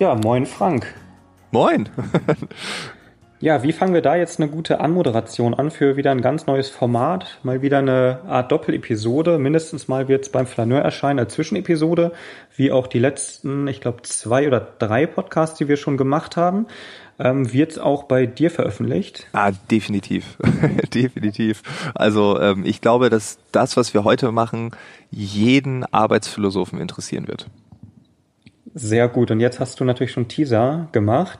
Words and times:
Ja, 0.00 0.16
moin 0.16 0.44
Frank. 0.44 0.92
Moin. 1.52 1.88
ja, 3.40 3.62
wie 3.62 3.70
fangen 3.70 3.94
wir 3.94 4.02
da 4.02 4.16
jetzt 4.16 4.40
eine 4.40 4.50
gute 4.50 4.80
Anmoderation 4.80 5.54
an 5.54 5.70
für 5.70 5.96
wieder 5.96 6.10
ein 6.10 6.20
ganz 6.20 6.46
neues 6.46 6.68
Format? 6.68 7.38
Mal 7.44 7.62
wieder 7.62 7.78
eine 7.78 8.18
Art 8.26 8.50
Doppelepisode. 8.50 9.38
Mindestens 9.38 9.86
mal 9.86 10.08
wird 10.08 10.24
es 10.24 10.32
beim 10.32 10.48
Flaneur 10.48 10.80
erscheinen 10.80 11.20
als 11.20 11.34
Zwischenepisode, 11.34 12.10
wie 12.56 12.72
auch 12.72 12.88
die 12.88 12.98
letzten, 12.98 13.68
ich 13.68 13.80
glaube, 13.80 14.02
zwei 14.02 14.48
oder 14.48 14.66
drei 14.80 15.06
Podcasts, 15.06 15.58
die 15.58 15.68
wir 15.68 15.76
schon 15.76 15.96
gemacht 15.96 16.36
haben. 16.36 16.66
Ähm, 17.20 17.52
wird 17.52 17.78
auch 17.78 18.02
bei 18.02 18.26
dir 18.26 18.50
veröffentlicht? 18.50 19.28
Ah, 19.32 19.52
definitiv. 19.70 20.36
definitiv. 20.92 21.62
Also 21.94 22.40
ähm, 22.40 22.64
ich 22.66 22.80
glaube, 22.80 23.10
dass 23.10 23.38
das, 23.52 23.76
was 23.76 23.94
wir 23.94 24.02
heute 24.02 24.32
machen, 24.32 24.72
jeden 25.12 25.84
Arbeitsphilosophen 25.84 26.80
interessieren 26.80 27.28
wird. 27.28 27.46
Sehr 28.74 29.08
gut. 29.08 29.30
Und 29.30 29.38
jetzt 29.38 29.60
hast 29.60 29.78
du 29.78 29.84
natürlich 29.84 30.12
schon 30.12 30.26
Teaser 30.26 30.88
gemacht. 30.90 31.38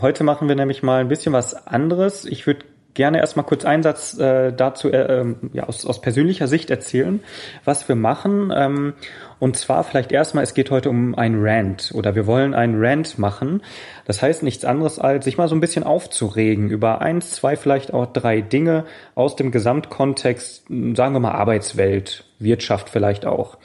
Heute 0.00 0.24
machen 0.24 0.48
wir 0.48 0.56
nämlich 0.56 0.82
mal 0.82 1.00
ein 1.00 1.08
bisschen 1.08 1.32
was 1.32 1.54
anderes. 1.66 2.24
Ich 2.24 2.44
würde 2.46 2.64
gerne 2.94 3.18
erstmal 3.18 3.46
kurz 3.46 3.64
einen 3.64 3.84
Satz 3.84 4.18
äh, 4.18 4.52
dazu 4.52 4.90
äh, 4.90 5.20
ähm, 5.20 5.36
ja, 5.52 5.64
aus, 5.64 5.86
aus 5.86 6.00
persönlicher 6.00 6.46
Sicht 6.48 6.70
erzählen, 6.70 7.20
was 7.64 7.88
wir 7.88 7.94
machen. 7.94 8.52
Ähm, 8.54 8.94
und 9.38 9.56
zwar 9.56 9.84
vielleicht 9.84 10.12
erstmal, 10.12 10.44
es 10.44 10.54
geht 10.54 10.70
heute 10.70 10.90
um 10.90 11.14
ein 11.14 11.36
Rant 11.38 11.92
oder 11.94 12.14
wir 12.14 12.26
wollen 12.26 12.52
ein 12.52 12.74
Rant 12.76 13.18
machen. 13.18 13.62
Das 14.04 14.20
heißt 14.20 14.42
nichts 14.42 14.64
anderes 14.64 14.98
als 14.98 15.24
sich 15.24 15.38
mal 15.38 15.48
so 15.48 15.54
ein 15.54 15.60
bisschen 15.60 15.84
aufzuregen 15.84 16.68
über 16.68 17.00
eins, 17.00 17.30
zwei, 17.30 17.56
vielleicht 17.56 17.94
auch 17.94 18.06
drei 18.06 18.40
Dinge 18.40 18.84
aus 19.14 19.36
dem 19.36 19.52
Gesamtkontext, 19.52 20.66
sagen 20.68 21.14
wir 21.14 21.20
mal 21.20 21.32
Arbeitswelt, 21.32 22.24
Wirtschaft 22.40 22.90
vielleicht 22.90 23.24
auch. 23.24 23.56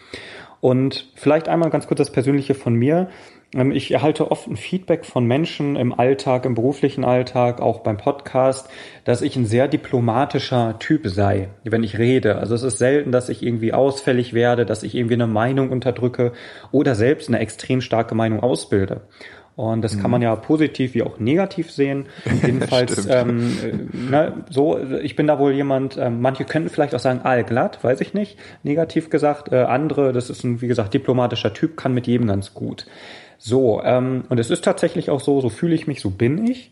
Und 0.59 1.11
vielleicht 1.16 1.48
einmal 1.48 1.70
ganz 1.70 1.87
kurz 1.87 1.99
das 1.99 2.12
Persönliche 2.12 2.55
von 2.55 2.73
mir. 2.73 3.09
Ähm, 3.55 3.71
ich 3.71 3.91
erhalte 3.91 4.32
oft 4.32 4.48
ein 4.48 4.57
Feedback 4.57 5.05
von 5.05 5.26
Menschen 5.26 5.76
im 5.76 5.98
Alltag, 5.98 6.45
im 6.45 6.55
beruflichen 6.55 7.05
Alltag, 7.05 7.62
auch 7.62 7.79
beim 7.79 7.98
Podcast, 7.98 8.70
dass 9.04 9.21
ich 9.21 9.35
ein 9.35 9.45
sehr 9.45 9.67
diplomatischer 9.67 10.77
Typ 10.79 11.07
sei, 11.07 11.49
wenn 11.63 11.84
ich 11.84 11.98
rede. 11.98 12.37
Also 12.37 12.55
es 12.55 12.63
ist 12.63 12.77
selten, 12.77 13.12
dass 13.12 13.29
ich 13.29 13.43
irgendwie 13.43 13.73
ausfällig 13.73 14.34
werde, 14.34 14.65
dass 14.65 14.84
ich 14.84 14.95
irgendwie 14.95 15.15
eine 15.15 15.27
Meinung 15.27 15.70
unterdrücke 15.70 16.34
oder 16.71 16.95
selbst 16.95 17.29
eine 17.29 17.39
extrem 17.39 17.82
starke 17.82 18.15
Meinung 18.15 18.41
ausbilde. 18.41 19.01
Und 19.58 19.82
das 19.82 20.00
kann 20.00 20.12
man 20.12 20.22
mhm. 20.22 20.26
ja 20.26 20.36
positiv 20.36 20.94
wie 20.94 21.02
auch 21.02 21.18
negativ 21.18 21.72
sehen. 21.72 22.05
Jedenfalls, 22.46 23.08
ähm, 23.08 23.58
äh, 23.63 23.98
ne, 24.12 24.34
so, 24.52 24.80
ich 25.02 25.16
bin 25.16 25.26
da 25.26 25.40
wohl 25.40 25.52
jemand, 25.52 25.98
äh, 25.98 26.12
manche 26.12 26.46
könnten 26.46 26.70
vielleicht 26.70 26.94
auch 26.94 27.00
sagen, 27.00 27.22
allglatt, 27.24 27.84
weiß 27.84 28.02
ich 28.02 28.13
nicht, 28.13 28.38
negativ 28.62 29.10
gesagt. 29.10 29.52
Äh, 29.52 29.63
andere, 29.63 30.13
das 30.13 30.30
ist 30.30 30.44
ein, 30.44 30.62
wie 30.62 30.68
gesagt, 30.68 30.94
diplomatischer 30.94 31.55
Typ, 31.55 31.76
kann 31.76 31.96
mit 31.96 32.05
jedem 32.05 32.28
ganz 32.28 32.54
gut. 32.54 32.85
So, 33.40 33.82
ähm, 33.84 34.26
und 34.30 34.40
es 34.40 34.52
ist 34.52 34.63
tatsächlich 34.63 35.10
auch 35.10 35.22
so, 35.22 35.41
so 35.41 35.50
fühle 35.50 35.74
ich 35.74 35.88
mich, 35.88 36.02
so 36.02 36.12
bin 36.12 36.46
ich. 36.46 36.72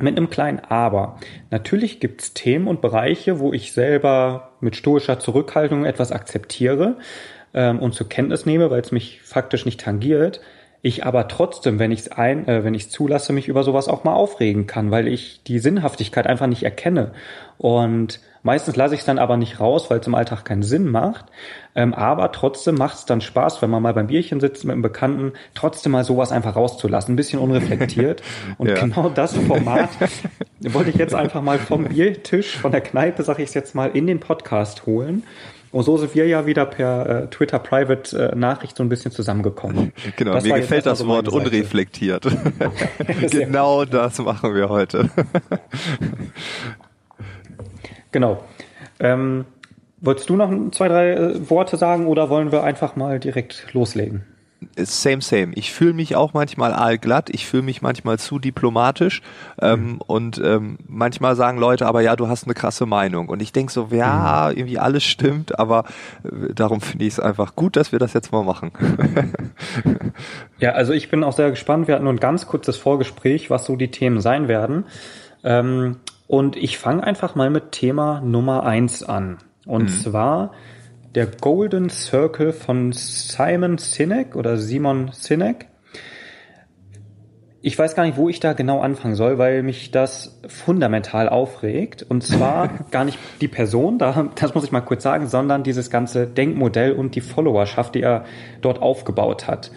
Mit 0.00 0.16
einem 0.16 0.28
kleinen 0.28 0.58
Aber. 0.58 1.18
Natürlich 1.50 2.00
gibt's 2.00 2.34
Themen 2.34 2.66
und 2.66 2.80
Bereiche, 2.80 3.38
wo 3.38 3.52
ich 3.52 3.72
selber 3.72 4.50
mit 4.60 4.74
stoischer 4.74 5.20
Zurückhaltung 5.20 5.84
etwas 5.84 6.10
akzeptiere 6.10 6.96
ähm, 7.54 7.78
und 7.78 7.94
zur 7.94 8.08
Kenntnis 8.08 8.44
nehme, 8.44 8.70
weil 8.70 8.80
es 8.80 8.90
mich 8.90 9.20
faktisch 9.22 9.64
nicht 9.64 9.80
tangiert 9.80 10.40
ich 10.80 11.04
aber 11.04 11.26
trotzdem, 11.28 11.78
wenn 11.78 11.90
ich 11.90 12.00
es 12.00 12.12
ein, 12.12 12.46
äh, 12.46 12.62
wenn 12.62 12.74
ich 12.74 12.90
zulasse, 12.90 13.32
mich 13.32 13.48
über 13.48 13.64
sowas 13.64 13.88
auch 13.88 14.04
mal 14.04 14.14
aufregen 14.14 14.66
kann, 14.66 14.90
weil 14.90 15.08
ich 15.08 15.42
die 15.44 15.58
Sinnhaftigkeit 15.58 16.26
einfach 16.26 16.46
nicht 16.46 16.62
erkenne. 16.62 17.12
Und 17.56 18.20
meistens 18.44 18.76
lasse 18.76 18.94
ich 18.94 19.00
es 19.00 19.06
dann 19.06 19.18
aber 19.18 19.36
nicht 19.36 19.58
raus, 19.58 19.90
weil 19.90 19.98
es 19.98 20.06
im 20.06 20.14
Alltag 20.14 20.44
keinen 20.44 20.62
Sinn 20.62 20.88
macht. 20.88 21.26
Ähm, 21.74 21.94
aber 21.94 22.30
trotzdem 22.30 22.76
macht 22.76 22.98
es 22.98 23.04
dann 23.06 23.20
Spaß, 23.20 23.60
wenn 23.60 23.70
man 23.70 23.82
mal 23.82 23.92
beim 23.92 24.06
Bierchen 24.06 24.38
sitzt 24.38 24.64
mit 24.64 24.72
einem 24.72 24.82
Bekannten, 24.82 25.32
trotzdem 25.54 25.92
mal 25.92 26.04
sowas 26.04 26.30
einfach 26.30 26.54
rauszulassen, 26.54 27.14
ein 27.14 27.16
bisschen 27.16 27.40
unreflektiert. 27.40 28.22
Und 28.58 28.68
ja. 28.68 28.74
genau 28.74 29.08
das 29.08 29.36
Format 29.36 29.90
wollte 30.60 30.90
ich 30.90 30.96
jetzt 30.96 31.14
einfach 31.14 31.42
mal 31.42 31.58
vom 31.58 31.86
Biertisch, 31.86 32.56
von 32.56 32.70
der 32.70 32.82
Kneipe, 32.82 33.24
sag 33.24 33.40
ich 33.40 33.48
es 33.48 33.54
jetzt 33.54 33.74
mal, 33.74 33.90
in 33.90 34.06
den 34.06 34.20
Podcast 34.20 34.86
holen. 34.86 35.24
Und 35.70 35.84
so 35.84 35.98
sind 35.98 36.14
wir 36.14 36.26
ja 36.26 36.46
wieder 36.46 36.64
per 36.64 37.24
äh, 37.24 37.26
Twitter 37.28 37.58
Private 37.58 38.32
äh, 38.32 38.34
Nachricht 38.34 38.76
so 38.76 38.82
ein 38.82 38.88
bisschen 38.88 39.12
zusammengekommen. 39.12 39.92
Genau, 40.16 40.32
das 40.32 40.44
mir 40.44 40.54
gefällt 40.54 40.86
das 40.86 41.06
Wort 41.06 41.28
unreflektiert. 41.28 42.26
genau 43.30 43.84
das 43.84 44.18
machen 44.18 44.54
wir 44.54 44.68
heute. 44.68 45.10
genau. 48.12 48.42
Ähm, 49.00 49.44
wolltest 50.00 50.30
du 50.30 50.36
noch 50.36 50.50
zwei, 50.70 50.88
drei 50.88 51.12
äh, 51.12 51.50
Worte 51.50 51.76
sagen 51.76 52.06
oder 52.06 52.30
wollen 52.30 52.50
wir 52.50 52.64
einfach 52.64 52.96
mal 52.96 53.20
direkt 53.20 53.66
loslegen? 53.72 54.24
Same, 54.76 55.22
same. 55.22 55.52
Ich 55.54 55.72
fühle 55.72 55.92
mich 55.92 56.16
auch 56.16 56.34
manchmal 56.34 56.72
aalglatt, 56.72 57.30
ich 57.30 57.46
fühle 57.46 57.62
mich 57.62 57.82
manchmal 57.82 58.18
zu 58.18 58.38
diplomatisch 58.38 59.22
ähm, 59.60 59.80
mhm. 59.80 60.00
und 60.06 60.42
ähm, 60.44 60.78
manchmal 60.86 61.36
sagen 61.36 61.58
Leute, 61.58 61.86
aber 61.86 62.00
ja, 62.00 62.16
du 62.16 62.28
hast 62.28 62.44
eine 62.44 62.54
krasse 62.54 62.86
Meinung. 62.86 63.28
Und 63.28 63.40
ich 63.40 63.52
denke 63.52 63.72
so, 63.72 63.88
ja, 63.90 64.48
mhm. 64.50 64.58
irgendwie 64.58 64.78
alles 64.78 65.04
stimmt, 65.04 65.58
aber 65.58 65.84
äh, 66.24 66.54
darum 66.54 66.80
finde 66.80 67.04
ich 67.04 67.14
es 67.14 67.20
einfach 67.20 67.54
gut, 67.54 67.76
dass 67.76 67.92
wir 67.92 67.98
das 67.98 68.12
jetzt 68.14 68.32
mal 68.32 68.44
machen. 68.44 68.72
ja, 70.58 70.72
also 70.72 70.92
ich 70.92 71.08
bin 71.10 71.22
auch 71.22 71.32
sehr 71.32 71.50
gespannt. 71.50 71.86
Wir 71.86 71.94
hatten 71.94 72.04
nur 72.04 72.12
ein 72.12 72.20
ganz 72.20 72.46
kurzes 72.46 72.76
Vorgespräch, 72.76 73.50
was 73.50 73.64
so 73.64 73.76
die 73.76 73.90
Themen 73.90 74.20
sein 74.20 74.48
werden. 74.48 74.84
Ähm, 75.44 75.96
und 76.26 76.56
ich 76.56 76.78
fange 76.78 77.04
einfach 77.04 77.34
mal 77.34 77.50
mit 77.50 77.72
Thema 77.72 78.20
Nummer 78.20 78.64
eins 78.64 79.02
an. 79.02 79.38
Und 79.66 79.84
mhm. 79.84 79.88
zwar 79.88 80.52
der 81.14 81.26
Golden 81.26 81.90
Circle 81.90 82.52
von 82.52 82.92
Simon 82.92 83.78
Sinek 83.78 84.36
oder 84.36 84.58
Simon 84.58 85.10
Sinek. 85.12 85.68
Ich 87.60 87.78
weiß 87.78 87.96
gar 87.96 88.04
nicht, 88.04 88.16
wo 88.16 88.28
ich 88.28 88.40
da 88.40 88.52
genau 88.52 88.80
anfangen 88.80 89.14
soll, 89.14 89.36
weil 89.38 89.62
mich 89.62 89.90
das 89.90 90.40
fundamental 90.46 91.28
aufregt. 91.28 92.04
Und 92.08 92.22
zwar 92.22 92.68
gar 92.90 93.04
nicht 93.04 93.18
die 93.40 93.48
Person, 93.48 93.98
da, 93.98 94.28
das 94.36 94.54
muss 94.54 94.64
ich 94.64 94.72
mal 94.72 94.80
kurz 94.80 95.02
sagen, 95.02 95.26
sondern 95.26 95.64
dieses 95.64 95.90
ganze 95.90 96.26
Denkmodell 96.26 96.92
und 96.92 97.14
die 97.14 97.20
Followerschaft, 97.20 97.94
die 97.94 98.02
er 98.02 98.24
dort 98.60 98.80
aufgebaut 98.80 99.48
hat. 99.48 99.72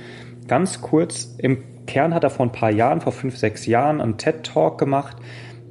Ganz 0.47 0.81
kurz, 0.81 1.35
im 1.37 1.63
Kern 1.87 2.13
hat 2.13 2.23
er 2.23 2.29
vor 2.29 2.45
ein 2.45 2.51
paar 2.51 2.71
Jahren, 2.71 3.01
vor 3.01 3.13
fünf, 3.13 3.37
sechs 3.37 3.65
Jahren, 3.65 3.99
einen 3.99 4.17
TED-Talk 4.17 4.77
gemacht, 4.77 5.17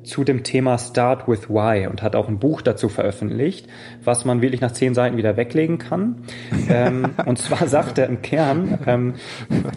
zu 0.02 0.24
dem 0.24 0.42
Thema 0.42 0.78
Start 0.78 1.28
with 1.28 1.48
Why 1.48 1.86
und 1.86 2.02
hat 2.02 2.16
auch 2.16 2.28
ein 2.28 2.38
Buch 2.38 2.62
dazu 2.62 2.88
veröffentlicht, 2.88 3.66
was 4.02 4.24
man 4.24 4.40
wirklich 4.40 4.60
nach 4.60 4.72
zehn 4.72 4.94
Seiten 4.94 5.16
wieder 5.16 5.36
weglegen 5.36 5.78
kann. 5.78 6.22
ähm, 6.68 7.10
und 7.26 7.38
zwar 7.38 7.66
sagt 7.66 7.98
er 7.98 8.06
im 8.06 8.22
Kern, 8.22 8.78
ähm, 8.86 9.14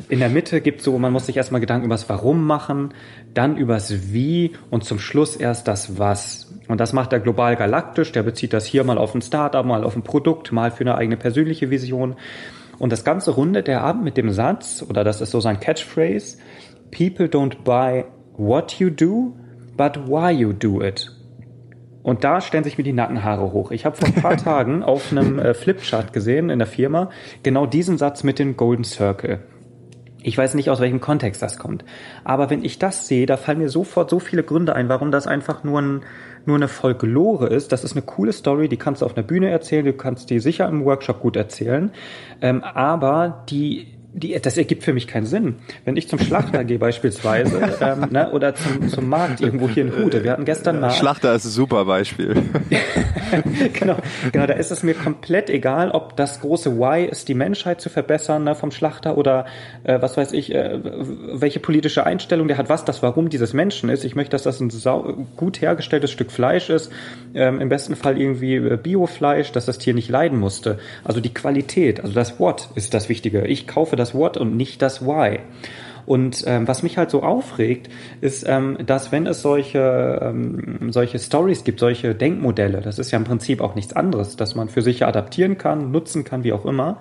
in 0.09 0.19
der 0.19 0.29
Mitte 0.29 0.61
gibt 0.61 0.81
so, 0.81 0.97
man 0.97 1.11
muss 1.11 1.25
sich 1.25 1.37
erstmal 1.37 1.61
Gedanken 1.61 1.85
über 1.85 1.95
das 1.95 2.07
Warum 2.09 2.45
machen, 2.45 2.93
dann 3.33 3.57
übers 3.57 4.13
Wie 4.13 4.53
und 4.69 4.83
zum 4.83 4.99
Schluss 4.99 5.35
erst 5.35 5.67
das 5.67 5.97
Was. 5.97 6.53
Und 6.67 6.79
das 6.79 6.93
macht 6.93 7.11
er 7.13 7.19
global 7.19 7.55
galaktisch, 7.55 8.11
der 8.11 8.23
bezieht 8.23 8.53
das 8.53 8.65
hier 8.65 8.83
mal 8.83 8.97
auf 8.97 9.13
ein 9.13 9.21
Startup, 9.21 9.65
mal 9.65 9.83
auf 9.83 9.95
ein 9.95 10.03
Produkt, 10.03 10.51
mal 10.51 10.71
für 10.71 10.81
eine 10.81 10.95
eigene 10.95 11.17
persönliche 11.17 11.69
Vision. 11.69 12.15
Und 12.79 12.91
das 12.91 13.03
Ganze 13.03 13.31
rundet 13.31 13.67
er 13.67 13.83
ab 13.83 14.01
mit 14.01 14.17
dem 14.17 14.31
Satz, 14.31 14.83
oder 14.87 15.03
das 15.03 15.21
ist 15.21 15.31
so 15.31 15.39
sein 15.39 15.59
Catchphrase, 15.59 16.37
People 16.91 17.25
don't 17.25 17.63
buy 17.63 18.05
what 18.37 18.79
you 18.79 18.89
do, 18.89 19.35
but 19.77 20.07
why 20.07 20.31
you 20.31 20.53
do 20.53 20.81
it. 20.81 21.11
Und 22.03 22.25
da 22.25 22.41
stellen 22.41 22.65
sich 22.65 22.77
mir 22.77 22.83
die 22.83 22.93
Nackenhaare 22.93 23.53
hoch. 23.53 23.71
Ich 23.71 23.85
habe 23.85 23.95
vor 23.95 24.07
ein 24.07 24.21
paar 24.21 24.37
Tagen 24.43 24.83
auf 24.83 25.11
einem 25.11 25.39
äh, 25.39 25.53
Flipchart 25.53 26.11
gesehen 26.11 26.49
in 26.49 26.59
der 26.59 26.67
Firma 26.67 27.09
genau 27.43 27.65
diesen 27.65 27.97
Satz 27.97 28.23
mit 28.23 28.39
dem 28.39 28.57
Golden 28.57 28.83
Circle. 28.83 29.39
Ich 30.21 30.37
weiß 30.37 30.53
nicht, 30.53 30.69
aus 30.69 30.79
welchem 30.79 31.01
Kontext 31.01 31.41
das 31.41 31.57
kommt. 31.57 31.83
Aber 32.23 32.49
wenn 32.49 32.63
ich 32.63 32.79
das 32.79 33.07
sehe, 33.07 33.25
da 33.25 33.35
fallen 33.35 33.57
mir 33.57 33.69
sofort 33.69 34.09
so 34.09 34.19
viele 34.19 34.43
Gründe 34.43 34.73
ein, 34.73 34.87
warum 34.87 35.11
das 35.11 35.27
einfach 35.27 35.63
nur, 35.65 35.81
ein, 35.81 36.01
nur 36.45 36.55
eine 36.55 36.69
Folklore 36.69 37.47
ist. 37.47 37.73
Das 37.73 37.83
ist 37.83 37.93
eine 37.93 38.03
coole 38.03 38.31
Story, 38.31 38.69
die 38.69 38.77
kannst 38.77 39.01
du 39.01 39.05
auf 39.05 39.17
einer 39.17 39.27
Bühne 39.27 39.49
erzählen, 39.49 39.85
du 39.85 39.93
kannst 39.93 40.29
die 40.29 40.39
sicher 40.39 40.67
im 40.69 40.85
Workshop 40.85 41.19
gut 41.19 41.35
erzählen. 41.35 41.91
Ähm, 42.41 42.63
aber 42.63 43.43
die 43.49 43.87
die, 44.13 44.39
das 44.39 44.57
ergibt 44.57 44.83
für 44.83 44.93
mich 44.93 45.07
keinen 45.07 45.25
Sinn. 45.25 45.55
Wenn 45.85 45.97
ich 45.97 46.07
zum 46.07 46.19
Schlachter 46.19 46.63
gehe 46.63 46.77
beispielsweise 46.77 47.59
ähm, 47.81 48.07
ne, 48.11 48.31
oder 48.31 48.53
zum, 48.53 48.87
zum 48.87 49.09
Markt 49.09 49.41
irgendwo 49.41 49.67
hier 49.67 49.83
in 49.83 49.95
Hude. 49.95 50.23
Wir 50.23 50.31
hatten 50.31 50.45
gestern 50.45 50.79
mal. 50.79 50.91
Schlachter 50.91 51.33
ist 51.33 51.45
ein 51.45 51.49
super 51.49 51.85
Beispiel. 51.85 52.35
genau, 53.73 53.97
genau, 54.31 54.45
da 54.45 54.53
ist 54.53 54.71
es 54.71 54.83
mir 54.83 54.93
komplett 54.93 55.49
egal, 55.49 55.91
ob 55.91 56.15
das 56.15 56.41
große 56.41 56.77
Why 56.77 57.05
ist, 57.05 57.27
die 57.27 57.33
Menschheit 57.33 57.81
zu 57.81 57.89
verbessern 57.89 58.43
ne, 58.43 58.55
vom 58.55 58.71
Schlachter 58.71 59.17
oder 59.17 59.45
äh, 59.83 59.99
was 60.01 60.15
weiß 60.15 60.33
ich, 60.33 60.53
äh, 60.53 60.79
welche 60.83 61.59
politische 61.59 62.05
Einstellung 62.05 62.47
der 62.47 62.57
hat, 62.57 62.69
was 62.69 62.85
das 62.85 63.01
Warum 63.01 63.29
dieses 63.29 63.53
Menschen 63.53 63.89
ist. 63.89 64.05
Ich 64.05 64.15
möchte, 64.15 64.31
dass 64.31 64.43
das 64.43 64.59
ein 64.59 64.69
sau 64.69 65.25
gut 65.35 65.61
hergestelltes 65.61 66.11
Stück 66.11 66.31
Fleisch 66.31 66.69
ist, 66.69 66.91
ähm, 67.33 67.59
im 67.59 67.69
besten 67.69 67.95
Fall 67.95 68.19
irgendwie 68.19 68.55
äh, 68.55 68.77
Biofleisch, 68.77 69.51
dass 69.51 69.65
das 69.65 69.79
Tier 69.79 69.93
nicht 69.95 70.09
leiden 70.09 70.39
musste. 70.39 70.77
Also 71.03 71.19
die 71.19 71.33
Qualität, 71.33 72.01
also 72.01 72.13
das 72.13 72.39
What 72.39 72.69
ist 72.75 72.93
das 72.93 73.09
Wichtige. 73.09 73.47
Ich 73.47 73.67
kaufe 73.67 73.95
das 73.95 74.02
das 74.03 74.13
What 74.13 74.37
und 74.37 74.57
nicht 74.57 74.81
das 74.81 75.05
Why. 75.05 75.39
Und 76.05 76.43
ähm, 76.47 76.67
was 76.67 76.83
mich 76.83 76.97
halt 76.97 77.09
so 77.09 77.23
aufregt, 77.23 77.89
ist, 78.19 78.45
ähm, 78.47 78.77
dass 78.85 79.13
wenn 79.13 79.25
es 79.25 79.41
solche, 79.41 80.19
ähm, 80.21 80.91
solche 80.91 81.17
Stories 81.17 81.63
gibt, 81.63 81.79
solche 81.79 82.13
Denkmodelle, 82.13 82.81
das 82.81 82.99
ist 82.99 83.11
ja 83.11 83.17
im 83.17 83.23
Prinzip 83.23 83.61
auch 83.61 83.75
nichts 83.75 83.93
anderes, 83.93 84.35
dass 84.35 84.55
man 84.55 84.67
für 84.67 84.81
sich 84.81 85.05
adaptieren 85.05 85.57
kann, 85.57 85.91
nutzen 85.91 86.25
kann, 86.25 86.43
wie 86.43 86.51
auch 86.51 86.65
immer. 86.65 86.99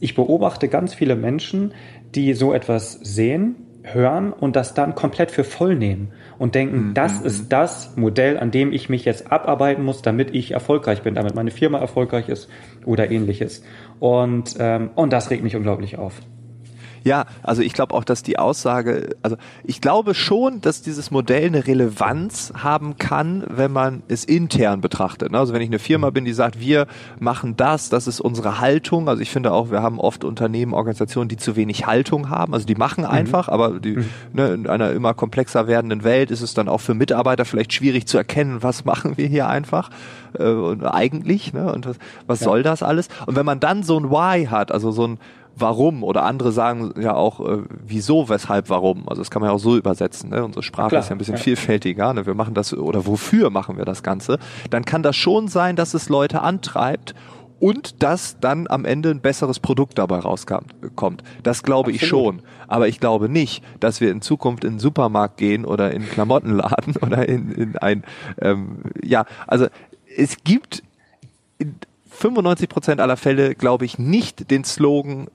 Ich 0.00 0.14
beobachte 0.14 0.68
ganz 0.68 0.94
viele 0.94 1.16
Menschen, 1.16 1.74
die 2.14 2.32
so 2.32 2.54
etwas 2.54 2.92
sehen, 2.92 3.56
hören 3.82 4.32
und 4.32 4.56
das 4.56 4.74
dann 4.74 4.94
komplett 4.94 5.30
für 5.30 5.44
voll 5.44 5.74
nehmen 5.74 6.12
und 6.38 6.54
denken, 6.54 6.88
mhm. 6.88 6.94
das 6.94 7.20
ist 7.20 7.50
das 7.50 7.96
Modell, 7.96 8.38
an 8.38 8.50
dem 8.50 8.72
ich 8.72 8.88
mich 8.88 9.04
jetzt 9.04 9.30
abarbeiten 9.32 9.84
muss, 9.84 10.02
damit 10.02 10.34
ich 10.34 10.52
erfolgreich 10.52 11.02
bin, 11.02 11.14
damit 11.14 11.34
meine 11.34 11.50
Firma 11.50 11.78
erfolgreich 11.78 12.28
ist 12.28 12.48
oder 12.84 13.10
ähnliches. 13.10 13.62
Und, 13.98 14.56
ähm, 14.58 14.90
und 14.94 15.12
das 15.12 15.30
regt 15.30 15.42
mich 15.42 15.56
unglaublich 15.56 15.98
auf. 15.98 16.20
Ja, 17.04 17.26
also 17.42 17.62
ich 17.62 17.72
glaube 17.72 17.94
auch, 17.94 18.04
dass 18.04 18.22
die 18.22 18.38
Aussage, 18.38 19.16
also 19.22 19.36
ich 19.64 19.80
glaube 19.80 20.14
schon, 20.14 20.60
dass 20.60 20.82
dieses 20.82 21.10
Modell 21.10 21.46
eine 21.46 21.66
Relevanz 21.66 22.52
haben 22.56 22.96
kann, 22.98 23.44
wenn 23.48 23.72
man 23.72 24.02
es 24.08 24.24
intern 24.24 24.80
betrachtet. 24.80 25.34
Also 25.34 25.52
wenn 25.52 25.62
ich 25.62 25.68
eine 25.68 25.78
Firma 25.78 26.10
bin, 26.10 26.24
die 26.24 26.32
sagt, 26.32 26.60
wir 26.60 26.86
machen 27.18 27.56
das, 27.56 27.88
das 27.88 28.06
ist 28.06 28.20
unsere 28.20 28.60
Haltung. 28.60 29.08
Also 29.08 29.22
ich 29.22 29.30
finde 29.30 29.52
auch, 29.52 29.70
wir 29.70 29.82
haben 29.82 29.98
oft 29.98 30.24
Unternehmen, 30.24 30.74
Organisationen, 30.74 31.28
die 31.28 31.36
zu 31.36 31.56
wenig 31.56 31.86
Haltung 31.86 32.28
haben. 32.28 32.54
Also 32.54 32.66
die 32.66 32.74
machen 32.74 33.04
mhm. 33.04 33.10
einfach, 33.10 33.48
aber 33.48 33.80
die, 33.80 33.96
mhm. 33.96 34.08
ne, 34.32 34.48
in 34.48 34.66
einer 34.66 34.92
immer 34.92 35.14
komplexer 35.14 35.66
werdenden 35.66 36.04
Welt 36.04 36.30
ist 36.30 36.42
es 36.42 36.54
dann 36.54 36.68
auch 36.68 36.80
für 36.80 36.94
Mitarbeiter 36.94 37.44
vielleicht 37.44 37.72
schwierig 37.72 38.06
zu 38.06 38.18
erkennen, 38.18 38.62
was 38.62 38.84
machen 38.84 39.16
wir 39.16 39.26
hier 39.26 39.48
einfach 39.48 39.90
äh, 40.38 40.84
eigentlich 40.84 41.52
ne? 41.52 41.72
und 41.72 41.86
was, 41.86 41.96
was 42.26 42.40
ja. 42.40 42.44
soll 42.44 42.62
das 42.62 42.82
alles? 42.82 43.08
Und 43.26 43.36
wenn 43.36 43.46
man 43.46 43.60
dann 43.60 43.82
so 43.82 43.98
ein 43.98 44.10
Why 44.10 44.46
hat, 44.46 44.72
also 44.72 44.90
so 44.90 45.06
ein 45.06 45.18
warum 45.56 46.02
oder 46.02 46.24
andere 46.24 46.52
sagen 46.52 46.92
ja 47.00 47.14
auch 47.14 47.40
äh, 47.40 47.62
wieso, 47.86 48.28
weshalb, 48.28 48.70
warum. 48.70 49.08
Also 49.08 49.20
das 49.22 49.30
kann 49.30 49.40
man 49.40 49.50
ja 49.50 49.54
auch 49.54 49.60
so 49.60 49.76
übersetzen. 49.76 50.30
Ne? 50.30 50.44
Unsere 50.44 50.62
Sprache 50.62 50.90
Klar, 50.90 51.00
ist 51.00 51.08
ja 51.08 51.14
ein 51.14 51.18
bisschen 51.18 51.36
ja. 51.36 51.40
vielfältiger. 51.40 52.12
Ne? 52.12 52.26
Wir 52.26 52.34
machen 52.34 52.54
das 52.54 52.72
oder 52.74 53.06
wofür 53.06 53.50
machen 53.50 53.76
wir 53.76 53.84
das 53.84 54.02
Ganze? 54.02 54.38
Dann 54.70 54.84
kann 54.84 55.02
das 55.02 55.16
schon 55.16 55.48
sein, 55.48 55.76
dass 55.76 55.94
es 55.94 56.08
Leute 56.08 56.42
antreibt 56.42 57.14
und 57.60 58.02
dass 58.02 58.40
dann 58.40 58.66
am 58.68 58.84
Ende 58.84 59.10
ein 59.10 59.20
besseres 59.20 59.60
Produkt 59.60 59.98
dabei 59.98 60.18
rauskommt. 60.18 60.72
Das 61.42 61.62
glaube 61.62 61.90
Absolut. 61.90 62.02
ich 62.02 62.08
schon. 62.08 62.42
Aber 62.66 62.88
ich 62.88 62.98
glaube 63.00 63.28
nicht, 63.28 63.62
dass 63.78 64.00
wir 64.00 64.10
in 64.10 64.22
Zukunft 64.22 64.64
in 64.64 64.74
den 64.74 64.78
Supermarkt 64.78 65.36
gehen 65.36 65.64
oder 65.64 65.92
in 65.92 66.08
Klamottenladen 66.08 66.96
oder 67.02 67.28
in, 67.28 67.52
in 67.52 67.76
ein, 67.76 68.04
ähm, 68.40 68.82
ja, 69.02 69.26
also 69.46 69.66
es 70.16 70.42
gibt 70.42 70.82
95 72.20 72.68
Prozent 72.68 73.00
aller 73.00 73.16
Fälle, 73.16 73.54
glaube 73.54 73.84
ich, 73.84 73.98
nicht 73.98 74.50
den 74.50 74.64
Slogan, 74.64 75.28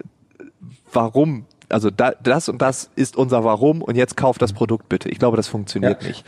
warum, 0.92 1.46
also 1.70 1.90
da, 1.90 2.12
das 2.22 2.48
und 2.50 2.62
das 2.62 2.90
ist 2.96 3.18
unser 3.18 3.44
Warum 3.44 3.82
und 3.82 3.96
jetzt 3.96 4.16
kauft 4.16 4.42
das 4.42 4.54
Produkt 4.54 4.88
bitte. 4.90 5.10
Ich 5.10 5.20
glaube, 5.20 5.38
das 5.38 5.48
funktioniert 5.48 6.02
ja. 6.02 6.08
nicht. 6.08 6.26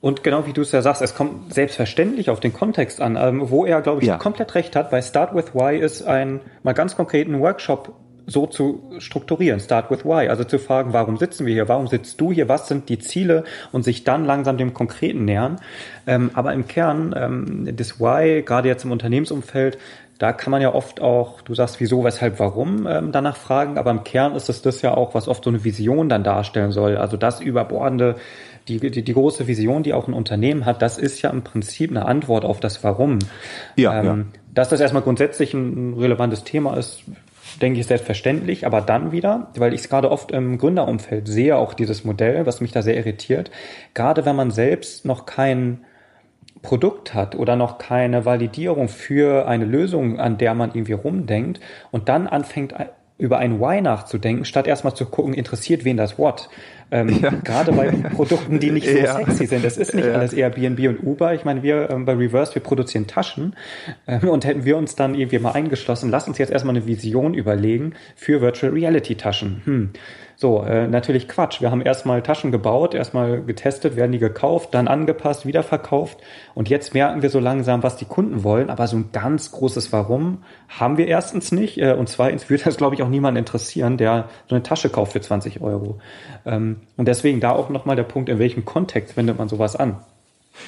Und 0.00 0.24
genau 0.24 0.46
wie 0.46 0.52
du 0.52 0.62
es 0.62 0.72
ja 0.72 0.82
sagst, 0.82 1.00
es 1.00 1.14
kommt 1.14 1.54
selbstverständlich 1.54 2.28
auf 2.28 2.40
den 2.40 2.52
Kontext 2.52 3.00
an, 3.00 3.16
ähm, 3.16 3.50
wo 3.50 3.64
er, 3.64 3.82
glaube 3.82 4.02
ich, 4.02 4.08
ja. 4.08 4.18
komplett 4.18 4.56
recht 4.56 4.74
hat. 4.74 4.90
Bei 4.90 5.00
Start 5.00 5.32
with 5.32 5.54
Why 5.54 5.78
ist 5.78 6.02
ein 6.02 6.40
mal 6.64 6.72
ganz 6.72 6.96
konkreten 6.96 7.38
Workshop 7.38 7.94
so 8.26 8.46
zu 8.46 8.90
strukturieren. 8.98 9.60
Start 9.60 9.90
with 9.90 10.04
why. 10.04 10.28
Also 10.28 10.44
zu 10.44 10.58
fragen, 10.58 10.92
warum 10.92 11.16
sitzen 11.16 11.46
wir 11.46 11.54
hier? 11.54 11.68
Warum 11.68 11.88
sitzt 11.88 12.20
du 12.20 12.32
hier? 12.32 12.48
Was 12.48 12.68
sind 12.68 12.88
die 12.88 12.98
Ziele? 12.98 13.44
Und 13.72 13.84
sich 13.84 14.04
dann 14.04 14.24
langsam 14.24 14.56
dem 14.56 14.74
Konkreten 14.74 15.24
nähern. 15.24 15.56
Ähm, 16.06 16.30
aber 16.34 16.52
im 16.52 16.66
Kern, 16.66 17.14
ähm, 17.16 17.76
das 17.76 18.00
Why, 18.00 18.42
gerade 18.42 18.68
jetzt 18.68 18.84
im 18.84 18.90
Unternehmensumfeld, 18.90 19.78
da 20.22 20.32
kann 20.32 20.52
man 20.52 20.62
ja 20.62 20.72
oft 20.72 21.00
auch, 21.00 21.40
du 21.40 21.52
sagst 21.52 21.80
wieso, 21.80 22.04
weshalb, 22.04 22.38
warum 22.38 22.86
ähm, 22.86 23.10
danach 23.10 23.36
fragen, 23.36 23.76
aber 23.76 23.90
im 23.90 24.04
Kern 24.04 24.36
ist 24.36 24.48
es 24.48 24.62
das 24.62 24.80
ja 24.80 24.94
auch, 24.94 25.14
was 25.14 25.26
oft 25.26 25.42
so 25.42 25.50
eine 25.50 25.64
Vision 25.64 26.08
dann 26.08 26.22
darstellen 26.22 26.70
soll. 26.70 26.96
Also 26.96 27.16
das 27.16 27.40
überbordende, 27.40 28.14
die, 28.68 28.78
die, 28.78 29.02
die 29.02 29.12
große 29.12 29.48
Vision, 29.48 29.82
die 29.82 29.92
auch 29.92 30.06
ein 30.06 30.14
Unternehmen 30.14 30.64
hat, 30.64 30.80
das 30.80 30.96
ist 30.96 31.22
ja 31.22 31.30
im 31.30 31.42
Prinzip 31.42 31.90
eine 31.90 32.06
Antwort 32.06 32.44
auf 32.44 32.60
das 32.60 32.84
Warum. 32.84 33.18
Ja, 33.74 33.98
ähm, 33.98 34.06
ja. 34.06 34.18
Dass 34.54 34.68
das 34.68 34.80
erstmal 34.80 35.02
grundsätzlich 35.02 35.54
ein 35.54 35.94
relevantes 35.94 36.44
Thema 36.44 36.76
ist, 36.76 37.02
denke 37.60 37.80
ich, 37.80 37.86
selbstverständlich, 37.86 38.66
aber 38.66 38.80
dann 38.80 39.12
wieder, 39.12 39.48
weil 39.56 39.74
ich 39.74 39.82
es 39.82 39.88
gerade 39.88 40.10
oft 40.10 40.30
im 40.32 40.58
Gründerumfeld 40.58 41.28
sehe, 41.28 41.56
auch 41.56 41.74
dieses 41.74 42.04
Modell, 42.04 42.46
was 42.46 42.60
mich 42.60 42.72
da 42.72 42.82
sehr 42.82 42.96
irritiert, 42.96 43.50
gerade 43.94 44.24
wenn 44.24 44.36
man 44.36 44.50
selbst 44.50 45.04
noch 45.04 45.26
kein 45.26 45.84
Produkt 46.62 47.12
hat 47.14 47.34
oder 47.34 47.56
noch 47.56 47.78
keine 47.78 48.24
Validierung 48.24 48.88
für 48.88 49.46
eine 49.46 49.64
Lösung, 49.64 50.20
an 50.20 50.38
der 50.38 50.54
man 50.54 50.70
irgendwie 50.70 50.92
rumdenkt 50.92 51.60
und 51.90 52.08
dann 52.08 52.26
anfängt 52.26 52.74
über 53.18 53.38
ein 53.38 53.60
Why 53.60 53.80
nachzudenken, 53.80 54.44
statt 54.44 54.66
erstmal 54.66 54.94
zu 54.94 55.06
gucken, 55.06 55.34
interessiert 55.34 55.84
wen 55.84 55.96
das 55.96 56.18
What. 56.18 56.48
Ähm, 56.92 57.08
ja. 57.22 57.30
Gerade 57.42 57.72
bei 57.72 57.88
Produkten, 58.14 58.60
die 58.60 58.70
nicht 58.70 58.86
so 58.86 58.96
ja. 58.96 59.16
sexy 59.16 59.46
sind. 59.46 59.64
Das 59.64 59.78
ist 59.78 59.94
nicht 59.94 60.06
ja. 60.06 60.12
alles 60.12 60.34
Airbnb 60.34 60.78
und 60.88 61.02
Uber. 61.02 61.32
Ich 61.32 61.44
meine, 61.44 61.62
wir 61.62 61.88
ähm, 61.90 62.04
bei 62.04 62.12
Reverse, 62.12 62.54
wir 62.54 62.62
produzieren 62.62 63.06
Taschen 63.06 63.56
ähm, 64.06 64.28
und 64.28 64.44
hätten 64.44 64.66
wir 64.66 64.76
uns 64.76 64.94
dann 64.94 65.14
irgendwie 65.14 65.38
mal 65.38 65.52
eingeschlossen, 65.52 66.10
lass 66.10 66.28
uns 66.28 66.36
jetzt 66.36 66.52
erstmal 66.52 66.76
eine 66.76 66.86
Vision 66.86 67.32
überlegen 67.32 67.94
für 68.14 68.42
Virtual 68.42 68.72
Reality 68.72 69.14
Taschen. 69.14 69.62
Hm. 69.64 69.90
So, 70.36 70.62
äh, 70.62 70.86
natürlich 70.88 71.28
Quatsch. 71.28 71.60
Wir 71.60 71.70
haben 71.70 71.82
erstmal 71.82 72.22
Taschen 72.22 72.52
gebaut, 72.52 72.94
erstmal 72.94 73.42
getestet, 73.42 73.96
werden 73.96 74.12
die 74.12 74.18
gekauft, 74.18 74.74
dann 74.74 74.88
angepasst, 74.88 75.46
wieder 75.46 75.62
verkauft. 75.62 76.18
Und 76.54 76.68
jetzt 76.68 76.94
merken 76.94 77.22
wir 77.22 77.30
so 77.30 77.38
langsam, 77.38 77.82
was 77.82 77.96
die 77.96 78.04
Kunden 78.04 78.42
wollen. 78.44 78.70
Aber 78.70 78.86
so 78.86 78.96
ein 78.96 79.10
ganz 79.12 79.52
großes 79.52 79.92
Warum 79.92 80.42
haben 80.68 80.96
wir 80.98 81.06
erstens 81.06 81.52
nicht. 81.52 81.78
Äh, 81.78 81.92
und 81.92 82.08
zweitens 82.08 82.50
würde 82.50 82.64
das, 82.64 82.76
glaube 82.76 82.94
ich, 82.94 83.02
auch 83.02 83.08
niemand 83.08 83.38
interessieren, 83.38 83.96
der 83.96 84.28
so 84.48 84.54
eine 84.54 84.62
Tasche 84.62 84.88
kauft 84.88 85.12
für 85.12 85.20
20 85.20 85.60
Euro. 85.60 85.98
Ähm, 86.44 86.80
und 86.96 87.08
deswegen 87.08 87.40
da 87.40 87.52
auch 87.52 87.70
nochmal 87.70 87.96
der 87.96 88.02
Punkt, 88.02 88.28
in 88.28 88.38
welchem 88.38 88.64
Kontext 88.64 89.16
wendet 89.16 89.38
man 89.38 89.48
sowas 89.48 89.76
an? 89.76 89.96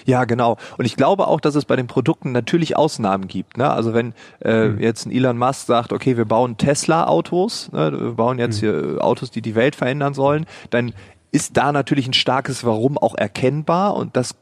Ja, 0.04 0.25
genau. 0.25 0.56
Und 0.78 0.84
ich 0.84 0.96
glaube 0.96 1.26
auch, 1.26 1.40
dass 1.40 1.54
es 1.54 1.64
bei 1.64 1.76
den 1.76 1.86
Produkten 1.86 2.32
natürlich 2.32 2.76
Ausnahmen 2.76 3.28
gibt. 3.28 3.56
Ne? 3.56 3.70
Also 3.70 3.94
wenn 3.94 4.14
äh, 4.40 4.69
mhm. 4.69 4.81
jetzt 4.81 5.06
ein 5.06 5.12
Elon 5.12 5.38
Musk 5.38 5.66
sagt, 5.66 5.92
okay, 5.92 6.16
wir 6.16 6.25
bauen 6.25 6.56
Tesla-Autos, 6.56 7.72
ne? 7.72 7.92
wir 7.92 8.12
bauen 8.12 8.38
jetzt 8.38 8.62
mhm. 8.62 8.66
hier 8.66 9.04
Autos, 9.04 9.31
die 9.31 9.42
die 9.42 9.54
Welt 9.54 9.76
verändern 9.76 10.14
sollen, 10.14 10.46
dann 10.70 10.92
ist 11.31 11.56
da 11.56 11.72
natürlich 11.72 12.06
ein 12.06 12.12
starkes 12.12 12.64
Warum 12.64 12.96
auch 12.96 13.16
erkennbar 13.16 13.96
und 13.96 14.16
das 14.16 14.36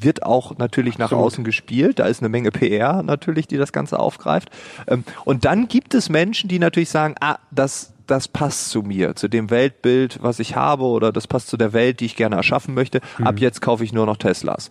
wird 0.00 0.22
auch 0.22 0.56
natürlich 0.58 0.94
Absolut. 0.94 1.12
nach 1.12 1.18
außen 1.18 1.44
gespielt. 1.44 1.98
Da 1.98 2.06
ist 2.06 2.20
eine 2.20 2.28
Menge 2.28 2.50
PR 2.50 3.02
natürlich, 3.02 3.46
die 3.48 3.56
das 3.56 3.72
Ganze 3.72 3.98
aufgreift. 3.98 4.50
Ähm, 4.86 5.04
und 5.24 5.44
dann 5.44 5.68
gibt 5.68 5.94
es 5.94 6.08
Menschen, 6.08 6.48
die 6.48 6.58
natürlich 6.58 6.90
sagen, 6.90 7.14
ah, 7.20 7.38
das 7.50 7.92
das 8.10 8.28
passt 8.28 8.70
zu 8.70 8.82
mir, 8.82 9.14
zu 9.14 9.28
dem 9.28 9.50
Weltbild, 9.50 10.18
was 10.22 10.40
ich 10.40 10.56
habe 10.56 10.84
oder 10.84 11.12
das 11.12 11.26
passt 11.26 11.48
zu 11.48 11.56
der 11.56 11.72
Welt, 11.72 12.00
die 12.00 12.06
ich 12.06 12.16
gerne 12.16 12.36
erschaffen 12.36 12.74
möchte. 12.74 13.00
Mhm. 13.18 13.26
Ab 13.26 13.38
jetzt 13.38 13.60
kaufe 13.60 13.84
ich 13.84 13.92
nur 13.92 14.06
noch 14.06 14.16
Teslas 14.16 14.70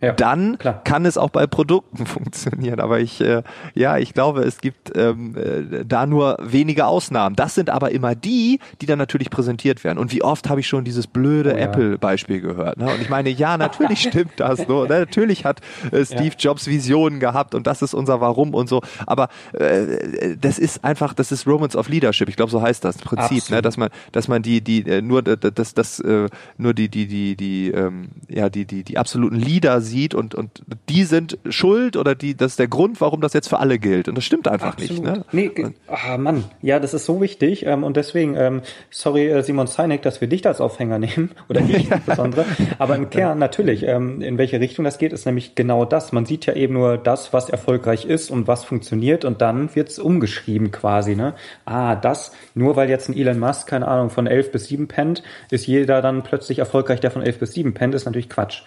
ja, 0.00 0.12
dann 0.12 0.58
klar. 0.58 0.82
kann 0.84 1.06
es 1.06 1.16
auch 1.16 1.30
bei 1.30 1.46
Produkten 1.46 2.06
funktionieren. 2.06 2.80
Aber 2.80 3.00
ich, 3.00 3.20
äh, 3.20 3.42
ja, 3.74 3.96
ich 3.96 4.12
glaube, 4.12 4.42
es 4.42 4.58
gibt 4.58 4.96
ähm, 4.96 5.34
äh, 5.36 5.84
da 5.84 6.06
nur 6.06 6.36
wenige 6.42 6.86
Ausnahmen. 6.86 7.34
Das 7.34 7.54
sind 7.54 7.70
aber 7.70 7.90
immer 7.92 8.14
die, 8.14 8.60
die 8.80 8.86
dann 8.86 8.98
natürlich 8.98 9.30
präsentiert 9.30 9.84
werden. 9.84 9.98
Und 9.98 10.12
wie 10.12 10.22
oft 10.22 10.48
habe 10.50 10.60
ich 10.60 10.68
schon 10.68 10.84
dieses 10.84 11.06
blöde 11.06 11.54
oh, 11.54 11.58
Apple-Beispiel 11.58 12.40
gehört? 12.40 12.78
Ne? 12.78 12.86
Und 12.92 13.00
ich 13.00 13.08
meine, 13.08 13.30
ja, 13.30 13.56
natürlich 13.56 14.02
stimmt 14.08 14.32
das. 14.36 14.60
So, 14.66 14.84
ne? 14.84 15.00
Natürlich 15.00 15.44
hat 15.44 15.60
äh, 15.92 16.04
Steve. 16.04 16.34
Jobs 16.38 16.66
Visionen 16.66 17.18
gehabt 17.18 17.54
und 17.54 17.66
das 17.66 17.82
ist 17.82 17.94
unser 17.94 18.20
Warum 18.20 18.52
und 18.54 18.68
so. 18.68 18.82
Aber 19.06 19.28
äh, 19.52 20.36
das 20.38 20.58
ist 20.58 20.84
einfach, 20.84 21.14
das 21.14 21.32
ist 21.32 21.46
Romance 21.46 21.76
of 21.76 21.88
Leadership. 21.88 22.28
Ich 22.28 22.36
glaube, 22.36 22.50
so 22.50 22.60
heißt 22.60 22.84
das 22.84 22.98
Prinzip, 22.98 23.50
ne? 23.50 23.62
dass 23.62 23.76
man, 23.76 23.88
dass 24.12 24.28
man 24.28 24.42
die, 24.42 24.60
die 24.60 24.86
äh, 24.86 25.02
nur 25.02 25.22
das, 25.22 25.74
das, 25.74 26.00
äh, 26.00 26.28
nur 26.58 26.74
die, 26.74 26.88
die, 26.88 27.06
die, 27.06 27.36
die, 27.36 27.70
ähm, 27.70 28.08
ja, 28.28 28.48
die, 28.48 28.66
die, 28.66 28.84
die 28.84 28.98
absoluten 28.98 29.36
Leader 29.36 29.80
sieht 29.86 30.14
und, 30.14 30.34
und 30.34 30.62
die 30.88 31.04
sind 31.04 31.38
schuld 31.48 31.96
oder 31.96 32.14
die, 32.14 32.36
das 32.36 32.52
ist 32.52 32.58
der 32.58 32.68
Grund, 32.68 33.00
warum 33.00 33.20
das 33.20 33.32
jetzt 33.32 33.48
für 33.48 33.58
alle 33.58 33.78
gilt. 33.78 34.08
Und 34.08 34.16
das 34.16 34.24
stimmt 34.24 34.48
einfach 34.48 34.74
Absolut. 34.74 35.02
nicht. 35.02 35.02
Ne? 35.02 35.24
Nee, 35.32 35.50
oh 35.88 36.18
Mann, 36.18 36.44
ja, 36.62 36.78
das 36.78 36.94
ist 36.94 37.06
so 37.06 37.20
wichtig. 37.20 37.64
Ähm, 37.64 37.84
und 37.84 37.96
deswegen, 37.96 38.36
ähm, 38.36 38.62
sorry, 38.90 39.28
äh, 39.28 39.42
Simon 39.42 39.66
Zeinek, 39.66 40.02
dass 40.02 40.20
wir 40.20 40.28
dich 40.28 40.46
als 40.46 40.60
Aufhänger 40.60 40.98
nehmen, 40.98 41.30
oder 41.48 41.60
ich 41.60 41.90
insbesondere. 41.90 42.44
Aber 42.78 42.96
im 42.96 43.10
Kern 43.10 43.38
natürlich, 43.38 43.84
ähm, 43.84 44.20
in 44.20 44.38
welche 44.38 44.60
Richtung 44.60 44.84
das 44.84 44.98
geht, 44.98 45.12
ist 45.12 45.26
nämlich 45.26 45.54
genau 45.54 45.84
das. 45.84 46.12
Man 46.12 46.26
sieht 46.26 46.46
ja 46.46 46.54
eben 46.54 46.74
nur 46.74 46.98
das, 46.98 47.32
was 47.32 47.48
erfolgreich 47.48 48.04
ist 48.04 48.30
und 48.30 48.46
was 48.46 48.64
funktioniert 48.64 49.24
und 49.24 49.40
dann 49.40 49.74
wird's 49.74 49.98
umgeschrieben 49.98 50.70
quasi. 50.70 51.16
Ne? 51.16 51.34
Ah, 51.64 51.96
das, 51.96 52.32
nur 52.54 52.76
weil 52.76 52.90
jetzt 52.90 53.08
ein 53.08 53.16
Elon 53.16 53.38
Musk, 53.38 53.66
keine 53.66 53.88
Ahnung, 53.88 54.10
von 54.10 54.26
elf 54.26 54.52
bis 54.52 54.66
sieben 54.66 54.88
pennt, 54.88 55.22
ist 55.50 55.66
jeder 55.66 56.02
dann 56.02 56.22
plötzlich 56.22 56.58
erfolgreich, 56.58 57.00
der 57.00 57.10
von 57.10 57.22
elf 57.22 57.38
bis 57.38 57.52
sieben 57.52 57.74
pennt, 57.74 57.94
ist 57.94 58.04
natürlich 58.04 58.28
Quatsch. 58.28 58.62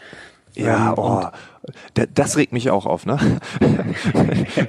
Ja, 0.55 0.89
ähm, 0.89 0.93
oh, 0.97 1.23
das 2.15 2.37
regt 2.37 2.53
mich 2.53 2.69
auch 2.69 2.85
auf, 2.85 3.05
ne? 3.05 3.17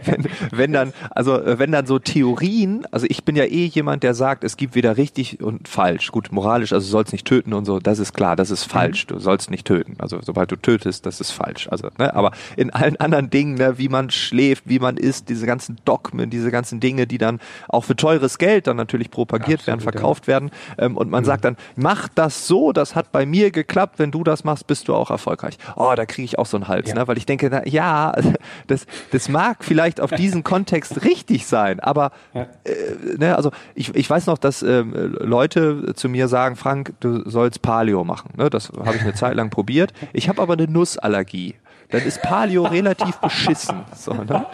wenn, 0.04 0.24
wenn, 0.50 0.72
dann, 0.72 0.92
also 1.10 1.40
äh, 1.40 1.58
wenn 1.58 1.72
dann 1.72 1.86
so 1.86 1.98
Theorien, 1.98 2.86
also 2.90 3.06
ich 3.08 3.24
bin 3.24 3.36
ja 3.36 3.44
eh 3.44 3.66
jemand, 3.66 4.02
der 4.02 4.14
sagt, 4.14 4.44
es 4.44 4.56
gibt 4.56 4.74
weder 4.74 4.96
richtig 4.96 5.42
und 5.42 5.68
falsch. 5.68 6.10
Gut, 6.10 6.32
moralisch, 6.32 6.72
also 6.72 6.86
du 6.86 6.90
sollst 6.90 7.12
nicht 7.12 7.26
töten 7.26 7.52
und 7.52 7.64
so, 7.64 7.78
das 7.78 7.98
ist 7.98 8.12
klar, 8.12 8.36
das 8.36 8.50
ist 8.50 8.64
falsch. 8.64 9.06
Mhm. 9.06 9.14
Du 9.14 9.18
sollst 9.20 9.50
nicht 9.50 9.66
töten. 9.66 9.96
Also 9.98 10.18
sobald 10.22 10.50
du 10.50 10.56
tötest, 10.56 11.06
das 11.06 11.20
ist 11.20 11.30
falsch. 11.30 11.68
Also, 11.70 11.88
ne, 11.98 12.14
aber 12.14 12.32
in 12.56 12.70
allen 12.70 12.96
anderen 12.96 13.30
Dingen, 13.30 13.54
ne, 13.54 13.78
wie 13.78 13.88
man 13.88 14.10
schläft, 14.10 14.64
wie 14.66 14.78
man 14.78 14.96
isst, 14.96 15.28
diese 15.28 15.46
ganzen 15.46 15.76
Dogmen, 15.84 16.30
diese 16.30 16.50
ganzen 16.50 16.80
Dinge, 16.80 17.06
die 17.06 17.18
dann 17.18 17.40
auch 17.68 17.84
für 17.84 17.96
teures 17.96 18.38
Geld 18.38 18.66
dann 18.66 18.76
natürlich 18.76 19.10
propagiert 19.10 19.60
Absolut, 19.60 19.66
werden, 19.66 19.80
verkauft 19.80 20.24
ja. 20.24 20.34
werden, 20.34 20.50
ähm, 20.78 20.96
und 20.96 21.10
man 21.10 21.22
mhm. 21.22 21.26
sagt 21.26 21.44
dann, 21.44 21.56
mach 21.76 22.08
das 22.08 22.46
so, 22.46 22.72
das 22.72 22.94
hat 22.94 23.12
bei 23.12 23.26
mir 23.26 23.50
geklappt, 23.50 23.98
wenn 23.98 24.10
du 24.10 24.24
das 24.24 24.44
machst, 24.44 24.66
bist 24.66 24.88
du 24.88 24.94
auch 24.94 25.10
erfolgreich. 25.10 25.56
Oh, 25.76 25.92
da 25.94 26.06
kriege 26.06 26.24
ich 26.24 26.38
auch 26.38 26.46
so 26.46 26.56
einen 26.56 26.68
Hals, 26.68 26.88
ja. 26.88 26.94
ne? 26.94 27.08
weil 27.08 27.18
ich 27.18 27.26
denke, 27.26 27.48
na, 27.50 27.66
ja, 27.66 28.12
das, 28.66 28.86
das 29.12 29.28
mag 29.28 29.64
vielleicht 29.64 30.00
auf 30.00 30.10
diesen 30.10 30.44
Kontext 30.44 31.04
richtig 31.04 31.46
sein, 31.46 31.80
aber 31.80 32.12
ja. 32.34 32.46
äh, 32.64 33.16
ne, 33.18 33.36
also 33.36 33.50
ich, 33.74 33.94
ich 33.94 34.08
weiß 34.08 34.26
noch, 34.26 34.38
dass 34.38 34.62
ähm, 34.62 35.16
Leute 35.20 35.94
zu 35.94 36.08
mir 36.08 36.28
sagen, 36.28 36.56
Frank, 36.56 36.94
du 37.00 37.28
sollst 37.28 37.62
Paleo 37.62 38.04
machen. 38.04 38.30
Ne? 38.36 38.50
Das 38.50 38.70
habe 38.84 38.96
ich 38.96 39.02
eine 39.02 39.14
Zeit 39.14 39.34
lang 39.34 39.50
probiert. 39.50 39.92
Ich 40.12 40.28
habe 40.28 40.40
aber 40.42 40.54
eine 40.54 40.66
Nussallergie 40.66 41.54
dann 41.90 42.02
ist 42.02 42.22
Paleo 42.22 42.64
relativ 42.64 43.16
beschissen. 43.18 43.80
So, 43.94 44.12
ne? 44.14 44.46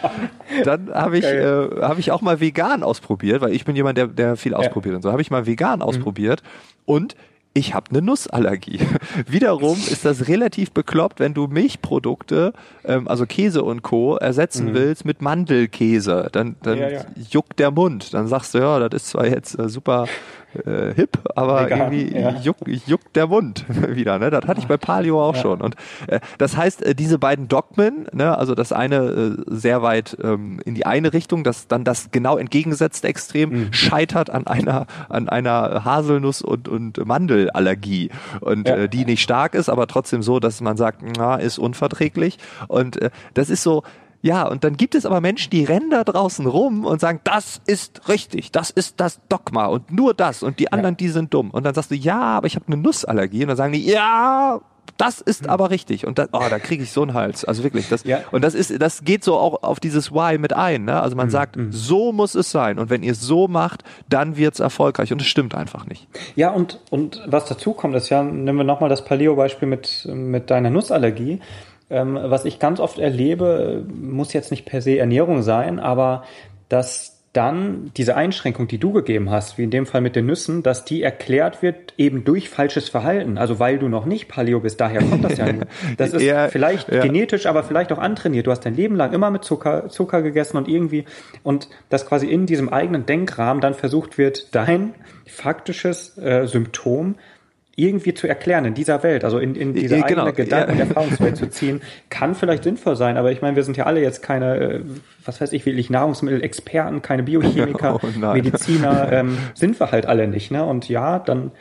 Dann 0.63 0.89
habe 0.93 1.17
ich, 1.17 1.25
äh, 1.25 1.67
hab 1.81 1.99
ich 1.99 2.11
auch 2.11 2.21
mal 2.21 2.39
vegan 2.39 2.83
ausprobiert, 2.83 3.41
weil 3.41 3.53
ich 3.53 3.65
bin 3.65 3.75
jemand, 3.75 3.97
der, 3.97 4.07
der 4.07 4.35
viel 4.37 4.53
ausprobiert 4.53 4.93
ja. 4.93 4.95
und 4.97 5.01
so. 5.03 5.11
Habe 5.11 5.21
ich 5.21 5.31
mal 5.31 5.45
vegan 5.45 5.79
mhm. 5.79 5.83
ausprobiert 5.83 6.41
und 6.85 7.15
ich 7.57 7.73
habe 7.73 7.89
eine 7.89 8.01
Nussallergie. 8.01 8.79
Wiederum 9.27 9.77
ist 9.77 10.05
das 10.05 10.27
relativ 10.27 10.71
bekloppt, 10.71 11.19
wenn 11.19 11.33
du 11.33 11.47
Milchprodukte, 11.47 12.53
ähm, 12.85 13.07
also 13.07 13.25
Käse 13.25 13.63
und 13.63 13.81
Co. 13.81 14.15
ersetzen 14.15 14.67
mhm. 14.67 14.73
willst 14.75 15.05
mit 15.05 15.21
Mandelkäse. 15.21 16.29
Dann, 16.31 16.55
dann 16.61 16.77
ja, 16.77 16.89
ja. 16.89 17.05
juckt 17.29 17.59
der 17.59 17.71
Mund. 17.71 18.13
Dann 18.13 18.27
sagst 18.27 18.53
du, 18.53 18.59
ja, 18.59 18.87
das 18.87 19.03
ist 19.03 19.09
zwar 19.09 19.27
jetzt 19.27 19.57
äh, 19.57 19.69
super 19.69 20.07
äh, 20.65 20.93
hip, 20.93 21.19
aber 21.35 21.65
Vegan, 21.65 21.91
irgendwie 21.91 22.19
ja. 22.19 22.31
juckt, 22.39 22.67
juckt 22.87 23.15
der 23.15 23.27
Mund 23.27 23.65
wieder. 23.95 24.19
Ne? 24.19 24.29
Das 24.29 24.45
hatte 24.45 24.59
ich 24.59 24.67
bei 24.67 24.77
Palio 24.77 25.21
auch 25.23 25.35
ja. 25.35 25.41
schon. 25.41 25.61
Und 25.61 25.75
äh, 26.07 26.19
das 26.37 26.57
heißt, 26.57 26.83
äh, 26.83 26.95
diese 26.95 27.19
beiden 27.19 27.47
Dogmen, 27.47 28.07
ne, 28.11 28.37
also 28.37 28.55
das 28.55 28.71
eine 28.71 28.95
äh, 28.95 29.35
sehr 29.47 29.81
weit 29.81 30.17
ähm, 30.23 30.59
in 30.65 30.75
die 30.75 30.85
eine 30.85 31.13
Richtung, 31.13 31.43
das 31.43 31.67
dann 31.67 31.83
das 31.83 32.11
genau 32.11 32.37
entgegengesetzte 32.37 33.07
Extrem 33.07 33.49
mhm. 33.49 33.73
scheitert 33.73 34.29
an 34.29 34.47
einer 34.47 34.87
an 35.09 35.29
einer 35.29 35.85
Haselnuss 35.85 36.41
und 36.41 36.67
und 36.67 37.05
Mandelallergie 37.05 38.09
und 38.41 38.67
ja. 38.67 38.75
äh, 38.75 38.89
die 38.89 39.05
nicht 39.05 39.21
stark 39.21 39.55
ist, 39.55 39.69
aber 39.69 39.87
trotzdem 39.87 40.21
so, 40.21 40.39
dass 40.39 40.61
man 40.61 40.77
sagt, 40.77 41.01
na, 41.17 41.35
ist 41.35 41.57
unverträglich. 41.57 42.37
Und 42.67 43.01
äh, 43.01 43.09
das 43.33 43.49
ist 43.49 43.63
so 43.63 43.83
ja, 44.21 44.47
und 44.47 44.63
dann 44.63 44.77
gibt 44.77 44.95
es 44.95 45.05
aber 45.05 45.21
Menschen, 45.21 45.51
die 45.51 45.63
rennen 45.63 45.89
da 45.89 46.03
draußen 46.03 46.45
rum 46.45 46.85
und 46.85 46.99
sagen, 46.99 47.19
das 47.23 47.61
ist 47.65 48.09
richtig, 48.09 48.51
das 48.51 48.69
ist 48.69 48.99
das 48.99 49.19
Dogma 49.29 49.67
und 49.67 49.91
nur 49.91 50.13
das 50.13 50.43
und 50.43 50.59
die 50.59 50.71
anderen, 50.71 50.93
ja. 50.93 50.97
die 50.97 51.09
sind 51.09 51.33
dumm. 51.33 51.51
Und 51.51 51.63
dann 51.65 51.73
sagst 51.73 51.91
du, 51.91 51.95
ja, 51.95 52.19
aber 52.19 52.47
ich 52.47 52.55
habe 52.55 52.65
eine 52.67 52.77
Nussallergie. 52.77 53.43
Und 53.43 53.49
dann 53.49 53.57
sagen 53.57 53.73
die, 53.73 53.85
ja, 53.85 54.59
das 54.97 55.21
ist 55.21 55.43
mhm. 55.43 55.49
aber 55.49 55.69
richtig. 55.69 56.07
Und 56.07 56.17
das, 56.17 56.29
oh, 56.31 56.43
da 56.49 56.59
kriege 56.59 56.83
ich 56.83 56.91
so 56.91 57.03
einen 57.03 57.13
Hals. 57.13 57.45
Also 57.45 57.63
wirklich. 57.63 57.89
Das, 57.89 58.03
ja. 58.03 58.19
Und 58.31 58.43
das 58.43 58.55
ist, 58.55 58.81
das 58.81 59.03
geht 59.03 59.23
so 59.23 59.35
auch 59.35 59.63
auf 59.63 59.79
dieses 59.79 60.11
Why 60.11 60.37
mit 60.37 60.53
ein. 60.53 60.85
Ne? 60.85 60.99
Also 61.01 61.15
man 61.15 61.27
mhm. 61.27 61.31
sagt, 61.31 61.55
mhm. 61.55 61.71
so 61.71 62.11
muss 62.11 62.35
es 62.35 62.51
sein. 62.51 62.79
Und 62.79 62.89
wenn 62.89 63.03
ihr 63.03 63.11
es 63.11 63.21
so 63.21 63.47
macht, 63.47 63.83
dann 64.09 64.37
wird's 64.37 64.59
erfolgreich. 64.59 65.11
Und 65.11 65.21
es 65.21 65.27
stimmt 65.27 65.53
einfach 65.53 65.85
nicht. 65.85 66.07
Ja, 66.35 66.49
und, 66.49 66.79
und 66.89 67.23
was 67.27 67.45
dazu 67.45 67.73
kommt, 67.73 67.95
ist 67.95 68.09
ja, 68.09 68.23
nehmen 68.23 68.57
wir 68.57 68.63
nochmal 68.63 68.89
das 68.89 69.05
Paleo-Beispiel 69.05 69.67
mit, 69.67 70.07
mit 70.11 70.49
deiner 70.49 70.69
Nussallergie. 70.69 71.39
Ähm, 71.89 72.19
was 72.21 72.45
ich 72.45 72.59
ganz 72.59 72.79
oft 72.79 72.99
erlebe, 72.99 73.85
muss 73.87 74.33
jetzt 74.33 74.51
nicht 74.51 74.65
per 74.65 74.81
se 74.81 74.97
Ernährung 74.97 75.41
sein, 75.41 75.79
aber 75.79 76.23
dass 76.69 77.17
dann 77.37 77.91
diese 77.95 78.15
Einschränkung, 78.15 78.67
die 78.67 78.79
du 78.79 78.91
gegeben 78.91 79.29
hast, 79.29 79.59
wie 79.59 79.63
in 79.63 79.69
dem 79.69 79.85
Fall 79.85 80.01
mit 80.01 80.15
den 80.15 80.25
Nüssen, 80.25 80.63
dass 80.63 80.85
die 80.85 81.03
erklärt 81.03 81.61
wird 81.61 81.93
eben 81.95 82.23
durch 82.23 82.49
falsches 82.49 82.89
Verhalten. 82.89 83.37
Also 83.37 83.59
weil 83.59 83.77
du 83.77 83.89
noch 83.89 84.05
nicht 84.05 84.27
Paleo 84.27 84.59
bist, 84.59 84.81
daher 84.81 85.03
kommt 85.03 85.23
das 85.23 85.37
ja. 85.37 85.51
Nur. 85.51 85.67
Das 85.97 86.13
ist 86.13 86.23
ja, 86.23 86.47
vielleicht 86.47 86.91
ja. 86.91 87.01
genetisch, 87.01 87.45
aber 87.45 87.63
vielleicht 87.63 87.91
auch 87.91 87.99
antrainiert. 87.99 88.47
Du 88.47 88.51
hast 88.51 88.61
dein 88.61 88.75
Leben 88.75 88.95
lang 88.95 89.13
immer 89.13 89.29
mit 89.29 89.43
Zucker, 89.43 89.87
Zucker 89.89 90.23
gegessen 90.23 90.57
und 90.57 90.67
irgendwie 90.67 91.05
und 91.43 91.69
dass 91.89 92.07
quasi 92.07 92.25
in 92.25 92.47
diesem 92.47 92.69
eigenen 92.69 93.05
Denkrahmen 93.05 93.61
dann 93.61 93.75
versucht 93.75 94.17
wird, 94.17 94.55
dein 94.55 94.95
faktisches 95.27 96.17
äh, 96.17 96.47
Symptom 96.47 97.15
irgendwie 97.79 98.15
zu 98.15 98.27
erklären 98.27 98.65
in 98.65 98.73
dieser 98.73 99.03
Welt, 99.03 99.23
also 99.23 99.37
in, 99.37 99.53
in 99.53 99.75
diese 99.75 100.01
genau. 100.01 100.23
eigene 100.23 100.33
Gedanken- 100.33 100.71
und 100.71 100.79
Erfahrungswelt 100.79 101.37
zu 101.37 101.47
ziehen, 101.47 101.81
kann 102.09 102.33
vielleicht 102.33 102.63
sinnvoll 102.63 102.95
sein, 102.95 103.17
aber 103.17 103.31
ich 103.31 103.43
meine, 103.43 103.55
wir 103.55 103.63
sind 103.63 103.77
ja 103.77 103.85
alle 103.85 104.01
jetzt 104.01 104.23
keine, 104.23 104.57
äh, 104.57 104.81
was 105.23 105.39
weiß 105.39 105.53
ich, 105.53 105.63
wirklich 105.67 105.91
Nahrungsmittelexperten, 105.91 107.03
keine 107.03 107.21
Biochemiker, 107.21 107.99
oh 108.03 108.33
Mediziner, 108.33 109.11
ähm, 109.11 109.37
sind 109.53 109.79
wir 109.79 109.91
halt 109.91 110.07
alle 110.07 110.27
nicht, 110.27 110.49
ne? 110.49 110.65
Und 110.65 110.89
ja, 110.89 111.19
dann 111.19 111.51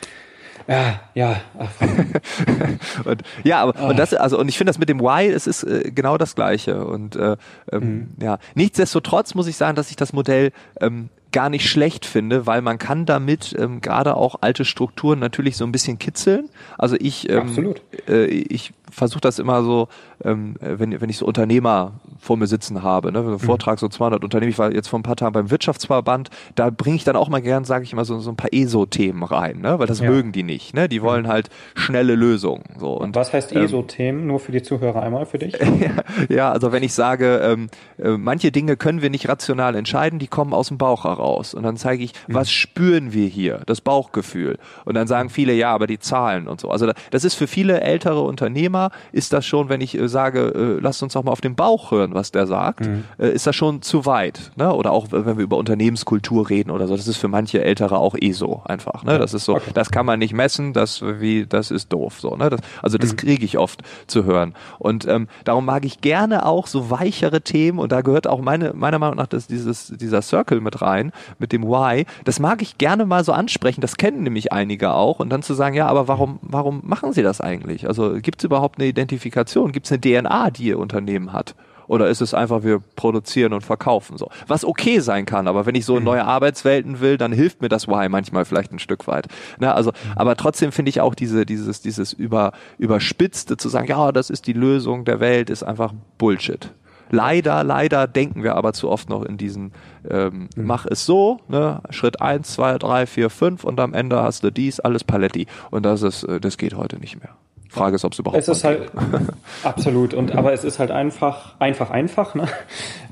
ja, 0.69 1.01
ja. 1.15 1.41
und, 3.05 3.23
ja, 3.45 3.63
aber 3.63 3.75
oh. 3.81 3.91
und 3.91 3.99
das, 3.99 4.15
also 4.15 4.39
und 4.39 4.49
ich 4.49 4.59
finde 4.59 4.71
das 4.71 4.79
mit 4.79 4.89
dem 4.89 5.01
Why, 5.01 5.29
es 5.29 5.47
ist 5.47 5.63
äh, 5.63 5.93
genau 5.95 6.19
das 6.19 6.35
Gleiche. 6.35 6.85
Und 6.85 7.15
äh, 7.15 7.37
ähm, 7.71 7.83
mhm. 7.83 8.09
ja, 8.21 8.39
nichtsdestotrotz 8.55 9.35
muss 9.35 9.47
ich 9.47 9.57
sagen, 9.57 9.77
dass 9.77 9.91
ich 9.91 9.97
das 9.97 10.13
Modell 10.13 10.51
ähm, 10.81 11.09
gar 11.33 11.51
nicht 11.51 11.69
schlecht 11.69 12.07
finde, 12.07 12.47
weil 12.47 12.63
man 12.63 12.79
kann 12.79 13.07
damit 13.07 13.55
ähm, 13.59 13.81
gerade 13.81 14.17
auch 14.17 14.37
alte 14.41 14.65
Strukturen 14.65 15.19
natürlich 15.19 15.57
so 15.57 15.65
ein 15.65 15.73
bisschen 15.73 15.99
kitzeln. 15.99 16.49
Also 16.79 16.97
ich, 16.99 17.29
ähm. 17.29 17.75
Äh, 18.09 18.27
ich 18.27 18.73
versuche 18.91 19.21
das 19.21 19.39
immer 19.39 19.63
so, 19.63 19.89
ähm, 20.25 20.55
wenn, 20.61 21.01
wenn 21.01 21.11
ich 21.11 21.19
so 21.19 21.27
Unternehmer 21.27 21.93
vor 22.19 22.37
mir 22.37 22.47
sitzen 22.47 22.83
habe, 22.83 23.13
ne, 23.13 23.21
mhm. 23.21 23.39
Vortrag 23.39 23.79
so 23.79 23.89
200 23.89 24.25
Unternehmen, 24.25 24.51
ich 24.51 24.59
war 24.59 24.73
jetzt 24.73 24.89
vor 24.89 24.99
ein 24.99 25.03
paar 25.03 25.17
Tagen 25.17 25.33
beim 25.33 25.51
Wirtschaftsverband, 25.51 26.31
da 26.55 26.71
bringe 26.71 26.97
ich 26.97 27.05
dann 27.05 27.17
auch 27.17 27.29
mal 27.29 27.43
gern, 27.43 27.65
sage 27.65 27.85
ich 27.85 27.93
immer, 27.93 28.05
so, 28.05 28.19
so 28.21 28.31
ein 28.31 28.37
paar 28.37 28.53
ESO-Themen 28.53 29.23
rein, 29.23 29.61
ne, 29.61 29.79
weil 29.79 29.87
das 29.87 30.01
ja. 30.01 30.11
mögen 30.11 30.33
die 30.33 30.43
nicht, 30.43 30.75
ne, 30.75 30.89
die 30.89 31.03
wollen 31.03 31.25
mhm. 31.25 31.29
halt 31.29 31.51
schnelle 31.75 32.15
Lösungen. 32.15 32.65
So. 32.79 32.93
Und, 32.93 33.15
Was 33.15 33.33
heißt 33.33 33.55
ähm, 33.55 33.65
ESO-Themen? 33.65 34.27
Nur 34.27 34.41
für 34.41 34.53
die 34.53 34.63
Zuhörer 34.63 35.03
einmal, 35.03 35.27
für 35.27 35.39
dich? 35.39 35.55
ja, 36.29 36.51
also 36.53 36.73
wenn 36.73 36.83
ich 36.83 36.95
sage, 36.95 37.41
ähm, 37.43 37.69
äh, 37.99 38.17
manche 38.17 38.53
Dinge 38.53 38.77
können 38.77 39.03
wir 39.03 39.11
nicht 39.11 39.29
rational 39.29 39.75
entscheiden, 39.75 40.19
die 40.19 40.29
kommen 40.29 40.55
aus 40.55 40.69
dem 40.69 40.79
Bauch 40.79 41.05
heraus. 41.05 41.26
Und 41.27 41.63
dann 41.63 41.77
zeige 41.77 42.05
ich, 42.05 42.13
mhm. 42.27 42.35
was 42.35 42.51
spüren 42.51 43.13
wir 43.13 43.29
hier? 43.29 43.63
Das 43.67 43.81
Bauchgefühl. 43.81 44.59
Und 44.85 44.95
dann 44.95 45.07
sagen 45.07 45.31
viele, 45.31 45.53
ja, 45.53 45.73
aber 45.73 45.87
die 45.87 45.99
Zahlen 45.99 46.49
und 46.49 46.61
so. 46.61 46.71
Also 46.71 46.91
das 47.11 47.25
ist 47.25 47.35
für 47.35 47.47
viele 47.47 47.81
ältere 47.81 48.23
Unternehmer, 48.23 48.91
ist 49.13 49.33
das 49.33 49.47
schon, 49.47 49.69
wenn 49.69 49.81
ich 49.81 49.99
äh, 49.99 50.09
sage, 50.09 50.77
äh, 50.79 50.81
lasst 50.81 51.03
uns 51.03 51.15
doch 51.15 51.25
mal 51.25 51.33
auf 51.33 51.41
den 51.41 51.55
Bauch 51.55 51.91
hören, 51.91 52.15
was 52.15 52.33
der 52.33 52.47
sagt, 52.47 52.87
mhm. 52.87 53.05
äh, 53.19 53.31
ist 53.31 53.47
das 53.47 53.57
schon 53.57 53.83
zu 53.83 54.07
weit. 54.07 54.53
Ne? 54.57 54.73
Oder 54.73 54.93
auch, 54.93 55.09
wenn 55.11 55.37
wir 55.37 55.45
über 55.45 55.57
Unternehmenskultur 55.57 56.49
reden 56.49 56.71
oder 56.71 56.87
so, 56.87 56.97
das 56.97 57.09
ist 57.09 57.17
für 57.17 57.29
manche 57.29 57.63
Ältere 57.63 57.99
auch 57.99 58.15
eh 58.19 58.33
so 58.33 58.63
einfach. 58.65 59.05
Ne? 59.05 59.19
Das 59.19 59.35
ist 59.35 59.45
so, 59.45 59.57
okay. 59.57 59.71
das 59.75 59.91
kann 59.91 60.07
man 60.07 60.19
nicht 60.19 60.33
messen, 60.33 60.73
das, 60.73 61.03
wie, 61.03 61.47
das 61.47 61.71
ist 61.71 61.93
doof. 61.93 62.21
So, 62.21 62.37
ne? 62.37 62.51
das, 62.51 62.61
also 62.83 62.99
das 62.99 63.13
mhm. 63.13 63.17
kriege 63.17 63.45
ich 63.45 63.59
oft 63.59 63.83
zu 64.07 64.25
hören. 64.25 64.55
Und 64.79 65.07
ähm, 65.07 65.29
darum 65.45 65.65
mag 65.65 65.85
ich 65.85 66.01
gerne 66.01 66.47
auch 66.47 66.67
so 66.67 66.91
weichere 66.91 67.41
Themen 67.41 67.79
und 67.79 67.93
da 67.93 68.01
gehört 68.01 68.27
auch 68.27 68.41
meine, 68.41 68.73
meiner 68.75 68.99
Meinung 68.99 69.17
nach 69.17 69.27
das, 69.27 69.47
dieses, 69.47 69.89
dieser 69.89 70.23
Circle 70.23 70.61
mit 70.61 70.83
rein, 70.83 71.06
mit 71.39 71.53
dem 71.53 71.65
Why. 71.65 72.07
Das 72.25 72.41
mag 72.41 72.63
ich 72.63 72.79
gerne 72.79 73.07
mal 73.07 73.25
so 73.25 73.33
ansprechen, 73.33 73.81
das 73.81 73.97
kennen 73.97 74.23
nämlich 74.23 74.53
einige 74.53 74.93
auch 74.93 75.21
und 75.21 75.31
dann 75.31 75.43
zu 75.43 75.55
sagen, 75.55 75.75
ja, 75.75 75.87
aber 75.87 76.09
warum, 76.09 76.39
warum 76.43 76.81
machen 76.85 77.13
sie 77.13 77.23
das 77.23 77.41
eigentlich? 77.41 77.87
Also 77.87 78.15
gibt 78.21 78.41
es 78.41 78.45
überhaupt 78.45 78.79
eine 78.79 78.89
Identifikation? 78.89 79.73
Gibt 79.73 79.87
es 79.87 79.93
eine 79.93 80.01
DNA, 80.01 80.51
die 80.51 80.65
ihr 80.65 80.79
Unternehmen 80.79 81.33
hat? 81.33 81.55
Oder 81.89 82.09
ist 82.09 82.21
es 82.21 82.35
einfach, 82.35 82.63
wir 82.63 82.81
produzieren 82.97 83.53
und 83.53 83.63
verkaufen 83.63 84.19
so? 84.19 84.29
Was 84.47 84.65
okay 84.65 85.01
sein 85.01 85.27
kann, 85.27 85.49
aber 85.49 85.67
wenn 85.67 85.75
ich 85.75 85.85
so 85.85 85.97
in 85.97 86.03
mhm. 86.03 86.07
neue 86.07 86.25
Arbeitswelten 86.25 87.01
will, 87.01 87.17
dann 87.17 87.33
hilft 87.33 87.63
mir 87.63 87.69
das 87.69 87.89
Why 87.89 88.09
manchmal 88.09 88.45
vielleicht 88.45 88.73
ein 88.73 88.79
Stück 88.79 89.07
weit. 89.07 89.29
Ne, 89.59 89.73
also, 89.73 89.91
mhm. 89.91 90.13
aber 90.17 90.37
trotzdem 90.37 90.73
finde 90.73 90.89
ich 90.91 91.01
auch 91.01 91.15
diese, 91.15 91.47
dieses, 91.47 91.81
dieses 91.81 92.13
über, 92.13 92.53
überspitzte 92.79 93.57
zu 93.57 93.69
sagen, 93.69 93.87
ja, 93.87 94.13
das 94.13 94.31
ist 94.31 94.47
die 94.47 94.53
Lösung 94.53 95.05
der 95.05 95.21
Welt, 95.21 95.51
ist 95.51 95.63
einfach 95.63 95.93
Bullshit. 96.19 96.71
Leider, 97.11 97.65
leider 97.65 98.07
denken 98.07 98.43
wir 98.43 98.55
aber 98.57 98.73
zu 98.73 98.91
oft 98.91 99.09
noch 99.09 99.23
in 99.23 99.37
diesen, 99.37 99.73
ähm, 100.09 100.49
mhm. 100.55 100.67
mach 100.67 100.87
es 100.87 101.07
so, 101.07 101.41
ne, 101.49 101.81
Schritt 101.91 102.21
eins, 102.21 102.53
zwei, 102.53 102.79
drei, 102.79 103.07
vier, 103.07 103.31
fünf 103.31 103.65
und 103.65 103.79
am 103.81 103.95
Ende 103.95 104.23
hast 104.23 104.45
du 104.45 104.51
dies, 104.51 104.81
alles 104.81 105.05
Paletti. 105.05 105.47
Und 105.71 105.85
das 105.85 106.03
ist, 106.03 106.25
äh, 106.25 106.41
das 106.41 106.59
geht 106.59 106.75
heute 106.75 106.99
nicht 106.99 107.21
mehr. 107.21 107.31
Frage 107.69 107.97
ist, 107.97 108.05
ob 108.05 108.13
es 108.13 108.19
überhaupt 108.19 108.39
Es 108.39 108.49
ist 108.49 108.65
halt 108.65 108.91
absolut 109.63 110.15
und 110.15 110.35
aber 110.35 110.53
es 110.53 110.65
ist 110.65 110.79
halt 110.79 110.91
einfach 110.91 111.55
einfach 111.59 111.91
einfach, 111.91 112.35
ne? 112.35 112.49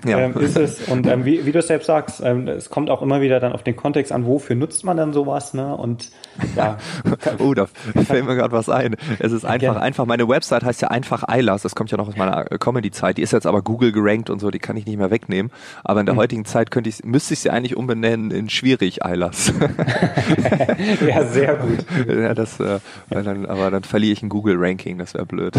Ja. 0.04 0.18
Ähm, 0.18 0.36
ist 0.38 0.56
es 0.56 0.80
und 0.88 1.06
ähm, 1.06 1.24
wie, 1.24 1.46
wie 1.46 1.52
du 1.52 1.62
selbst 1.62 1.86
sagst, 1.86 2.22
ähm, 2.24 2.48
es 2.48 2.70
kommt 2.70 2.90
auch 2.90 3.02
immer 3.02 3.20
wieder 3.20 3.40
dann 3.40 3.52
auf 3.52 3.62
den 3.62 3.76
Kontext 3.76 4.12
an, 4.12 4.26
wofür 4.26 4.56
nutzt 4.56 4.84
man 4.84 4.96
dann 4.96 5.12
sowas, 5.12 5.54
ne? 5.54 5.76
Und 5.76 6.10
ja. 6.56 6.78
oh, 7.38 7.54
da 7.54 7.66
fällt 7.66 8.26
mir 8.26 8.34
gerade 8.34 8.52
was 8.52 8.68
ein. 8.68 8.96
Es 9.18 9.32
ist 9.32 9.44
einfach 9.44 9.60
Gerne. 9.60 9.82
einfach. 9.82 10.06
Meine 10.06 10.28
Website 10.28 10.64
heißt 10.64 10.82
ja 10.82 10.88
einfach 10.88 11.26
Eilers. 11.28 11.62
Das 11.62 11.74
kommt 11.74 11.90
ja 11.90 11.96
noch 11.96 12.08
aus 12.08 12.16
meiner 12.16 12.50
äh, 12.50 12.58
Comedy-Zeit. 12.58 13.18
Die 13.18 13.22
ist 13.22 13.32
jetzt 13.32 13.46
aber 13.46 13.62
Google 13.62 13.92
gerankt 13.92 14.30
und 14.30 14.40
so. 14.40 14.50
Die 14.50 14.58
kann 14.58 14.76
ich 14.76 14.86
nicht 14.86 14.98
mehr 14.98 15.10
wegnehmen. 15.10 15.52
Aber 15.84 16.00
in 16.00 16.06
der 16.06 16.14
mhm. 16.14 16.20
heutigen 16.20 16.44
Zeit 16.44 16.70
könnte 16.70 16.90
ich, 16.90 17.04
müsste 17.04 17.34
ich 17.34 17.40
sie 17.40 17.50
eigentlich 17.50 17.76
umbenennen 17.76 18.30
in 18.30 18.48
schwierig 18.50 19.04
Eilers. 19.04 19.52
ja, 21.06 21.24
sehr 21.24 21.56
gut. 21.56 21.84
Ja, 22.08 22.34
das, 22.34 22.58
äh, 22.60 22.80
dann, 23.10 23.46
aber 23.46 23.70
dann 23.70 23.84
verliere 23.84 24.12
ich 24.12 24.22
ein 24.22 24.28
Google-Ranking. 24.28 24.98
Das 24.98 25.14
wäre 25.14 25.26
blöd. 25.26 25.54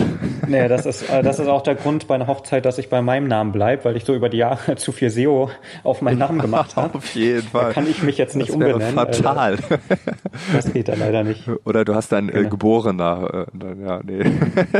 Naja, 0.47 0.67
das 0.67 0.85
ist 0.85 1.09
äh, 1.09 1.23
das 1.23 1.39
ist 1.39 1.47
auch 1.47 1.61
der 1.61 1.75
Grund 1.75 2.07
bei 2.07 2.15
einer 2.15 2.27
Hochzeit, 2.27 2.65
dass 2.65 2.77
ich 2.77 2.89
bei 2.89 3.01
meinem 3.01 3.27
Namen 3.27 3.51
bleibe, 3.51 3.85
weil 3.85 3.97
ich 3.97 4.05
so 4.05 4.13
über 4.15 4.29
die 4.29 4.34
Jahre 4.35 4.75
zu 4.75 4.91
viel 4.91 5.09
SEO 5.09 5.49
auf 5.83 6.01
meinen 6.01 6.19
Namen 6.19 6.39
gemacht 6.39 6.75
habe. 6.75 6.85
Auf 6.95 7.15
jeden 7.15 7.47
Fall. 7.47 7.65
Da 7.65 7.73
kann 7.73 7.89
ich 7.89 8.03
mich 8.03 8.17
jetzt 8.17 8.35
nicht 8.35 8.49
das 8.49 8.55
umbenennen. 8.55 8.93
Fatal. 8.93 9.57
Das 10.53 10.71
geht 10.71 10.87
ja 10.87 10.95
leider 10.95 11.23
nicht. 11.23 11.47
Oder 11.63 11.85
du 11.85 11.95
hast 11.95 12.11
dann 12.11 12.27
äh, 12.27 12.33
genau. 12.33 12.47
äh, 12.47 12.49
Geborener. 12.49 13.47
Äh, 13.53 13.83
ja, 13.83 14.01
nee. 14.03 14.31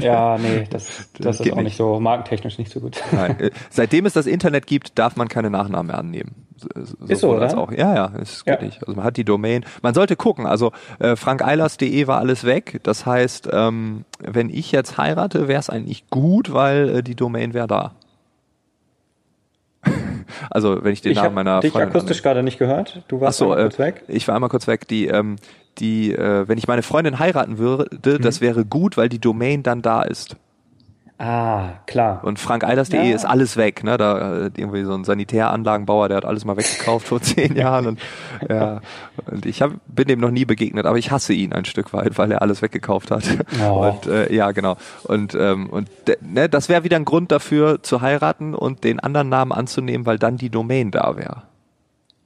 ja, 0.02 0.38
nee, 0.38 0.68
das, 0.70 1.10
das, 1.14 1.38
das 1.38 1.40
ist 1.40 1.52
auch 1.52 1.56
nicht. 1.56 1.66
nicht 1.66 1.78
so 1.78 2.00
markentechnisch 2.00 2.58
nicht 2.58 2.72
so 2.72 2.82
gut. 2.82 3.02
Nein. 3.12 3.40
Äh, 3.40 3.52
seitdem 3.70 4.06
es 4.06 4.14
das 4.14 4.28
Internet 4.28 4.68
gibt, 4.68 5.00
darf 5.00 5.16
man 5.16 5.28
keine 5.28 5.50
Nachnamen 5.50 5.88
mehr 5.88 5.98
annehmen. 5.98 6.36
ist 7.08 7.22
so, 7.22 7.36
oder? 7.36 7.58
Auch. 7.58 7.72
Ja, 7.72 7.96
ja, 7.96 8.06
ist 8.22 8.44
ja. 8.46 8.58
Also 8.58 8.96
man 8.96 9.04
hat 9.04 9.18
die 9.18 9.24
Domain. 9.24 9.66
Man 9.82 9.94
sollte 9.94 10.16
gucken. 10.16 10.46
Also 10.46 10.72
äh, 11.00 11.16
frankeilers.de 11.16 12.08
war 12.08 12.20
alles 12.20 12.44
weg. 12.44 12.82
Das 12.84 13.06
heißt, 13.06 13.50
ähm, 13.52 14.06
wenn 14.20 14.50
ich 14.50 14.72
jetzt 14.72 14.98
heirate, 14.98 15.48
wäre 15.48 15.60
es 15.60 15.70
eigentlich 15.70 16.10
gut, 16.10 16.54
weil 16.54 16.98
äh, 16.98 17.04
die 17.04 17.16
Domain 17.16 17.54
wäre 17.54 17.68
da. 17.68 17.94
also 20.50 20.84
wenn 20.84 20.94
ich 20.94 21.02
den 21.02 21.14
ich 21.14 21.18
Namen 21.18 21.36
meiner 21.36 21.60
dich 21.60 21.72
Freundin 21.72 21.90
akustisch 21.90 22.22
gerade 22.22 22.44
nicht 22.44 22.60
gehört. 22.60 23.04
Du 23.08 23.22
warst 23.22 23.38
so, 23.38 23.48
kurz 23.48 23.76
äh, 23.76 23.80
weg. 23.80 24.04
Ich 24.08 24.28
war 24.28 24.36
einmal 24.36 24.50
kurz 24.50 24.68
weg. 24.68 24.88
Die, 24.88 25.08
ähm, 25.08 25.38
die, 25.78 26.14
äh, 26.14 26.48
wenn 26.48 26.58
ich 26.58 26.68
meine 26.68 26.84
Freundin 26.84 27.20
heiraten 27.20 27.58
würde, 27.58 27.90
mhm. 27.92 28.22
das 28.22 28.42
wäre 28.42 28.66
gut, 28.66 28.98
weil 28.98 29.10
die 29.10 29.20
Domain 29.20 29.64
dann 29.64 29.82
da 29.82 30.02
ist. 30.04 30.38
Ah, 31.18 31.76
klar. 31.88 32.22
Und 32.26 32.40
frankeilers.de 32.40 33.10
ja. 33.10 33.16
ist 33.16 33.24
alles 33.24 33.56
weg, 33.56 33.86
ne? 33.86 33.98
Da 33.98 34.48
äh, 34.48 34.52
irgendwie 34.58 34.84
so 34.84 34.94
ein 34.94 35.06
Sanitäranlagenbauer, 35.06 36.10
der 36.10 36.18
hat 36.18 36.26
alles 36.26 36.44
mal 36.44 36.58
weggekauft 36.58 37.08
vor 37.08 37.22
zehn 37.24 37.56
Jahren 37.56 37.88
und 37.88 38.00
ja. 38.50 38.82
Und 39.32 39.46
ich 39.46 39.62
hab, 39.62 39.72
bin 39.88 40.10
dem 40.10 40.20
noch 40.20 40.32
nie 40.32 40.44
begegnet, 40.44 40.86
aber 40.86 40.98
ich 40.98 41.12
hasse 41.12 41.34
ihn 41.34 41.54
ein 41.54 41.64
Stück 41.64 41.94
weit, 41.94 42.18
weil 42.18 42.34
er 42.34 42.42
alles 42.42 42.62
weggekauft 42.62 43.12
hat. 43.12 43.24
Oh. 43.66 43.88
Und 43.88 44.08
äh, 44.08 44.34
ja, 44.34 44.52
genau. 44.52 44.76
Und 45.04 45.36
ähm, 45.36 45.70
und 45.70 45.90
ne, 46.20 46.50
das 46.50 46.68
wäre 46.68 46.84
wieder 46.84 46.98
ein 46.98 47.06
Grund 47.06 47.32
dafür 47.32 47.82
zu 47.82 48.02
heiraten 48.02 48.54
und 48.54 48.84
den 48.84 49.00
anderen 49.00 49.30
Namen 49.30 49.54
anzunehmen, 49.54 50.06
weil 50.06 50.20
dann 50.20 50.36
die 50.36 50.50
Domain 50.50 50.92
da 50.92 51.16
wäre. 51.16 51.44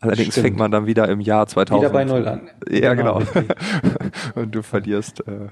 Allerdings 0.02 0.34
Stimmt. 0.34 0.46
fängt 0.46 0.58
man 0.58 0.72
dann 0.72 0.88
wieder 0.88 1.08
im 1.10 1.20
Jahr 1.20 1.46
2000. 1.46 1.82
Wieder 1.82 1.94
bei 1.94 2.06
Null 2.06 2.28
an. 2.28 2.50
Ja, 2.70 2.96
genau. 2.96 3.22
genau. 3.34 3.46
und 4.36 4.56
du 4.56 4.64
verlierst. 4.64 5.28
Äh, 5.28 5.50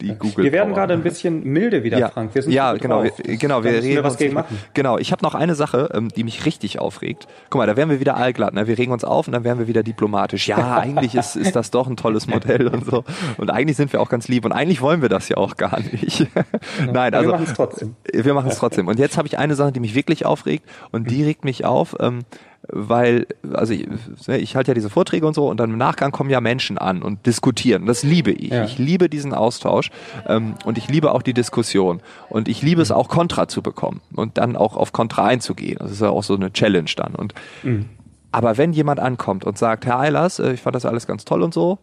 die 0.00 0.14
Google. 0.14 0.44
Wir 0.44 0.52
werden 0.52 0.74
gerade 0.74 0.94
ein 0.94 1.02
bisschen 1.02 1.44
milde 1.44 1.82
wieder, 1.82 1.98
ja. 1.98 2.08
Frank. 2.08 2.34
Wir 2.34 2.42
sind 2.42 2.52
ja, 2.52 2.72
genau, 2.74 3.02
wir, 3.02 3.12
genau, 3.36 3.64
wir 3.64 3.72
reden 3.72 3.96
wir 3.96 4.04
was 4.04 4.16
gegen 4.16 4.34
machen. 4.34 4.58
Genau, 4.74 4.98
ich 4.98 5.12
habe 5.12 5.22
noch 5.22 5.34
eine 5.34 5.54
Sache, 5.54 5.90
ähm, 5.92 6.08
die 6.08 6.24
mich 6.24 6.44
richtig 6.46 6.78
aufregt. 6.78 7.26
Guck 7.50 7.60
mal, 7.60 7.66
da 7.66 7.76
wären 7.76 7.90
wir 7.90 8.00
wieder 8.00 8.16
allglatt, 8.16 8.54
ne? 8.54 8.66
Wir 8.66 8.78
regen 8.78 8.92
uns 8.92 9.04
auf 9.04 9.26
und 9.26 9.32
dann 9.32 9.44
wären 9.44 9.58
wir 9.58 9.66
wieder 9.66 9.82
diplomatisch. 9.82 10.48
Ja, 10.48 10.76
eigentlich 10.78 11.14
ist, 11.14 11.36
ist 11.36 11.56
das 11.56 11.70
doch 11.70 11.86
ein 11.86 11.96
tolles 11.96 12.26
Modell 12.26 12.68
und 12.68 12.86
so. 12.86 13.04
Und 13.36 13.50
eigentlich 13.50 13.76
sind 13.76 13.92
wir 13.92 14.00
auch 14.00 14.08
ganz 14.08 14.28
lieb 14.28 14.44
und 14.44 14.52
eigentlich 14.52 14.80
wollen 14.80 15.02
wir 15.02 15.08
das 15.08 15.28
ja 15.28 15.36
auch 15.36 15.56
gar 15.56 15.80
nicht. 15.80 16.26
Genau. 16.34 16.92
Nein, 16.92 17.14
also 17.14 17.28
wir 17.28 17.32
machen 17.32 17.46
es 17.46 17.54
trotzdem. 17.54 17.96
Wir 18.12 18.34
machen 18.34 18.50
es 18.50 18.58
trotzdem. 18.58 18.88
Und 18.88 18.98
jetzt 18.98 19.16
habe 19.16 19.28
ich 19.28 19.38
eine 19.38 19.54
Sache, 19.54 19.72
die 19.72 19.80
mich 19.80 19.94
wirklich 19.94 20.26
aufregt 20.26 20.68
und 20.92 21.10
die 21.10 21.24
regt 21.24 21.44
mich 21.44 21.64
auf. 21.64 21.96
Ähm, 22.00 22.20
weil, 22.68 23.26
also 23.52 23.72
ich, 23.72 23.86
ne, 24.26 24.38
ich 24.38 24.56
halte 24.56 24.70
ja 24.70 24.74
diese 24.74 24.90
Vorträge 24.90 25.26
und 25.26 25.34
so 25.34 25.48
und 25.48 25.60
dann 25.60 25.70
im 25.70 25.78
Nachgang 25.78 26.12
kommen 26.12 26.30
ja 26.30 26.40
Menschen 26.40 26.78
an 26.78 27.02
und 27.02 27.26
diskutieren. 27.26 27.86
Das 27.86 28.02
liebe 28.02 28.30
ich. 28.30 28.50
Ja. 28.50 28.64
Ich 28.64 28.78
liebe 28.78 29.08
diesen 29.08 29.34
Austausch 29.34 29.90
ähm, 30.26 30.54
und 30.64 30.78
ich 30.78 30.88
liebe 30.88 31.12
auch 31.12 31.22
die 31.22 31.34
Diskussion 31.34 32.00
und 32.30 32.48
ich 32.48 32.62
liebe 32.62 32.80
es 32.80 32.90
auch 32.90 33.08
Kontra 33.08 33.48
zu 33.48 33.62
bekommen 33.62 34.00
und 34.14 34.38
dann 34.38 34.56
auch 34.56 34.76
auf 34.76 34.92
Kontra 34.92 35.26
einzugehen. 35.26 35.78
Das 35.78 35.90
ist 35.90 36.00
ja 36.00 36.10
auch 36.10 36.22
so 36.22 36.34
eine 36.34 36.52
Challenge 36.52 36.90
dann. 36.96 37.14
Und 37.14 37.34
mhm. 37.62 37.86
aber 38.32 38.56
wenn 38.56 38.72
jemand 38.72 39.00
ankommt 39.00 39.44
und 39.44 39.58
sagt, 39.58 39.86
Herr 39.86 40.00
Eilers, 40.00 40.38
äh, 40.38 40.52
ich 40.52 40.62
fand 40.62 40.74
das 40.74 40.86
alles 40.86 41.06
ganz 41.06 41.24
toll 41.24 41.42
und 41.42 41.52
so, 41.52 41.78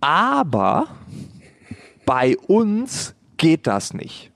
aber 0.00 0.88
bei 2.04 2.36
uns 2.48 3.14
geht 3.36 3.66
das 3.66 3.94
nicht 3.94 4.32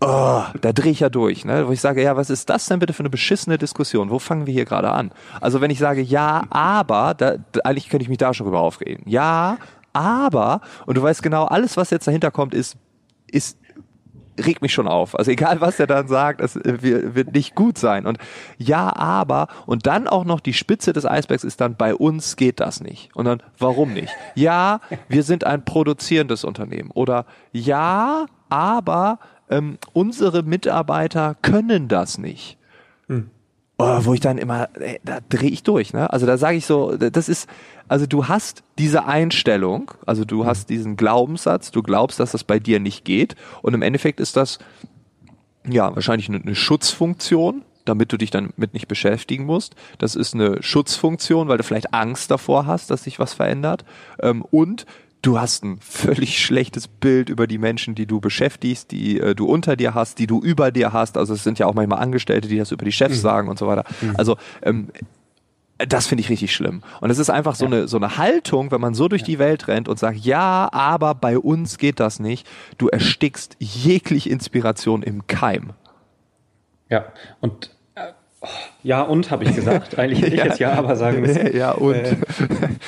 oh, 0.00 0.42
da 0.60 0.72
drehe 0.72 0.92
ich 0.92 1.00
ja 1.00 1.08
durch, 1.08 1.44
ne? 1.44 1.66
wo 1.68 1.72
ich 1.72 1.80
sage, 1.80 2.02
ja, 2.02 2.16
was 2.16 2.30
ist 2.30 2.48
das 2.50 2.66
denn 2.66 2.78
bitte 2.78 2.92
für 2.92 3.00
eine 3.00 3.10
beschissene 3.10 3.58
Diskussion? 3.58 4.10
Wo 4.10 4.18
fangen 4.18 4.46
wir 4.46 4.54
hier 4.54 4.64
gerade 4.64 4.90
an? 4.90 5.12
Also 5.40 5.60
wenn 5.60 5.70
ich 5.70 5.78
sage, 5.78 6.00
ja, 6.00 6.44
aber, 6.50 7.14
da, 7.14 7.36
eigentlich 7.64 7.88
könnte 7.88 8.02
ich 8.02 8.08
mich 8.08 8.18
da 8.18 8.32
schon 8.32 8.46
drüber 8.46 8.60
aufreden. 8.60 9.04
Ja, 9.06 9.58
aber, 9.92 10.60
und 10.86 10.96
du 10.96 11.02
weißt 11.02 11.22
genau, 11.22 11.44
alles, 11.44 11.76
was 11.76 11.90
jetzt 11.90 12.06
dahinter 12.06 12.30
kommt, 12.30 12.54
ist, 12.54 12.76
ist 13.30 13.58
regt 14.46 14.62
mich 14.62 14.72
schon 14.72 14.88
auf. 14.88 15.18
Also 15.18 15.30
egal, 15.30 15.60
was 15.60 15.78
er 15.78 15.86
dann 15.86 16.08
sagt, 16.08 16.40
es 16.40 16.54
wird 16.62 17.34
nicht 17.34 17.54
gut 17.54 17.78
sein. 17.78 18.06
Und 18.06 18.18
ja, 18.58 18.94
aber, 18.96 19.48
und 19.66 19.86
dann 19.86 20.08
auch 20.08 20.24
noch 20.24 20.40
die 20.40 20.52
Spitze 20.54 20.92
des 20.92 21.04
Eisbergs 21.04 21.44
ist 21.44 21.60
dann, 21.60 21.76
bei 21.76 21.94
uns 21.94 22.36
geht 22.36 22.60
das 22.60 22.80
nicht. 22.80 23.14
Und 23.14 23.26
dann, 23.26 23.42
warum 23.58 23.92
nicht? 23.92 24.14
Ja, 24.34 24.80
wir 25.08 25.22
sind 25.22 25.44
ein 25.44 25.64
produzierendes 25.64 26.44
Unternehmen. 26.44 26.90
Oder 26.92 27.26
ja, 27.52 28.26
aber 28.48 29.18
ähm, 29.50 29.78
unsere 29.92 30.42
Mitarbeiter 30.42 31.36
können 31.42 31.88
das 31.88 32.18
nicht. 32.18 32.56
Hm. 33.08 33.30
Oh, 33.78 34.04
wo 34.04 34.14
ich 34.14 34.20
dann 34.20 34.36
immer, 34.36 34.68
ey, 34.74 35.00
da 35.04 35.20
drehe 35.26 35.48
ich 35.48 35.62
durch. 35.62 35.94
Ne? 35.94 36.12
Also 36.12 36.26
da 36.26 36.36
sage 36.36 36.58
ich 36.58 36.66
so, 36.66 36.96
das 36.96 37.30
ist, 37.30 37.48
also 37.88 38.06
du 38.06 38.28
hast 38.28 38.62
diese 38.78 39.06
Einstellung, 39.06 39.90
also 40.04 40.26
du 40.26 40.44
hast 40.44 40.68
diesen 40.68 40.96
Glaubenssatz, 40.96 41.70
du 41.70 41.82
glaubst, 41.82 42.20
dass 42.20 42.32
das 42.32 42.44
bei 42.44 42.58
dir 42.58 42.78
nicht 42.78 43.06
geht 43.06 43.36
und 43.62 43.72
im 43.72 43.80
Endeffekt 43.80 44.20
ist 44.20 44.36
das 44.36 44.58
ja 45.66 45.94
wahrscheinlich 45.94 46.28
eine, 46.28 46.42
eine 46.42 46.54
Schutzfunktion, 46.54 47.62
damit 47.86 48.12
du 48.12 48.18
dich 48.18 48.30
dann 48.30 48.52
mit 48.56 48.74
nicht 48.74 48.86
beschäftigen 48.86 49.46
musst. 49.46 49.74
Das 49.96 50.14
ist 50.14 50.34
eine 50.34 50.62
Schutzfunktion, 50.62 51.48
weil 51.48 51.56
du 51.56 51.64
vielleicht 51.64 51.94
Angst 51.94 52.30
davor 52.30 52.66
hast, 52.66 52.90
dass 52.90 53.04
sich 53.04 53.18
was 53.18 53.32
verändert. 53.32 53.86
Ähm, 54.20 54.44
und 54.50 54.84
du 55.22 55.38
hast 55.38 55.64
ein 55.64 55.78
völlig 55.80 56.44
schlechtes 56.44 56.88
Bild 56.88 57.28
über 57.28 57.46
die 57.46 57.58
Menschen, 57.58 57.94
die 57.94 58.06
du 58.06 58.20
beschäftigst, 58.20 58.90
die 58.90 59.20
äh, 59.20 59.34
du 59.34 59.46
unter 59.46 59.76
dir 59.76 59.94
hast, 59.94 60.18
die 60.18 60.26
du 60.26 60.40
über 60.40 60.70
dir 60.70 60.92
hast. 60.92 61.16
Also 61.16 61.34
es 61.34 61.44
sind 61.44 61.58
ja 61.58 61.66
auch 61.66 61.74
manchmal 61.74 62.00
Angestellte, 62.00 62.48
die 62.48 62.58
das 62.58 62.72
über 62.72 62.84
die 62.84 62.92
Chefs 62.92 63.16
mhm. 63.16 63.20
sagen 63.20 63.48
und 63.48 63.58
so 63.58 63.66
weiter. 63.66 63.84
Mhm. 64.00 64.14
Also 64.16 64.36
ähm, 64.62 64.88
das 65.78 66.06
finde 66.06 66.22
ich 66.22 66.28
richtig 66.28 66.54
schlimm. 66.54 66.82
Und 67.00 67.10
es 67.10 67.18
ist 67.18 67.30
einfach 67.30 67.54
so 67.54 67.64
ja. 67.64 67.70
eine 67.70 67.88
so 67.88 67.96
eine 67.96 68.18
Haltung, 68.18 68.70
wenn 68.70 68.80
man 68.80 68.94
so 68.94 69.08
durch 69.08 69.22
ja. 69.22 69.26
die 69.26 69.38
Welt 69.38 69.68
rennt 69.68 69.88
und 69.88 69.98
sagt, 69.98 70.18
ja, 70.18 70.68
aber 70.72 71.14
bei 71.14 71.38
uns 71.38 71.78
geht 71.78 72.00
das 72.00 72.20
nicht. 72.20 72.46
Du 72.78 72.88
erstickst 72.88 73.56
jegliche 73.58 74.30
Inspiration 74.30 75.02
im 75.02 75.26
Keim. 75.26 75.72
Ja, 76.88 77.06
und 77.40 77.70
ja, 78.82 79.02
und 79.02 79.30
habe 79.30 79.44
ich 79.44 79.54
gesagt. 79.54 79.98
Eigentlich 79.98 80.22
hätte 80.22 80.34
ich 80.34 80.38
ja. 80.38 80.46
jetzt 80.46 80.58
ja, 80.58 80.72
aber 80.72 80.96
sagen 80.96 81.20
müssen. 81.20 81.54
Ja, 81.54 81.72
und. 81.72 81.94
Äh, 81.94 82.16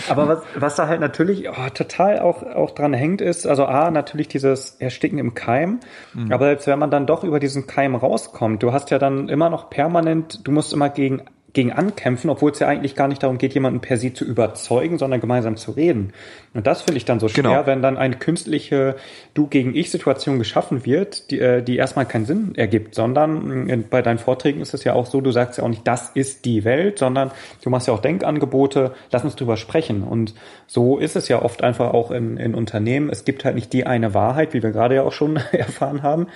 aber 0.08 0.28
was, 0.28 0.38
was 0.54 0.76
da 0.76 0.88
halt 0.88 1.00
natürlich 1.00 1.48
oh, 1.48 1.68
total 1.74 2.20
auch, 2.20 2.42
auch 2.42 2.70
dran 2.70 2.94
hängt, 2.94 3.20
ist, 3.20 3.46
also 3.46 3.66
A, 3.66 3.90
natürlich 3.90 4.28
dieses 4.28 4.76
Ersticken 4.80 5.18
im 5.18 5.34
Keim. 5.34 5.80
Mhm. 6.14 6.32
Aber 6.32 6.46
selbst 6.46 6.66
wenn 6.66 6.78
man 6.78 6.90
dann 6.90 7.06
doch 7.06 7.22
über 7.22 7.38
diesen 7.38 7.66
Keim 7.66 7.94
rauskommt, 7.94 8.62
du 8.62 8.72
hast 8.72 8.90
ja 8.90 8.98
dann 8.98 9.28
immer 9.28 9.50
noch 9.50 9.68
permanent, 9.68 10.46
du 10.46 10.52
musst 10.52 10.72
immer 10.72 10.88
gegen 10.88 11.22
gegen 11.52 11.72
ankämpfen, 11.72 12.30
obwohl 12.30 12.52
es 12.52 12.58
ja 12.60 12.68
eigentlich 12.68 12.94
gar 12.94 13.08
nicht 13.08 13.22
darum 13.22 13.36
geht, 13.36 13.52
jemanden 13.52 13.80
per 13.80 13.98
se 13.98 14.14
zu 14.14 14.24
überzeugen, 14.24 14.98
sondern 14.98 15.20
gemeinsam 15.20 15.56
zu 15.56 15.72
reden. 15.72 16.12
Und 16.54 16.66
das 16.66 16.82
finde 16.82 16.96
ich 16.96 17.04
dann 17.04 17.20
so 17.20 17.28
schwer, 17.28 17.42
genau. 17.42 17.66
wenn 17.66 17.82
dann 17.82 17.98
eine 17.98 18.16
künstliche 18.16 18.96
Du 19.34 19.48
gegen 19.48 19.74
Ich-Situation 19.74 20.38
geschaffen 20.38 20.86
wird, 20.86 21.30
die, 21.30 21.40
äh, 21.40 21.62
die 21.62 21.76
erstmal 21.76 22.06
keinen 22.06 22.24
Sinn 22.24 22.54
ergibt, 22.54 22.94
sondern 22.94 23.68
äh, 23.68 23.76
bei 23.76 24.00
deinen 24.00 24.18
Vorträgen 24.18 24.60
ist 24.60 24.72
es 24.72 24.84
ja 24.84 24.94
auch 24.94 25.06
so, 25.06 25.20
du 25.20 25.30
sagst 25.30 25.58
ja 25.58 25.64
auch 25.64 25.68
nicht, 25.68 25.86
das 25.86 26.10
ist 26.14 26.46
die 26.46 26.64
Welt, 26.64 26.98
sondern 26.98 27.30
du 27.62 27.68
machst 27.68 27.86
ja 27.86 27.92
auch 27.92 28.00
Denkangebote, 28.00 28.94
lass 29.10 29.24
uns 29.24 29.36
drüber 29.36 29.58
sprechen. 29.58 30.04
Und 30.04 30.34
so 30.66 30.98
ist 30.98 31.16
es 31.16 31.28
ja 31.28 31.42
oft 31.42 31.62
einfach 31.62 31.92
auch 31.92 32.10
in, 32.10 32.38
in 32.38 32.54
Unternehmen. 32.54 33.10
Es 33.10 33.24
gibt 33.24 33.44
halt 33.44 33.56
nicht 33.56 33.72
die 33.74 33.86
eine 33.86 34.14
Wahrheit, 34.14 34.54
wie 34.54 34.62
wir 34.62 34.70
gerade 34.70 34.94
ja 34.94 35.02
auch 35.02 35.12
schon 35.12 35.36
erfahren 35.52 36.02
haben. 36.02 36.28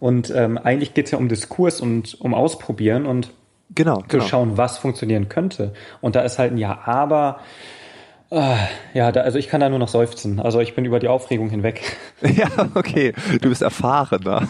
Und 0.00 0.32
ähm, 0.34 0.58
eigentlich 0.58 0.94
geht 0.94 1.06
es 1.06 1.10
ja 1.12 1.18
um 1.18 1.28
Diskurs 1.28 1.80
und 1.80 2.18
um 2.20 2.34
Ausprobieren 2.34 3.06
und 3.06 3.30
Genau. 3.74 4.00
Zu 4.02 4.08
genau. 4.08 4.24
schauen, 4.24 4.56
was 4.56 4.78
funktionieren 4.78 5.28
könnte. 5.28 5.72
Und 6.00 6.16
da 6.16 6.22
ist 6.22 6.38
halt 6.38 6.52
ein 6.52 6.58
Ja, 6.58 6.80
aber 6.84 7.40
ja, 8.30 9.10
da, 9.10 9.22
also 9.22 9.38
ich 9.38 9.48
kann 9.48 9.60
da 9.60 9.68
nur 9.68 9.80
noch 9.80 9.88
seufzen. 9.88 10.38
Also 10.38 10.60
ich 10.60 10.76
bin 10.76 10.84
über 10.84 11.00
die 11.00 11.08
Aufregung 11.08 11.50
hinweg. 11.50 11.82
Ja, 12.22 12.48
okay. 12.74 13.14
Du 13.40 13.48
bist 13.48 13.62
erfahrener. 13.62 14.46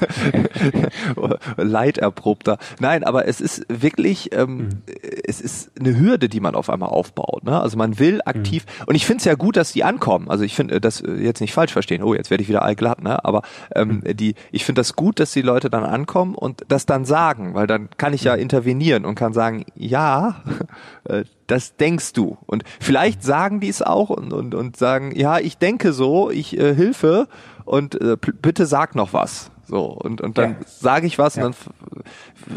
Leiterprobter. 1.56 2.58
Nein, 2.80 3.04
aber 3.04 3.28
es 3.28 3.40
ist 3.40 3.64
wirklich, 3.68 4.34
ähm, 4.36 4.56
mhm. 4.56 4.82
es 5.24 5.40
ist 5.40 5.70
eine 5.78 5.96
Hürde, 5.96 6.28
die 6.28 6.40
man 6.40 6.56
auf 6.56 6.68
einmal 6.68 6.88
aufbaut. 6.88 7.44
Ne? 7.44 7.60
Also 7.60 7.78
man 7.78 8.00
will 8.00 8.20
aktiv, 8.24 8.66
mhm. 8.66 8.84
und 8.88 8.94
ich 8.96 9.06
finde 9.06 9.18
es 9.18 9.24
ja 9.24 9.34
gut, 9.34 9.56
dass 9.56 9.70
die 9.72 9.84
ankommen. 9.84 10.30
Also 10.30 10.42
ich 10.42 10.56
finde 10.56 10.80
das 10.80 11.00
jetzt 11.00 11.40
nicht 11.40 11.52
falsch 11.52 11.72
verstehen. 11.72 12.02
Oh, 12.02 12.12
jetzt 12.12 12.30
werde 12.30 12.42
ich 12.42 12.48
wieder 12.48 12.62
allglatt, 12.62 13.02
ne? 13.02 13.24
Aber 13.24 13.42
ähm, 13.74 14.02
mhm. 14.04 14.16
die, 14.16 14.34
ich 14.50 14.64
finde 14.64 14.80
das 14.80 14.96
gut, 14.96 15.20
dass 15.20 15.32
die 15.32 15.42
Leute 15.42 15.70
dann 15.70 15.84
ankommen 15.84 16.34
und 16.34 16.64
das 16.68 16.86
dann 16.86 17.04
sagen, 17.04 17.54
weil 17.54 17.68
dann 17.68 17.88
kann 17.96 18.12
ich 18.12 18.24
ja 18.24 18.34
mhm. 18.34 18.42
intervenieren 18.42 19.04
und 19.04 19.14
kann 19.14 19.32
sagen, 19.32 19.64
ja, 19.76 20.42
äh, 21.04 21.24
das 21.50 21.76
denkst 21.76 22.12
du. 22.12 22.38
Und 22.46 22.64
vielleicht 22.78 23.22
sagen 23.22 23.60
die 23.60 23.68
es 23.68 23.82
auch 23.82 24.10
und, 24.10 24.32
und, 24.32 24.54
und 24.54 24.76
sagen, 24.76 25.14
ja, 25.16 25.38
ich 25.38 25.58
denke 25.58 25.92
so, 25.92 26.30
ich 26.30 26.58
äh, 26.58 26.74
Hilfe 26.74 27.28
und 27.64 28.00
äh, 28.00 28.16
bitte 28.16 28.66
sag 28.66 28.94
noch 28.94 29.12
was. 29.12 29.50
So, 29.66 29.84
und, 29.84 30.20
und 30.20 30.36
dann 30.36 30.52
ja. 30.52 30.56
sage 30.66 31.06
ich 31.06 31.18
was 31.18 31.36
ja. 31.36 31.46
und 31.46 31.56
dann 31.56 32.04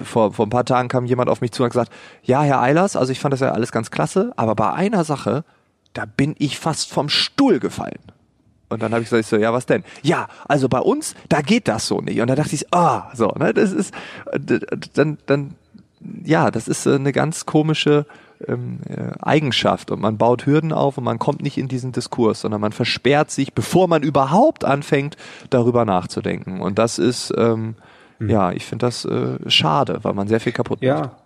vor, 0.04 0.34
vor 0.34 0.48
ein 0.48 0.50
paar 0.50 0.66
Tagen 0.66 0.90
kam 0.90 1.06
jemand 1.06 1.30
auf 1.30 1.42
mich 1.42 1.52
zu 1.52 1.64
und 1.64 1.68
hat 1.68 1.74
gesagt, 1.74 1.92
ja, 2.24 2.42
Herr 2.42 2.62
Eilers, 2.62 2.96
also 2.96 3.12
ich 3.12 3.20
fand 3.20 3.34
das 3.34 3.40
ja 3.40 3.52
alles 3.52 3.72
ganz 3.72 3.92
klasse, 3.92 4.34
aber 4.36 4.56
bei 4.56 4.72
einer 4.74 5.04
Sache, 5.04 5.44
da 5.94 6.06
bin 6.06 6.36
ich 6.40 6.58
fast 6.58 6.92
vom 6.92 7.10
Stuhl 7.10 7.60
gefallen. 7.60 8.00
Und 8.70 8.82
dann 8.82 8.92
habe 8.92 9.04
ich 9.04 9.10
gesagt, 9.10 9.30
so, 9.30 9.38
ja, 9.38 9.54
was 9.54 9.68
denn? 9.68 9.84
Ja, 10.02 10.28
also 10.48 10.68
bei 10.68 10.80
uns, 10.80 11.14
da 11.30 11.42
geht 11.42 11.68
das 11.68 11.86
so 11.86 12.02
nicht. 12.02 12.20
Und 12.20 12.28
dann 12.28 12.38
dachte 12.38 12.56
ich, 12.56 12.74
ah, 12.74 13.12
so, 13.14 13.28
ne, 13.38 13.54
das 13.54 13.72
ist, 13.72 13.94
dann, 14.96 15.20
dann, 15.28 15.54
ja, 16.24 16.50
das 16.50 16.68
ist 16.68 16.88
eine 16.88 17.12
ganz 17.12 17.46
komische 17.46 18.08
ähm, 18.48 18.80
äh, 18.88 19.12
Eigenschaft 19.22 19.92
und 19.92 20.02
man 20.02 20.18
baut 20.18 20.46
Hürden 20.46 20.72
auf 20.72 20.98
und 20.98 21.04
man 21.04 21.20
kommt 21.20 21.42
nicht 21.42 21.58
in 21.58 21.68
diesen 21.68 21.92
Diskurs, 21.92 22.42
sondern 22.42 22.62
man 22.62 22.72
versperrt 22.72 23.32
sich, 23.32 23.54
bevor 23.54 23.88
man 23.88 24.04
überhaupt 24.04 24.66
anfängt, 24.66 25.18
darüber 25.50 25.86
nachzudenken. 25.86 26.62
Und 26.62 26.80
das 26.80 27.00
ist, 27.00 27.34
ähm, 27.38 27.76
mhm. 28.20 28.30
ja, 28.30 28.52
ich 28.52 28.66
finde 28.66 28.86
das 28.86 29.06
äh, 29.06 29.38
schade, 29.48 30.00
weil 30.04 30.14
man 30.14 30.28
sehr 30.28 30.40
viel 30.40 30.54
kaputt 30.54 30.82
macht. 30.82 30.88
Ja. 30.88 31.18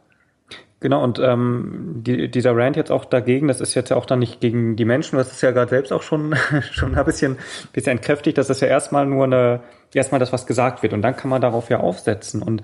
Genau, 0.80 1.04
und 1.04 1.18
ähm, 1.18 2.04
die, 2.06 2.30
dieser 2.30 2.56
Rant 2.56 2.76
jetzt 2.76 2.92
auch 2.92 3.06
dagegen, 3.06 3.48
das 3.48 3.62
ist 3.62 3.74
jetzt 3.74 3.90
ja 3.90 3.98
auch 3.98 4.06
dann 4.06 4.20
nicht 4.20 4.40
gegen 4.42 4.76
die 4.76 4.86
Menschen, 4.86 5.18
das 5.18 5.32
ist 5.32 5.42
ja 5.42 5.50
gerade 5.50 5.70
selbst 5.70 5.92
auch 5.92 6.04
schon, 6.04 6.36
schon 6.72 6.94
ein 6.94 7.04
bisschen, 7.04 7.38
bisschen 7.74 7.94
entkräftigt, 7.94 8.38
das 8.38 8.52
ist 8.52 8.62
ja 8.62 8.68
erstmal 8.68 9.08
nur 9.08 9.24
eine, 9.24 9.62
erstmal 9.96 10.20
das, 10.20 10.32
was 10.34 10.46
gesagt 10.46 10.84
wird 10.84 10.94
und 10.94 11.02
dann 11.02 11.16
kann 11.16 11.32
man 11.32 11.42
darauf 11.42 11.72
ja 11.72 11.80
aufsetzen. 11.80 12.44
Und 12.44 12.62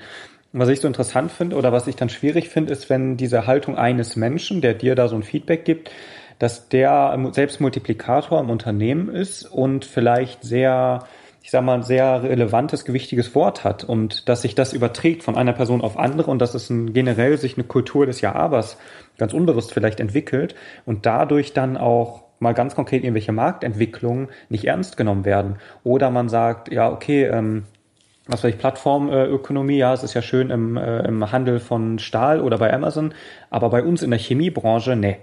was 0.54 0.70
ich 0.70 0.80
so 0.80 0.88
interessant 0.88 1.32
finde 1.32 1.56
oder 1.56 1.72
was 1.72 1.88
ich 1.88 1.96
dann 1.96 2.10
schwierig 2.10 2.50
finde, 2.50 2.72
ist, 2.72 2.90
wenn 2.90 3.18
diese 3.18 3.48
Haltung 3.48 3.78
eines 3.78 4.16
Menschen, 4.16 4.62
der 4.62 4.74
dir 4.76 4.96
da 4.96 5.08
so 5.08 5.16
ein 5.16 5.24
Feedback 5.24 5.66
gibt, 5.66 5.92
dass 6.40 6.70
der 6.70 7.18
selbst 7.32 7.60
Multiplikator 7.60 8.40
im 8.40 8.50
Unternehmen 8.50 9.10
ist 9.10 9.46
und 9.46 9.86
vielleicht 9.86 10.44
sehr 10.44 11.06
ich 11.44 11.52
sag 11.52 11.62
mal, 11.62 11.84
sehr 11.84 12.24
relevantes, 12.24 12.86
gewichtiges 12.86 13.36
Wort 13.36 13.66
hat 13.66 13.84
und 13.84 14.30
dass 14.30 14.44
sich 14.44 14.56
das 14.56 14.72
überträgt 14.72 15.24
von 15.24 15.36
einer 15.36 15.52
Person 15.52 15.82
auf 15.82 16.00
andere 16.00 16.32
und 16.32 16.42
dass 16.42 16.56
es 16.56 16.70
ein, 16.70 16.94
generell 16.94 17.38
sich 17.38 17.58
eine 17.58 17.66
Kultur 17.66 18.06
des 18.06 18.22
Ja-Abers 18.22 18.78
ganz 19.18 19.34
unbewusst 19.34 19.74
vielleicht 19.74 20.00
entwickelt 20.00 20.56
und 20.86 21.06
dadurch 21.06 21.52
dann 21.52 21.76
auch 21.76 22.24
mal 22.40 22.54
ganz 22.54 22.76
konkret 22.76 23.04
irgendwelche 23.04 23.34
Marktentwicklungen 23.34 24.30
nicht 24.48 24.64
ernst 24.66 24.96
genommen 24.96 25.26
werden. 25.26 25.58
Oder 25.84 26.12
man 26.12 26.30
sagt, 26.30 26.72
ja, 26.72 26.90
okay, 26.90 27.26
ähm, 27.26 27.64
was 28.28 28.44
weiß 28.44 28.54
ich, 28.54 28.60
Plattformökonomie, 28.60 29.78
ja, 29.78 29.94
es 29.94 30.04
ist 30.04 30.14
ja 30.14 30.22
schön 30.22 30.50
im, 30.50 30.78
äh, 30.78 31.00
im 31.06 31.32
Handel 31.32 31.60
von 31.60 32.00
Stahl 32.00 32.40
oder 32.40 32.58
bei 32.58 32.74
Amazon, 32.74 33.14
aber 33.50 33.70
bei 33.70 33.84
uns 33.84 34.02
in 34.02 34.12
der 34.12 34.20
Chemiebranche, 34.20 34.96
nee. 34.96 35.18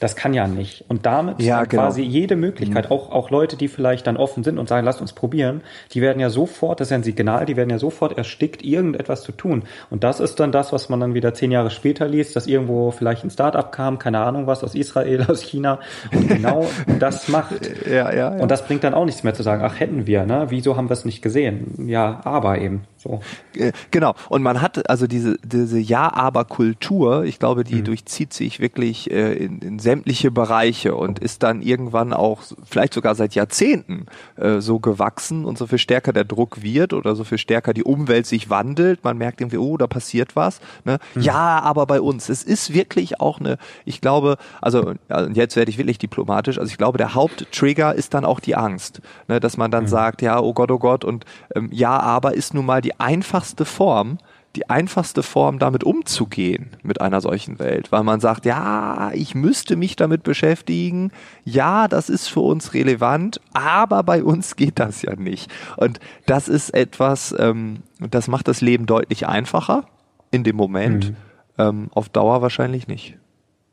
Das 0.00 0.16
kann 0.16 0.34
ja 0.34 0.46
nicht. 0.46 0.84
Und 0.88 1.06
damit 1.06 1.40
ja, 1.42 1.64
genau. 1.64 1.82
quasi 1.82 2.02
jede 2.02 2.36
Möglichkeit, 2.36 2.86
mhm. 2.86 2.92
auch, 2.92 3.10
auch 3.10 3.30
Leute, 3.30 3.56
die 3.56 3.68
vielleicht 3.68 4.06
dann 4.06 4.16
offen 4.16 4.44
sind 4.44 4.58
und 4.58 4.68
sagen, 4.68 4.84
lasst 4.84 5.00
uns 5.00 5.12
probieren, 5.12 5.62
die 5.92 6.00
werden 6.00 6.20
ja 6.20 6.30
sofort, 6.30 6.80
das 6.80 6.88
ist 6.88 6.90
ja 6.90 6.98
ein 6.98 7.02
Signal, 7.02 7.46
die 7.46 7.56
werden 7.56 7.70
ja 7.70 7.78
sofort 7.78 8.16
erstickt, 8.16 8.62
irgendetwas 8.62 9.22
zu 9.22 9.32
tun. 9.32 9.64
Und 9.90 10.04
das 10.04 10.20
ist 10.20 10.38
dann 10.40 10.52
das, 10.52 10.72
was 10.72 10.88
man 10.88 11.00
dann 11.00 11.14
wieder 11.14 11.34
zehn 11.34 11.50
Jahre 11.50 11.70
später 11.70 12.06
liest, 12.06 12.36
dass 12.36 12.46
irgendwo 12.46 12.90
vielleicht 12.90 13.24
ein 13.24 13.30
Startup 13.30 13.70
kam, 13.72 13.98
keine 13.98 14.20
Ahnung 14.20 14.46
was, 14.46 14.62
aus 14.62 14.74
Israel, 14.74 15.24
aus 15.28 15.42
China 15.42 15.80
und 16.12 16.28
genau 16.28 16.66
das 16.98 17.28
macht. 17.28 17.54
Ja, 17.86 18.12
ja, 18.12 18.36
ja. 18.36 18.42
Und 18.42 18.50
das 18.50 18.64
bringt 18.64 18.84
dann 18.84 18.94
auch 18.94 19.04
nichts 19.04 19.24
mehr 19.24 19.34
zu 19.34 19.42
sagen, 19.42 19.62
ach 19.64 19.80
hätten 19.80 20.06
wir, 20.06 20.24
ne? 20.24 20.46
Wieso 20.48 20.76
haben 20.76 20.88
wir 20.88 20.94
es 20.94 21.04
nicht 21.04 21.22
gesehen? 21.22 21.86
Ja, 21.88 22.20
aber 22.24 22.58
eben. 22.58 22.82
So. 22.98 23.20
Äh, 23.54 23.72
genau. 23.90 24.14
Und 24.28 24.42
man 24.42 24.60
hat 24.60 24.90
also 24.90 25.06
diese, 25.06 25.36
diese 25.44 25.78
Ja-Aber-Kultur, 25.78 27.24
ich 27.24 27.38
glaube, 27.38 27.62
die 27.62 27.76
mhm. 27.76 27.84
durchzieht 27.84 28.32
sich 28.32 28.58
wirklich 28.58 29.10
äh, 29.10 29.34
in, 29.34 29.60
in 29.60 29.78
sämtliche 29.78 30.30
Bereiche 30.30 30.96
und 30.96 31.20
ist 31.20 31.44
dann 31.44 31.62
irgendwann 31.62 32.12
auch 32.12 32.42
vielleicht 32.68 32.94
sogar 32.94 33.14
seit 33.14 33.34
Jahrzehnten 33.34 34.06
äh, 34.36 34.60
so 34.60 34.80
gewachsen 34.80 35.44
und 35.44 35.58
so 35.58 35.66
viel 35.66 35.78
stärker 35.78 36.12
der 36.12 36.24
Druck 36.24 36.62
wird 36.62 36.92
oder 36.92 37.14
so 37.14 37.22
viel 37.22 37.38
stärker 37.38 37.72
die 37.72 37.84
Umwelt 37.84 38.26
sich 38.26 38.50
wandelt. 38.50 39.04
Man 39.04 39.16
merkt 39.16 39.40
irgendwie, 39.40 39.58
oh, 39.58 39.76
da 39.76 39.86
passiert 39.86 40.34
was. 40.34 40.60
Ne? 40.84 40.98
Mhm. 41.14 41.22
Ja, 41.22 41.60
aber 41.60 41.86
bei 41.86 42.00
uns. 42.00 42.28
Es 42.28 42.42
ist 42.42 42.74
wirklich 42.74 43.20
auch 43.20 43.38
eine, 43.38 43.58
ich 43.84 44.00
glaube, 44.00 44.38
also 44.60 44.94
jetzt 45.32 45.54
werde 45.54 45.70
ich 45.70 45.78
wirklich 45.78 45.98
diplomatisch, 45.98 46.58
also 46.58 46.70
ich 46.70 46.78
glaube, 46.78 46.98
der 46.98 47.14
Haupttrigger 47.14 47.94
ist 47.94 48.14
dann 48.14 48.24
auch 48.24 48.40
die 48.40 48.56
Angst, 48.56 49.00
ne? 49.28 49.38
dass 49.38 49.56
man 49.56 49.70
dann 49.70 49.84
mhm. 49.84 49.88
sagt, 49.88 50.22
ja, 50.22 50.40
oh 50.40 50.52
Gott, 50.52 50.70
oh 50.70 50.78
Gott, 50.78 51.04
und 51.04 51.24
ähm, 51.54 51.68
ja, 51.72 51.98
aber 51.98 52.34
ist 52.34 52.54
nun 52.54 52.66
mal 52.66 52.80
die 52.80 52.87
einfachste 52.98 53.64
Form, 53.64 54.18
die 54.56 54.68
einfachste 54.70 55.22
Form, 55.22 55.58
damit 55.58 55.84
umzugehen 55.84 56.70
mit 56.82 57.00
einer 57.00 57.20
solchen 57.20 57.58
Welt, 57.58 57.92
weil 57.92 58.02
man 58.02 58.18
sagt, 58.20 58.44
ja, 58.44 59.10
ich 59.12 59.34
müsste 59.34 59.76
mich 59.76 59.94
damit 59.94 60.22
beschäftigen, 60.22 61.12
ja, 61.44 61.86
das 61.86 62.08
ist 62.08 62.28
für 62.28 62.40
uns 62.40 62.74
relevant, 62.74 63.40
aber 63.52 64.02
bei 64.02 64.24
uns 64.24 64.56
geht 64.56 64.78
das 64.78 65.02
ja 65.02 65.14
nicht. 65.16 65.50
Und 65.76 66.00
das 66.26 66.48
ist 66.48 66.70
etwas, 66.70 67.34
ähm, 67.38 67.82
das 67.98 68.26
macht 68.26 68.48
das 68.48 68.60
Leben 68.60 68.86
deutlich 68.86 69.28
einfacher 69.28 69.84
in 70.30 70.44
dem 70.44 70.56
Moment, 70.56 71.10
mhm. 71.10 71.16
ähm, 71.58 71.90
auf 71.94 72.08
Dauer 72.08 72.42
wahrscheinlich 72.42 72.88
nicht. 72.88 73.16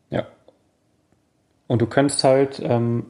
Ja. 0.10 0.28
Und 1.68 1.82
du 1.82 1.88
könntest 1.88 2.24
halt 2.24 2.62
ähm, 2.64 3.06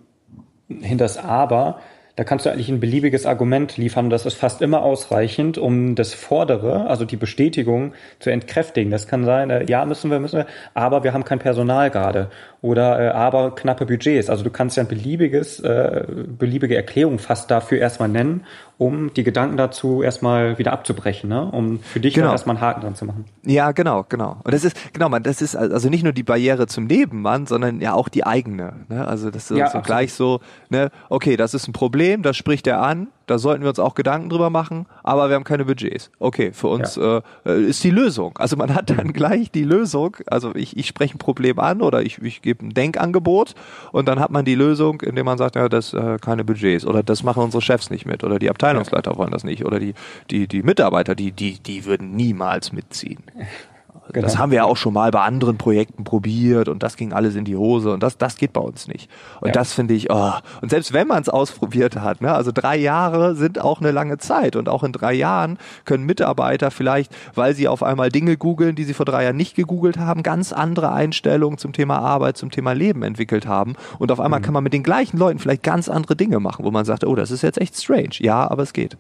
hinter 0.69 1.05
das 1.05 1.17
Aber 1.17 1.79
da 2.15 2.23
kannst 2.23 2.45
du 2.45 2.49
eigentlich 2.49 2.69
ein 2.69 2.79
beliebiges 2.79 3.25
Argument 3.25 3.75
liefern. 3.75 4.09
Das 4.09 4.25
ist 4.25 4.35
fast 4.35 4.61
immer 4.61 4.83
ausreichend, 4.83 5.57
um 5.57 5.95
das 5.95 6.13
Vordere, 6.13 6.87
also 6.87 7.03
die 7.03 7.17
Bestätigung, 7.17 7.93
zu 8.19 8.29
entkräftigen. 8.29 8.89
Das 8.89 9.07
kann 9.07 9.25
sein, 9.25 9.49
äh, 9.49 9.65
ja, 9.65 9.85
müssen 9.85 10.09
wir, 10.09 10.19
müssen 10.19 10.37
wir, 10.37 10.47
aber 10.73 11.03
wir 11.03 11.13
haben 11.13 11.25
kein 11.25 11.39
Personal 11.39 11.91
gerade. 11.91 12.29
Oder 12.61 12.99
äh, 12.99 13.09
aber 13.09 13.53
knappe 13.53 13.85
Budgets. 13.85 14.29
Also 14.29 14.43
du 14.43 14.49
kannst 14.49 14.77
ja 14.77 14.83
ein 14.83 14.87
beliebiges, 14.87 15.59
äh, 15.59 16.05
beliebige 16.07 16.75
Erklärung 16.75 17.19
fast 17.19 17.51
dafür 17.51 17.79
erstmal 17.79 18.09
nennen, 18.09 18.45
um 18.77 19.13
die 19.13 19.23
Gedanken 19.23 19.57
dazu 19.57 20.03
erstmal 20.03 20.57
wieder 20.57 20.73
abzubrechen, 20.73 21.29
ne? 21.29 21.49
um 21.49 21.79
für 21.79 21.99
dich 21.99 22.13
genau. 22.13 22.31
erstmal 22.31 22.57
einen 22.57 22.65
Haken 22.65 22.81
dran 22.81 22.95
zu 22.95 23.05
machen. 23.05 23.25
Ja, 23.45 23.71
genau, 23.71 24.05
genau. 24.07 24.37
Und 24.43 24.53
das 24.53 24.65
ist, 24.65 24.93
genau, 24.93 25.07
man, 25.07 25.23
das 25.23 25.41
ist 25.41 25.55
also 25.55 25.89
nicht 25.89 26.03
nur 26.03 26.11
die 26.11 26.23
Barriere 26.23 26.67
zum 26.67 26.85
Nebenmann, 26.85 27.45
sondern 27.45 27.79
ja 27.79 27.93
auch 27.93 28.09
die 28.09 28.25
eigene. 28.25 28.85
Ne? 28.89 29.07
Also 29.07 29.31
das 29.31 29.49
ist 29.49 29.57
ja, 29.57 29.69
so 29.69 29.81
gleich 29.81 30.13
so, 30.13 30.41
ne, 30.69 30.91
okay, 31.09 31.37
das 31.37 31.53
ist 31.53 31.67
ein 31.67 31.73
Problem, 31.73 32.21
das 32.21 32.35
spricht 32.35 32.67
er 32.67 32.81
an, 32.81 33.07
da 33.27 33.39
sollten 33.39 33.63
wir 33.63 33.69
uns 33.69 33.79
auch 33.79 33.95
Gedanken 33.95 34.29
drüber 34.29 34.49
machen, 34.49 34.85
aber 35.03 35.29
wir 35.29 35.35
haben 35.35 35.43
keine 35.43 35.65
Budgets. 35.65 36.11
Okay, 36.19 36.51
für 36.51 36.67
uns 36.67 36.95
ja. 36.95 37.21
äh, 37.45 37.61
ist 37.61 37.83
die 37.83 37.89
Lösung. 37.89 38.37
Also 38.37 38.55
man 38.55 38.73
hat 38.73 38.89
dann 38.89 39.13
gleich 39.13 39.51
die 39.51 39.63
Lösung, 39.63 40.17
also 40.27 40.53
ich, 40.55 40.77
ich 40.77 40.87
spreche 40.87 41.15
ein 41.15 41.19
Problem 41.19 41.59
an 41.59 41.81
oder 41.81 42.01
ich, 42.01 42.21
ich 42.21 42.41
gebe 42.41 42.65
ein 42.65 42.71
Denkangebot 42.71 43.55
und 43.91 44.07
dann 44.07 44.19
hat 44.19 44.31
man 44.31 44.45
die 44.45 44.55
Lösung, 44.55 45.01
indem 45.01 45.25
man 45.25 45.37
sagt, 45.37 45.55
ja, 45.55 45.69
das 45.69 45.93
äh, 45.93 46.17
keine 46.19 46.43
Budgets 46.43 46.85
oder 46.85 47.03
das 47.03 47.23
machen 47.23 47.43
unsere 47.43 47.61
Chefs 47.61 47.89
nicht 47.89 48.05
mit 48.05 48.23
oder 48.23 48.39
die 48.39 48.49
Abteilungsleiter 48.49 49.17
wollen 49.17 49.31
das 49.31 49.43
nicht 49.43 49.65
oder 49.65 49.79
die, 49.79 49.93
die, 50.29 50.47
die 50.47 50.63
Mitarbeiter, 50.63 51.15
die, 51.15 51.31
die, 51.31 51.59
die 51.59 51.85
würden 51.85 52.15
niemals 52.15 52.71
mitziehen. 52.71 53.23
Genau. 54.15 54.27
Das 54.27 54.37
haben 54.37 54.51
wir 54.51 54.55
ja 54.59 54.63
auch 54.63 54.77
schon 54.77 54.93
mal 54.93 55.11
bei 55.11 55.19
anderen 55.19 55.57
Projekten 55.57 56.05
probiert 56.05 56.69
und 56.69 56.83
das 56.83 56.95
ging 56.95 57.11
alles 57.11 57.35
in 57.35 57.43
die 57.43 57.57
Hose 57.57 57.91
und 57.91 58.01
das, 58.01 58.17
das 58.17 58.37
geht 58.37 58.53
bei 58.53 58.61
uns 58.61 58.87
nicht. 58.87 59.11
Und 59.41 59.49
ja. 59.49 59.51
das 59.51 59.73
finde 59.73 59.93
ich, 59.93 60.09
oh. 60.09 60.31
und 60.61 60.69
selbst 60.69 60.93
wenn 60.93 61.05
man 61.05 61.21
es 61.21 61.27
ausprobiert 61.27 61.97
hat, 61.97 62.21
ne, 62.21 62.33
also 62.33 62.53
drei 62.53 62.77
Jahre 62.77 63.35
sind 63.35 63.59
auch 63.59 63.81
eine 63.81 63.91
lange 63.91 64.17
Zeit 64.17 64.55
und 64.55 64.69
auch 64.69 64.83
in 64.83 64.93
drei 64.93 65.11
Jahren 65.11 65.57
können 65.83 66.05
Mitarbeiter 66.05 66.71
vielleicht, 66.71 67.13
weil 67.33 67.55
sie 67.55 67.67
auf 67.67 67.83
einmal 67.83 68.07
Dinge 68.07 68.37
googeln, 68.37 68.77
die 68.77 68.85
sie 68.85 68.93
vor 68.93 69.05
drei 69.05 69.25
Jahren 69.25 69.35
nicht 69.35 69.53
gegoogelt 69.57 69.97
haben, 69.97 70.23
ganz 70.23 70.53
andere 70.53 70.93
Einstellungen 70.93 71.57
zum 71.57 71.73
Thema 71.73 71.99
Arbeit, 71.99 72.37
zum 72.37 72.51
Thema 72.51 72.71
Leben 72.71 73.03
entwickelt 73.03 73.45
haben 73.47 73.75
und 73.99 74.13
auf 74.13 74.21
einmal 74.21 74.39
mhm. 74.39 74.43
kann 74.45 74.53
man 74.53 74.63
mit 74.63 74.71
den 74.71 74.83
gleichen 74.83 75.17
Leuten 75.17 75.39
vielleicht 75.39 75.63
ganz 75.63 75.89
andere 75.89 76.15
Dinge 76.15 76.39
machen, 76.39 76.63
wo 76.63 76.71
man 76.71 76.85
sagt, 76.85 77.03
oh, 77.03 77.15
das 77.15 77.31
ist 77.31 77.41
jetzt 77.41 77.59
echt 77.59 77.75
strange. 77.75 78.11
Ja, 78.19 78.49
aber 78.49 78.63
es 78.63 78.71
geht. 78.71 78.95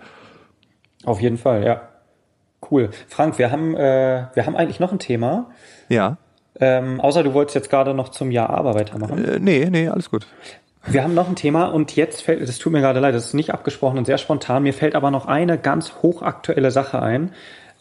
Auf 1.05 1.21
jeden 1.21 1.37
Fall, 1.37 1.63
ja. 1.63 1.83
Cool. 2.69 2.89
Frank, 3.07 3.37
wir 3.37 3.51
haben, 3.51 3.75
äh, 3.75 4.25
wir 4.33 4.45
haben 4.45 4.55
eigentlich 4.55 4.79
noch 4.79 4.91
ein 4.91 4.99
Thema. 4.99 5.51
Ja. 5.89 6.17
Ähm, 6.59 7.01
außer 7.01 7.23
du 7.23 7.33
wolltest 7.33 7.55
jetzt 7.55 7.69
gerade 7.69 7.93
noch 7.93 8.09
zum 8.09 8.31
Jahr 8.31 8.49
Aber 8.49 8.75
weitermachen. 8.75 9.25
Äh, 9.25 9.39
nee, 9.39 9.67
nee, 9.69 9.87
alles 9.87 10.09
gut. 10.09 10.25
Wir 10.87 11.03
haben 11.03 11.15
noch 11.15 11.27
ein 11.27 11.35
Thema 11.35 11.65
und 11.65 11.95
jetzt 11.95 12.21
fällt, 12.21 12.47
das 12.47 12.59
tut 12.59 12.71
mir 12.71 12.79
gerade 12.79 12.99
leid, 12.99 13.15
das 13.15 13.25
ist 13.25 13.33
nicht 13.33 13.51
abgesprochen 13.51 13.97
und 13.97 14.05
sehr 14.05 14.19
spontan. 14.19 14.63
Mir 14.63 14.73
fällt 14.73 14.95
aber 14.95 15.09
noch 15.09 15.25
eine 15.25 15.57
ganz 15.57 15.93
hochaktuelle 16.01 16.69
Sache 16.69 17.01
ein. 17.01 17.31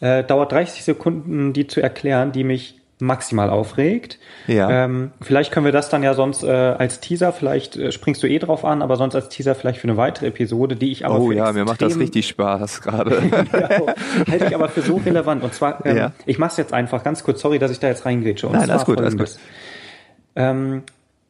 Äh, 0.01 0.23
dauert 0.23 0.51
30 0.51 0.83
Sekunden, 0.83 1.53
die 1.53 1.67
zu 1.67 1.81
erklären, 1.81 2.31
die 2.31 2.43
mich 2.43 2.81
maximal 2.99 3.49
aufregt. 3.49 4.19
Ja. 4.47 4.85
Ähm, 4.85 5.11
vielleicht 5.21 5.51
können 5.51 5.65
wir 5.65 5.73
das 5.73 5.89
dann 5.89 6.01
ja 6.01 6.13
sonst 6.13 6.43
äh, 6.43 6.47
als 6.49 7.01
Teaser, 7.01 7.33
vielleicht 7.33 7.75
äh, 7.75 7.91
springst 7.91 8.23
du 8.23 8.27
eh 8.27 8.39
drauf 8.39 8.63
an, 8.63 8.81
aber 8.81 8.95
sonst 8.95 9.15
als 9.15 9.29
Teaser 9.29 9.53
vielleicht 9.53 9.79
für 9.79 9.87
eine 9.87 9.97
weitere 9.97 10.27
Episode, 10.27 10.75
die 10.75 10.91
ich 10.91 11.05
aber 11.05 11.19
Oh 11.19 11.31
ja, 11.31 11.51
mir 11.51 11.65
macht 11.65 11.81
das 11.81 11.99
richtig 11.99 12.27
Spaß 12.27 12.81
gerade. 12.81 13.21
ja, 13.53 13.93
halte 14.31 14.45
ich 14.45 14.55
aber 14.55 14.69
für 14.69 14.81
so 14.81 14.95
relevant. 14.97 15.43
Und 15.43 15.53
zwar, 15.53 15.85
ähm, 15.85 15.97
ja. 15.97 16.11
ich 16.25 16.39
mache 16.39 16.51
es 16.51 16.57
jetzt 16.57 16.73
einfach 16.73 17.03
ganz 17.03 17.23
kurz, 17.23 17.41
sorry, 17.41 17.59
dass 17.59 17.71
ich 17.71 17.79
da 17.79 17.87
jetzt 17.87 18.05
reingrätsche. 18.05 18.47
Und 18.47 18.53
Nein, 18.53 18.69
alles 18.69 18.85
gut, 18.85 18.99
alles 18.99 19.17
gut. 19.17 19.37
Ähm, 20.37 20.83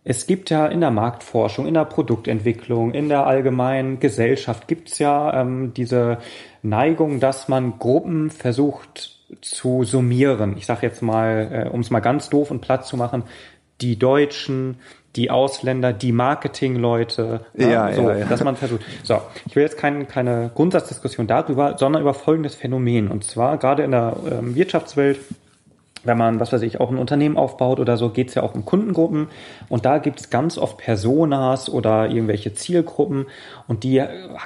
es 0.03 0.27
gibt 0.27 0.51
ja 0.51 0.67
in 0.67 0.81
der 0.81 0.91
Marktforschung, 0.91 1.65
in 1.65 1.73
der 1.73 1.85
Produktentwicklung, 1.85 2.93
in 2.93 3.09
der 3.09 3.25
allgemeinen 3.25 3.99
Gesellschaft 3.99 4.67
gibt's 4.67 4.99
ja 4.99 5.41
ähm, 5.41 5.73
diese 5.75 6.19
Neigung, 6.61 7.19
dass 7.19 7.47
man 7.47 7.79
Gruppen 7.79 8.29
versucht 8.29 9.14
zu 9.41 9.83
summieren. 9.83 10.57
Ich 10.57 10.65
sage 10.65 10.85
jetzt 10.85 11.01
mal, 11.01 11.65
äh, 11.67 11.69
um 11.69 11.81
es 11.81 11.89
mal 11.89 11.99
ganz 11.99 12.29
doof 12.29 12.51
und 12.51 12.61
platt 12.61 12.85
zu 12.85 12.97
machen, 12.97 13.23
die 13.81 13.97
Deutschen, 13.97 14.77
die 15.15 15.31
Ausländer, 15.31 15.93
die 15.93 16.11
Marketingleute, 16.11 17.45
ja, 17.55 17.67
ja, 17.67 17.93
so, 17.93 18.09
ja, 18.09 18.17
ja. 18.17 18.25
dass 18.25 18.43
man 18.43 18.55
versucht. 18.55 18.81
So, 19.03 19.21
ich 19.45 19.55
will 19.55 19.63
jetzt 19.63 19.77
kein, 19.77 20.07
keine 20.07 20.51
Grundsatzdiskussion 20.53 21.27
darüber, 21.27 21.77
sondern 21.77 22.01
über 22.01 22.13
folgendes 22.13 22.55
Phänomen. 22.55 23.09
Und 23.09 23.23
zwar 23.23 23.57
gerade 23.57 23.83
in 23.83 23.91
der 23.91 24.17
ähm, 24.29 24.55
Wirtschaftswelt, 24.55 25.19
wenn 26.03 26.17
man, 26.17 26.39
was 26.39 26.53
weiß 26.53 26.61
ich, 26.61 26.79
auch 26.79 26.91
ein 26.91 26.97
Unternehmen 26.97 27.37
aufbaut 27.37 27.79
oder 27.79 27.97
so, 27.97 28.09
geht's 28.09 28.35
ja 28.35 28.43
auch 28.43 28.53
um 28.53 28.65
Kundengruppen. 28.65 29.27
Und 29.69 29.85
da 29.85 29.97
gibt's 29.97 30.29
ganz 30.29 30.57
oft 30.57 30.77
Personas 30.77 31.69
oder 31.69 32.09
irgendwelche 32.09 32.53
Zielgruppen. 32.53 33.25
Und 33.67 33.83
die 33.83 34.03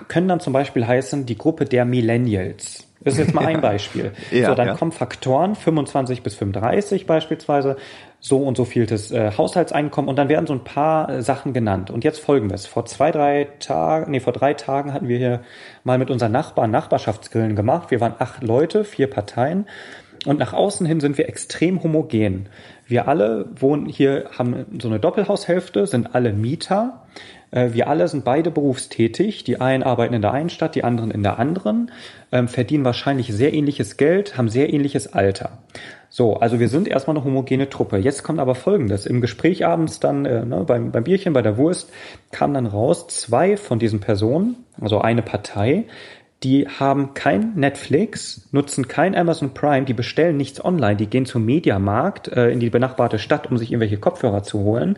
können 0.08 0.28
dann 0.28 0.40
zum 0.40 0.54
Beispiel 0.54 0.88
heißen, 0.88 1.26
die 1.26 1.38
Gruppe 1.38 1.66
der 1.66 1.86
Millennials. 1.86 2.89
Das 3.02 3.14
ist 3.14 3.20
jetzt 3.20 3.34
mal 3.34 3.46
ein 3.46 3.62
Beispiel. 3.62 4.12
Ja, 4.32 4.50
so, 4.50 4.56
dann 4.56 4.68
ja. 4.68 4.74
kommen 4.76 4.92
Faktoren 4.92 5.56
25 5.56 6.24
bis 6.24 6.36
35 6.36 7.06
beispielsweise, 7.06 7.78
so 8.20 8.40
und 8.40 8.58
so 8.58 8.66
vieltes 8.66 9.12
äh, 9.12 9.32
Haushaltseinkommen 9.38 10.10
und 10.10 10.18
dann 10.18 10.28
werden 10.28 10.46
so 10.46 10.54
ein 10.54 10.64
paar 10.64 11.10
äh, 11.10 11.22
Sachen 11.22 11.54
genannt. 11.54 11.90
Und 11.90 12.04
jetzt 12.04 12.20
folgendes. 12.20 12.66
Vor 12.66 12.86
zwei, 12.86 13.12
drei 13.12 13.48
Tagen, 13.60 14.12
nee, 14.12 14.20
vor 14.20 14.34
drei 14.34 14.54
Tagen 14.54 14.94
hatten 14.94 15.08
wir 15.08 15.18
hier 15.18 15.42
mal 15.84 15.98
mit 15.98 16.12
unseren 16.12 16.32
Nachbarn 16.32 16.72
Nachbarschaftsgrillen 16.72 17.56
gemacht. 17.56 17.92
Wir 17.92 18.02
waren 18.02 18.16
acht 18.20 18.44
Leute, 18.44 18.84
vier 18.84 19.10
Parteien. 19.10 19.66
Und 20.26 20.38
nach 20.38 20.52
außen 20.52 20.86
hin 20.86 21.00
sind 21.00 21.18
wir 21.18 21.30
extrem 21.30 21.82
homogen. 21.82 22.50
Wir 22.86 23.08
alle 23.08 23.46
wohnen 23.56 23.86
hier, 23.86 24.30
haben 24.38 24.66
so 24.82 24.90
eine 24.90 25.00
Doppelhaushälfte, 25.00 25.88
sind 25.88 26.14
alle 26.14 26.34
Mieter. 26.34 27.04
Äh, 27.52 27.70
wir 27.74 27.88
alle 27.88 28.08
sind 28.08 28.24
beide 28.24 28.52
berufstätig. 28.52 29.44
Die 29.44 29.62
einen 29.62 29.84
arbeiten 29.84 30.14
in 30.14 30.22
der 30.22 30.32
einen 30.32 30.50
Stadt, 30.50 30.76
die 30.76 30.84
anderen 30.84 31.12
in 31.12 31.24
der 31.24 31.40
anderen, 31.40 31.92
ähm, 32.32 32.48
verdienen 32.48 32.86
wahrscheinlich 32.86 33.34
sehr 33.34 33.54
ähnliches 33.54 33.98
Geld, 33.98 34.38
haben 34.38 34.50
sehr 34.50 34.74
ähnliches 34.74 35.14
Alter. 35.14 35.60
So, 36.12 36.38
also 36.38 36.60
wir 36.60 36.70
sind 36.70 36.88
erstmal 36.88 37.16
eine 37.16 37.26
homogene 37.26 37.70
Truppe. 37.70 37.98
Jetzt 37.98 38.24
kommt 38.24 38.40
aber 38.40 38.56
Folgendes. 38.56 39.06
Im 39.06 39.22
Gespräch 39.22 39.66
abends 39.66 40.00
dann, 40.00 40.26
äh, 40.26 40.44
ne, 40.44 40.64
beim, 40.66 40.92
beim 40.92 41.04
Bierchen, 41.04 41.34
bei 41.34 41.44
der 41.44 41.58
Wurst, 41.58 41.92
kam 42.32 42.54
dann 42.54 42.66
raus, 42.66 43.08
zwei 43.08 43.58
von 43.58 43.78
diesen 43.78 44.00
Personen, 44.00 44.58
also 44.82 45.02
eine 45.02 45.22
Partei, 45.22 45.86
die 46.44 46.68
haben 46.68 47.14
kein 47.14 47.54
Netflix, 47.56 48.48
nutzen 48.52 48.88
kein 48.88 49.14
Amazon 49.14 49.54
Prime, 49.54 49.86
die 49.86 49.94
bestellen 49.94 50.38
nichts 50.38 50.64
online, 50.64 50.96
die 50.96 51.08
gehen 51.08 51.26
zum 51.26 51.46
Mediamarkt 51.46 52.30
äh, 52.30 52.50
in 52.50 52.62
die 52.62 52.70
benachbarte 52.70 53.20
Stadt, 53.20 53.52
um 53.52 53.58
sich 53.58 53.72
irgendwelche 53.72 53.98
Kopfhörer 53.98 54.42
zu 54.42 54.60
holen. 54.60 54.98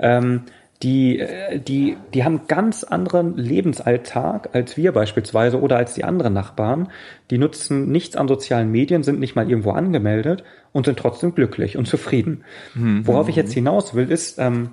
Ähm, 0.00 0.42
die, 0.82 1.18
äh, 1.18 1.58
die, 1.58 1.96
die 2.14 2.24
haben 2.24 2.46
ganz 2.48 2.84
anderen 2.84 3.36
Lebensalltag 3.36 4.50
als 4.52 4.76
wir 4.76 4.92
beispielsweise 4.92 5.60
oder 5.60 5.76
als 5.76 5.94
die 5.94 6.04
anderen 6.04 6.32
Nachbarn. 6.32 6.88
Die 7.30 7.38
nutzen 7.38 7.90
nichts 7.90 8.16
an 8.16 8.28
sozialen 8.28 8.70
Medien, 8.70 9.02
sind 9.02 9.20
nicht 9.20 9.36
mal 9.36 9.48
irgendwo 9.48 9.72
angemeldet 9.72 10.42
und 10.72 10.86
sind 10.86 10.98
trotzdem 10.98 11.34
glücklich 11.34 11.76
und 11.76 11.86
zufrieden. 11.86 12.44
Mhm. 12.74 13.06
Worauf 13.06 13.28
ich 13.28 13.36
jetzt 13.36 13.52
hinaus 13.52 13.94
will, 13.94 14.10
ist, 14.10 14.38
ähm, 14.38 14.70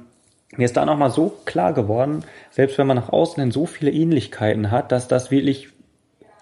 mir 0.56 0.66
ist 0.66 0.78
da 0.78 0.86
nochmal 0.86 1.12
so 1.12 1.34
klar 1.46 1.74
geworden, 1.74 2.24
selbst 2.52 2.78
wenn 2.78 2.88
man 2.88 2.98
nach 2.98 3.10
außen 3.10 3.42
hin 3.42 3.52
so 3.52 3.66
viele 3.66 3.92
Ähnlichkeiten 3.92 4.72
hat, 4.72 4.94
dass 4.94 5.10
das 5.10 5.30
wirklich 5.30 5.70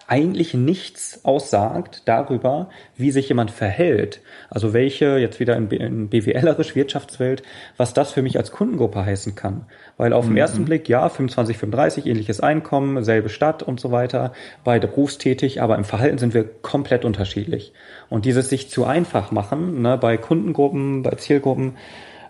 eigentlich 0.08 0.54
nichts 0.54 1.24
aussagt 1.24 2.02
darüber, 2.04 2.68
wie 2.96 3.10
sich 3.10 3.28
jemand 3.28 3.50
verhält. 3.50 4.20
Also 4.48 4.72
welche, 4.72 5.18
jetzt 5.18 5.40
wieder 5.40 5.56
in, 5.56 5.68
in 5.70 6.08
BWLerisch 6.08 6.76
Wirtschaftswelt, 6.76 7.42
was 7.76 7.92
das 7.92 8.12
für 8.12 8.22
mich 8.22 8.38
als 8.38 8.52
Kundengruppe 8.52 9.04
heißen 9.04 9.34
kann. 9.34 9.66
Weil 9.96 10.12
auf 10.12 10.26
mhm. 10.26 10.30
den 10.30 10.36
ersten 10.38 10.64
Blick, 10.64 10.88
ja, 10.88 11.08
25, 11.08 11.58
35, 11.58 12.06
ähnliches 12.06 12.40
Einkommen, 12.40 13.02
selbe 13.02 13.28
Stadt 13.28 13.62
und 13.62 13.80
so 13.80 13.90
weiter, 13.90 14.32
beide 14.62 14.86
berufstätig, 14.86 15.60
aber 15.60 15.76
im 15.76 15.84
Verhalten 15.84 16.18
sind 16.18 16.34
wir 16.34 16.44
komplett 16.44 17.04
unterschiedlich. 17.04 17.72
Und 18.08 18.24
dieses 18.24 18.48
sich 18.48 18.70
zu 18.70 18.84
einfach 18.84 19.32
machen, 19.32 19.82
ne, 19.82 19.98
bei 19.98 20.16
Kundengruppen, 20.16 21.02
bei 21.02 21.12
Zielgruppen, 21.12 21.76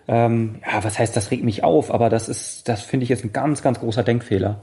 ähm, 0.07 0.55
ja, 0.65 0.83
was 0.83 0.97
heißt, 0.97 1.15
das 1.15 1.31
regt 1.31 1.43
mich 1.43 1.63
auf, 1.63 1.93
aber 1.93 2.09
das 2.09 2.29
ist, 2.29 2.67
das 2.69 2.81
finde 2.81 3.03
ich 3.03 3.09
jetzt 3.09 3.23
ein 3.23 3.33
ganz, 3.33 3.61
ganz 3.61 3.79
großer 3.79 4.03
Denkfehler. 4.03 4.61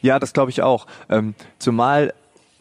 Ja, 0.00 0.18
das 0.18 0.32
glaube 0.32 0.50
ich 0.50 0.62
auch. 0.62 0.86
Ähm, 1.08 1.34
zumal 1.58 2.12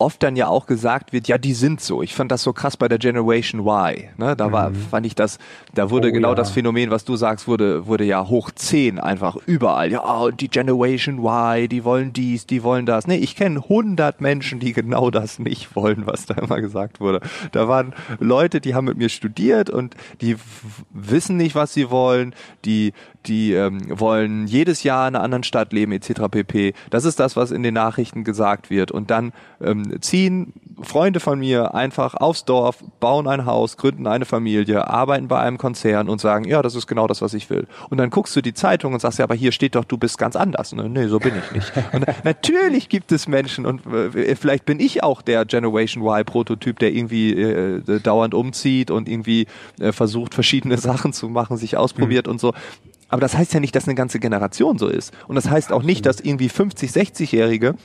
oft 0.02 0.24
dann 0.24 0.36
ja 0.36 0.48
auch 0.48 0.66
gesagt 0.66 1.14
wird, 1.14 1.28
ja, 1.28 1.38
die 1.38 1.54
sind 1.54 1.80
so. 1.80 2.02
Ich 2.02 2.16
fand 2.16 2.32
das 2.32 2.42
so 2.42 2.54
krass 2.54 2.76
bei 2.76 2.88
der 2.88 2.98
Generation 2.98 3.62
Y. 3.62 4.10
Ne? 4.18 4.36
Da 4.36 4.52
war, 4.52 4.72
mhm. 4.72 4.76
fand 4.76 5.06
ich 5.06 5.16
das, 5.16 5.38
da 5.74 5.90
wurde 5.92 6.10
oh, 6.10 6.12
genau 6.12 6.30
ja. 6.30 6.36
das 6.36 6.50
Phänomen, 6.50 6.90
was 6.90 7.06
du 7.06 7.16
sagst, 7.16 7.48
wurde, 7.48 7.86
wurde 7.86 8.04
ja 8.04 8.28
hoch 8.28 8.52
zehn 8.52 9.00
einfach 9.00 9.38
überall. 9.46 9.92
Ja, 9.92 10.04
oh, 10.04 10.32
die 10.32 10.50
Generation 10.50 11.20
Y, 11.20 11.68
die 11.70 11.84
wollen 11.86 12.14
dies, 12.14 12.48
die 12.48 12.64
wollen 12.64 12.86
das. 12.86 13.06
Nee, 13.08 13.18
ich 13.18 13.36
kenne 13.36 13.62
hundert 13.62 14.22
Menschen, 14.22 14.60
die 14.60 14.74
genau 14.74 15.12
das 15.12 15.40
nicht 15.40 15.76
wollen, 15.76 16.08
was 16.08 16.26
da 16.26 16.34
immer 16.36 16.60
gesagt 16.60 17.00
wurde. 17.00 17.22
Da 17.52 17.68
waren 17.68 17.94
Leute, 18.20 18.60
die 18.60 18.74
haben 18.74 18.86
mit 18.86 18.98
mir 18.98 19.10
studiert 19.10 19.70
und 19.70 19.96
die 20.22 20.36
wissen 20.90 21.38
nicht, 21.38 21.54
was 21.54 21.74
sie 21.74 21.92
wollen, 21.92 22.34
die 22.66 22.94
die 23.26 23.54
ähm, 23.54 23.82
wollen 23.88 24.48
jedes 24.48 24.84
Jahr 24.84 25.08
in 25.08 25.16
einer 25.16 25.24
anderen 25.24 25.44
Stadt 25.44 25.74
leben 25.74 25.92
etc. 25.92 26.22
pp. 26.30 26.74
Das 26.90 27.06
ist 27.06 27.20
das, 27.20 27.36
was 27.36 27.52
in 27.52 27.64
den 27.64 27.74
Nachrichten 27.74 28.24
gesagt 28.24 28.70
wird. 28.70 28.92
Und 28.92 29.12
dann 29.12 29.34
ähm, 29.62 30.02
ziehen 30.02 30.54
Freunde 30.82 31.20
von 31.20 31.40
mir 31.40 31.76
einfach 31.76 32.16
aufs 32.16 32.46
Dorf, 32.46 32.84
bauen 33.00 33.28
ein 33.28 33.46
Haus, 33.46 33.78
gründen 33.78 34.08
eine 34.08 34.26
Familie, 34.26 34.88
arbeiten 34.88 35.28
bei 35.28 35.40
einem 35.40 35.58
Konzern 35.58 36.10
und 36.10 36.20
sagen, 36.20 36.46
ja, 36.46 36.62
das 36.62 36.76
ist 36.76 36.88
genau 36.88 37.08
das, 37.08 37.22
was 37.22 37.34
ich 37.34 37.50
will. 37.50 37.68
Und 37.90 37.98
dann 37.98 38.10
guckst 38.10 38.36
du 38.36 38.42
die 38.42 38.54
Zeitung 38.54 38.94
und 38.94 39.00
sagst, 39.00 39.20
ja, 39.20 39.26
aber 39.26 39.36
hier 39.36 39.52
steht 39.52 39.76
doch, 39.76 39.86
du 39.86 39.98
bist 39.98 40.18
ganz 40.18 40.36
anders. 40.36 40.74
Ne? 40.74 40.90
Nee, 40.90 41.08
so 41.08 41.20
bin 41.20 41.34
ich 41.38 41.52
nicht. 41.52 41.72
Und 41.94 42.06
natürlich 42.24 42.90
gibt 42.90 43.12
es 43.12 43.28
Menschen 43.28 43.66
und 43.66 43.86
äh, 43.86 44.36
vielleicht 44.36 44.66
bin 44.66 44.80
ich 44.80 45.04
auch 45.04 45.22
der 45.22 45.46
Generation 45.46 46.04
Y-Prototyp, 46.04 46.80
der 46.80 46.94
irgendwie 46.94 47.34
äh, 47.34 48.00
dauernd 48.00 48.34
umzieht 48.34 48.92
und 48.92 49.08
irgendwie 49.08 49.48
äh, 49.80 49.92
versucht, 49.92 50.34
verschiedene 50.34 50.78
Sachen 50.80 51.14
zu 51.14 51.30
machen, 51.30 51.58
sich 51.58 51.78
ausprobiert 51.78 52.28
mhm. 52.28 52.34
und 52.34 52.42
so. 52.42 52.54
Aber 53.12 53.21
das 53.21 53.38
heißt 53.38 53.54
ja 53.54 53.60
nicht, 53.60 53.76
dass 53.76 53.86
eine 53.86 53.95
ganze 53.95 54.19
Generation 54.19 54.78
so 54.78 54.88
ist. 54.88 55.13
Und 55.28 55.36
das 55.36 55.50
heißt 55.50 55.71
auch 55.71 55.84
nicht, 55.84 56.06
dass 56.06 56.21
irgendwie 56.21 56.50
50, 56.50 56.89
60-Jährige 56.89 57.76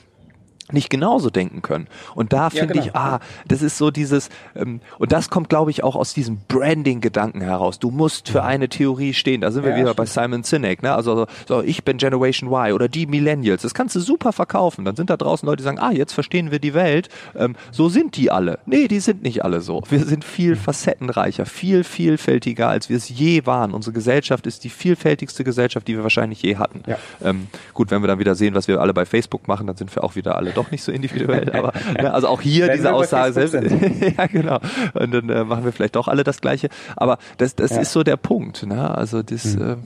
nicht 0.72 0.90
genauso 0.90 1.30
denken 1.30 1.62
können. 1.62 1.86
Und 2.14 2.32
da 2.32 2.50
finde 2.50 2.74
ja, 2.74 2.82
genau. 2.82 2.86
ich, 2.86 2.96
ah, 2.96 3.20
das 3.46 3.62
ist 3.62 3.78
so 3.78 3.90
dieses, 3.90 4.28
ähm, 4.54 4.80
und 4.98 5.12
das 5.12 5.30
kommt, 5.30 5.48
glaube 5.48 5.70
ich, 5.70 5.84
auch 5.84 5.96
aus 5.96 6.14
diesem 6.14 6.38
Branding-Gedanken 6.48 7.40
heraus. 7.40 7.78
Du 7.78 7.90
musst 7.90 8.28
für 8.28 8.42
eine 8.42 8.68
Theorie 8.68 9.14
stehen. 9.14 9.40
Da 9.40 9.50
sind 9.50 9.62
wir 9.62 9.70
ja, 9.70 9.76
wieder 9.76 9.92
stimmt. 9.92 9.96
bei 9.96 10.06
Simon 10.06 10.42
Sinek, 10.42 10.82
ne? 10.82 10.94
Also 10.94 11.26
so, 11.46 11.62
ich 11.62 11.84
bin 11.84 11.98
Generation 11.98 12.50
Y 12.50 12.72
oder 12.72 12.88
die 12.88 13.06
Millennials. 13.06 13.62
Das 13.62 13.74
kannst 13.74 13.94
du 13.94 14.00
super 14.00 14.32
verkaufen. 14.32 14.84
Dann 14.84 14.96
sind 14.96 15.10
da 15.10 15.16
draußen 15.16 15.46
Leute, 15.46 15.58
die 15.58 15.64
sagen, 15.64 15.78
ah, 15.78 15.92
jetzt 15.92 16.12
verstehen 16.12 16.50
wir 16.50 16.58
die 16.58 16.74
Welt. 16.74 17.08
Ähm, 17.36 17.54
so 17.70 17.88
sind 17.88 18.16
die 18.16 18.30
alle. 18.30 18.58
Nee, 18.66 18.88
die 18.88 19.00
sind 19.00 19.22
nicht 19.22 19.44
alle 19.44 19.60
so. 19.60 19.82
Wir 19.88 20.04
sind 20.04 20.24
viel 20.24 20.56
facettenreicher, 20.56 21.46
viel 21.46 21.84
vielfältiger, 21.84 22.68
als 22.68 22.88
wir 22.88 22.96
es 22.96 23.08
je 23.08 23.46
waren. 23.46 23.72
Unsere 23.72 23.92
Gesellschaft 23.92 24.46
ist 24.46 24.64
die 24.64 24.70
vielfältigste 24.70 25.44
Gesellschaft, 25.44 25.86
die 25.86 25.96
wir 25.96 26.02
wahrscheinlich 26.02 26.42
je 26.42 26.56
hatten. 26.56 26.82
Ja. 26.86 26.98
Ähm, 27.22 27.46
gut, 27.74 27.90
wenn 27.90 28.02
wir 28.02 28.08
dann 28.08 28.18
wieder 28.18 28.34
sehen, 28.34 28.54
was 28.54 28.68
wir 28.68 28.80
alle 28.80 28.94
bei 28.94 29.06
Facebook 29.06 29.46
machen, 29.48 29.66
dann 29.66 29.76
sind 29.76 29.94
wir 29.94 30.02
auch 30.02 30.16
wieder 30.16 30.36
alle 30.36 30.55
doch 30.56 30.70
nicht 30.70 30.82
so 30.82 30.92
individuell, 30.92 31.50
aber 31.54 31.72
ne, 32.00 32.12
also 32.12 32.28
auch 32.28 32.40
hier 32.40 32.68
diese 32.72 32.92
Aussage 32.92 33.32
selbst. 33.32 33.54
ja, 34.18 34.26
genau. 34.26 34.58
Und 34.94 35.12
dann 35.12 35.28
äh, 35.28 35.44
machen 35.44 35.64
wir 35.64 35.72
vielleicht 35.72 35.96
doch 35.96 36.08
alle 36.08 36.24
das 36.24 36.40
Gleiche. 36.40 36.68
Aber 36.96 37.18
das, 37.38 37.54
das 37.54 37.72
ja. 37.72 37.80
ist 37.80 37.92
so 37.92 38.02
der 38.02 38.16
Punkt. 38.16 38.66
Ne? 38.66 38.96
Also 38.96 39.22
das, 39.22 39.56
mhm. 39.56 39.84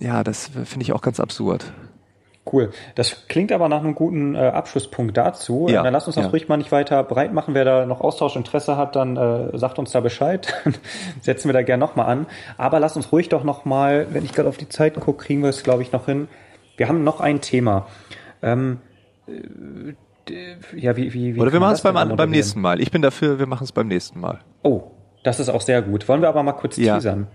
äh, 0.00 0.06
ja, 0.06 0.24
das 0.24 0.50
finde 0.64 0.82
ich 0.82 0.92
auch 0.92 1.02
ganz 1.02 1.20
absurd. 1.20 1.64
Cool. 2.50 2.70
Das 2.94 3.26
klingt 3.28 3.52
aber 3.52 3.68
nach 3.68 3.80
einem 3.80 3.94
guten 3.94 4.34
äh, 4.34 4.38
Abschlusspunkt 4.38 5.16
dazu. 5.16 5.66
Ja, 5.68 5.82
dann 5.82 5.92
lass 5.94 6.06
uns 6.06 6.16
das 6.16 6.26
ja. 6.26 6.30
ruhig 6.30 6.46
mal 6.46 6.58
nicht 6.58 6.72
weiter 6.72 7.02
breit 7.02 7.32
machen. 7.32 7.54
Wer 7.54 7.64
da 7.64 7.86
noch 7.86 8.02
Austausch 8.02 8.36
Interesse 8.36 8.76
hat, 8.76 8.96
dann 8.96 9.16
äh, 9.16 9.56
sagt 9.56 9.78
uns 9.78 9.92
da 9.92 10.00
Bescheid. 10.00 10.52
Setzen 11.22 11.48
wir 11.48 11.54
da 11.54 11.62
gerne 11.62 11.80
nochmal 11.80 12.06
an. 12.06 12.26
Aber 12.58 12.80
lass 12.80 12.96
uns 12.96 13.12
ruhig 13.12 13.30
doch 13.30 13.44
nochmal, 13.44 14.08
wenn 14.10 14.24
ich 14.24 14.32
gerade 14.32 14.48
auf 14.48 14.58
die 14.58 14.68
Zeit 14.68 14.94
gucke, 15.00 15.24
kriegen 15.24 15.42
wir 15.42 15.48
es, 15.48 15.62
glaube 15.62 15.82
ich, 15.82 15.92
noch 15.92 16.04
hin. 16.04 16.28
Wir 16.76 16.88
haben 16.88 17.02
noch 17.02 17.20
ein 17.20 17.40
Thema. 17.40 17.86
Ähm, 18.42 18.80
äh, 19.26 19.94
ja, 20.74 20.96
wie, 20.96 21.12
wie, 21.12 21.34
wie 21.34 21.40
Oder 21.40 21.52
wir 21.52 21.60
machen 21.60 21.74
es 21.74 21.82
beim, 21.82 22.16
beim 22.16 22.30
nächsten 22.30 22.60
Mal. 22.60 22.80
Ich 22.80 22.90
bin 22.90 23.02
dafür, 23.02 23.38
wir 23.38 23.46
machen 23.46 23.64
es 23.64 23.72
beim 23.72 23.88
nächsten 23.88 24.20
Mal. 24.20 24.40
Oh, 24.62 24.90
das 25.22 25.40
ist 25.40 25.48
auch 25.48 25.60
sehr 25.60 25.82
gut. 25.82 26.08
Wollen 26.08 26.20
wir 26.20 26.28
aber 26.28 26.42
mal 26.42 26.52
kurz 26.52 26.76
ja. 26.76 26.94
teasern? 26.94 27.26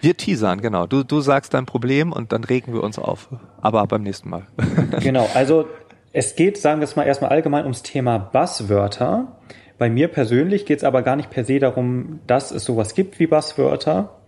Wir 0.00 0.16
teasern, 0.16 0.60
genau. 0.60 0.86
Du, 0.86 1.04
du 1.04 1.20
sagst 1.20 1.54
dein 1.54 1.66
Problem 1.66 2.12
und 2.12 2.32
dann 2.32 2.44
regen 2.44 2.72
wir 2.72 2.82
uns 2.82 2.98
auf. 2.98 3.28
Aber 3.60 3.86
beim 3.86 4.02
nächsten 4.02 4.30
Mal. 4.30 4.46
genau, 5.00 5.28
also 5.34 5.66
es 6.12 6.34
geht, 6.34 6.58
sagen 6.58 6.80
wir 6.80 6.84
es 6.84 6.96
mal 6.96 7.04
erstmal 7.04 7.30
allgemein 7.30 7.62
ums 7.64 7.82
Thema 7.82 8.18
Buzzwörter. 8.18 9.36
Bei 9.78 9.88
mir 9.88 10.08
persönlich 10.08 10.66
geht 10.66 10.78
es 10.78 10.84
aber 10.84 11.02
gar 11.02 11.16
nicht 11.16 11.30
per 11.30 11.44
se 11.44 11.58
darum, 11.58 12.20
dass 12.26 12.50
es 12.50 12.64
sowas 12.64 12.94
gibt 12.94 13.18
wie 13.18 13.26
Buzzwörter 13.26 14.18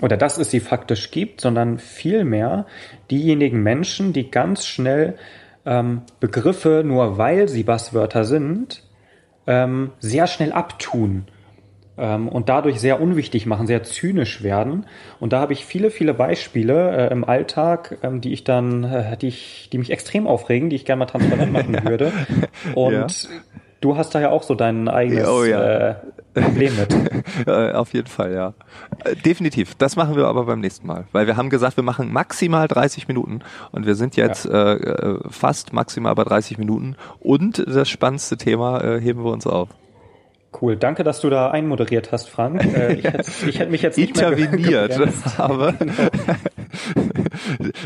oder 0.00 0.16
dass 0.16 0.38
es 0.38 0.50
sie 0.50 0.60
faktisch 0.60 1.10
gibt, 1.10 1.40
sondern 1.40 1.78
vielmehr 1.78 2.66
diejenigen 3.10 3.62
Menschen, 3.62 4.12
die 4.12 4.30
ganz 4.30 4.66
schnell 4.66 5.16
ähm, 5.66 6.02
Begriffe, 6.20 6.82
nur 6.84 7.18
weil 7.18 7.48
sie 7.48 7.62
Basswörter 7.62 8.24
sind, 8.24 8.82
ähm, 9.46 9.92
sehr 9.98 10.26
schnell 10.26 10.52
abtun 10.52 11.26
ähm, 11.96 12.28
und 12.28 12.48
dadurch 12.48 12.80
sehr 12.80 13.00
unwichtig 13.00 13.46
machen, 13.46 13.66
sehr 13.66 13.82
zynisch 13.82 14.42
werden. 14.42 14.86
Und 15.20 15.32
da 15.32 15.40
habe 15.40 15.52
ich 15.52 15.64
viele, 15.64 15.90
viele 15.90 16.14
Beispiele 16.14 17.08
äh, 17.08 17.12
im 17.12 17.24
Alltag, 17.24 17.98
ähm, 18.02 18.20
die 18.20 18.32
ich 18.32 18.44
dann, 18.44 18.84
äh, 18.84 19.16
die 19.16 19.28
ich, 19.28 19.68
die 19.72 19.78
mich 19.78 19.90
extrem 19.90 20.26
aufregen, 20.26 20.70
die 20.70 20.76
ich 20.76 20.84
gerne 20.84 21.00
mal 21.00 21.06
transparent 21.06 21.52
machen 21.52 21.84
würde. 21.84 22.12
Und 22.74 22.92
ja. 22.92 23.06
Du 23.84 23.98
hast 23.98 24.14
da 24.14 24.20
ja 24.22 24.30
auch 24.30 24.42
so 24.42 24.54
dein 24.54 24.88
eigenes 24.88 25.28
oh, 25.28 25.44
ja. 25.44 25.90
äh, 25.90 25.94
Problem 26.32 26.72
mit. 26.74 27.46
Auf 27.74 27.92
jeden 27.92 28.06
Fall, 28.06 28.32
ja. 28.32 28.54
Äh, 29.04 29.14
definitiv. 29.14 29.74
Das 29.74 29.94
machen 29.94 30.16
wir 30.16 30.24
aber 30.24 30.46
beim 30.46 30.60
nächsten 30.60 30.86
Mal. 30.86 31.04
Weil 31.12 31.26
wir 31.26 31.36
haben 31.36 31.50
gesagt, 31.50 31.76
wir 31.76 31.84
machen 31.84 32.10
maximal 32.10 32.66
30 32.66 33.08
Minuten 33.08 33.40
und 33.72 33.84
wir 33.84 33.94
sind 33.94 34.16
jetzt 34.16 34.46
ja. 34.46 34.72
äh, 34.72 34.76
äh 34.76 35.18
fast 35.28 35.74
maximal 35.74 36.14
bei 36.14 36.24
30 36.24 36.56
Minuten 36.56 36.96
und 37.20 37.62
das 37.66 37.90
spannendste 37.90 38.38
Thema 38.38 38.82
äh, 38.82 39.00
heben 39.02 39.22
wir 39.22 39.30
uns 39.30 39.46
auf. 39.46 39.68
Cool, 40.58 40.76
danke, 40.76 41.04
dass 41.04 41.20
du 41.20 41.28
da 41.28 41.50
einmoderiert 41.50 42.10
hast, 42.10 42.30
Frank. 42.30 42.64
Äh, 42.64 42.94
ich, 42.94 43.04
hätte, 43.12 43.30
ich 43.46 43.58
hätte 43.58 43.70
mich 43.70 43.82
jetzt 43.82 43.98
nicht 43.98 44.16
interveniert, 44.16 44.98
aber 45.36 45.72
genau. 45.72 45.92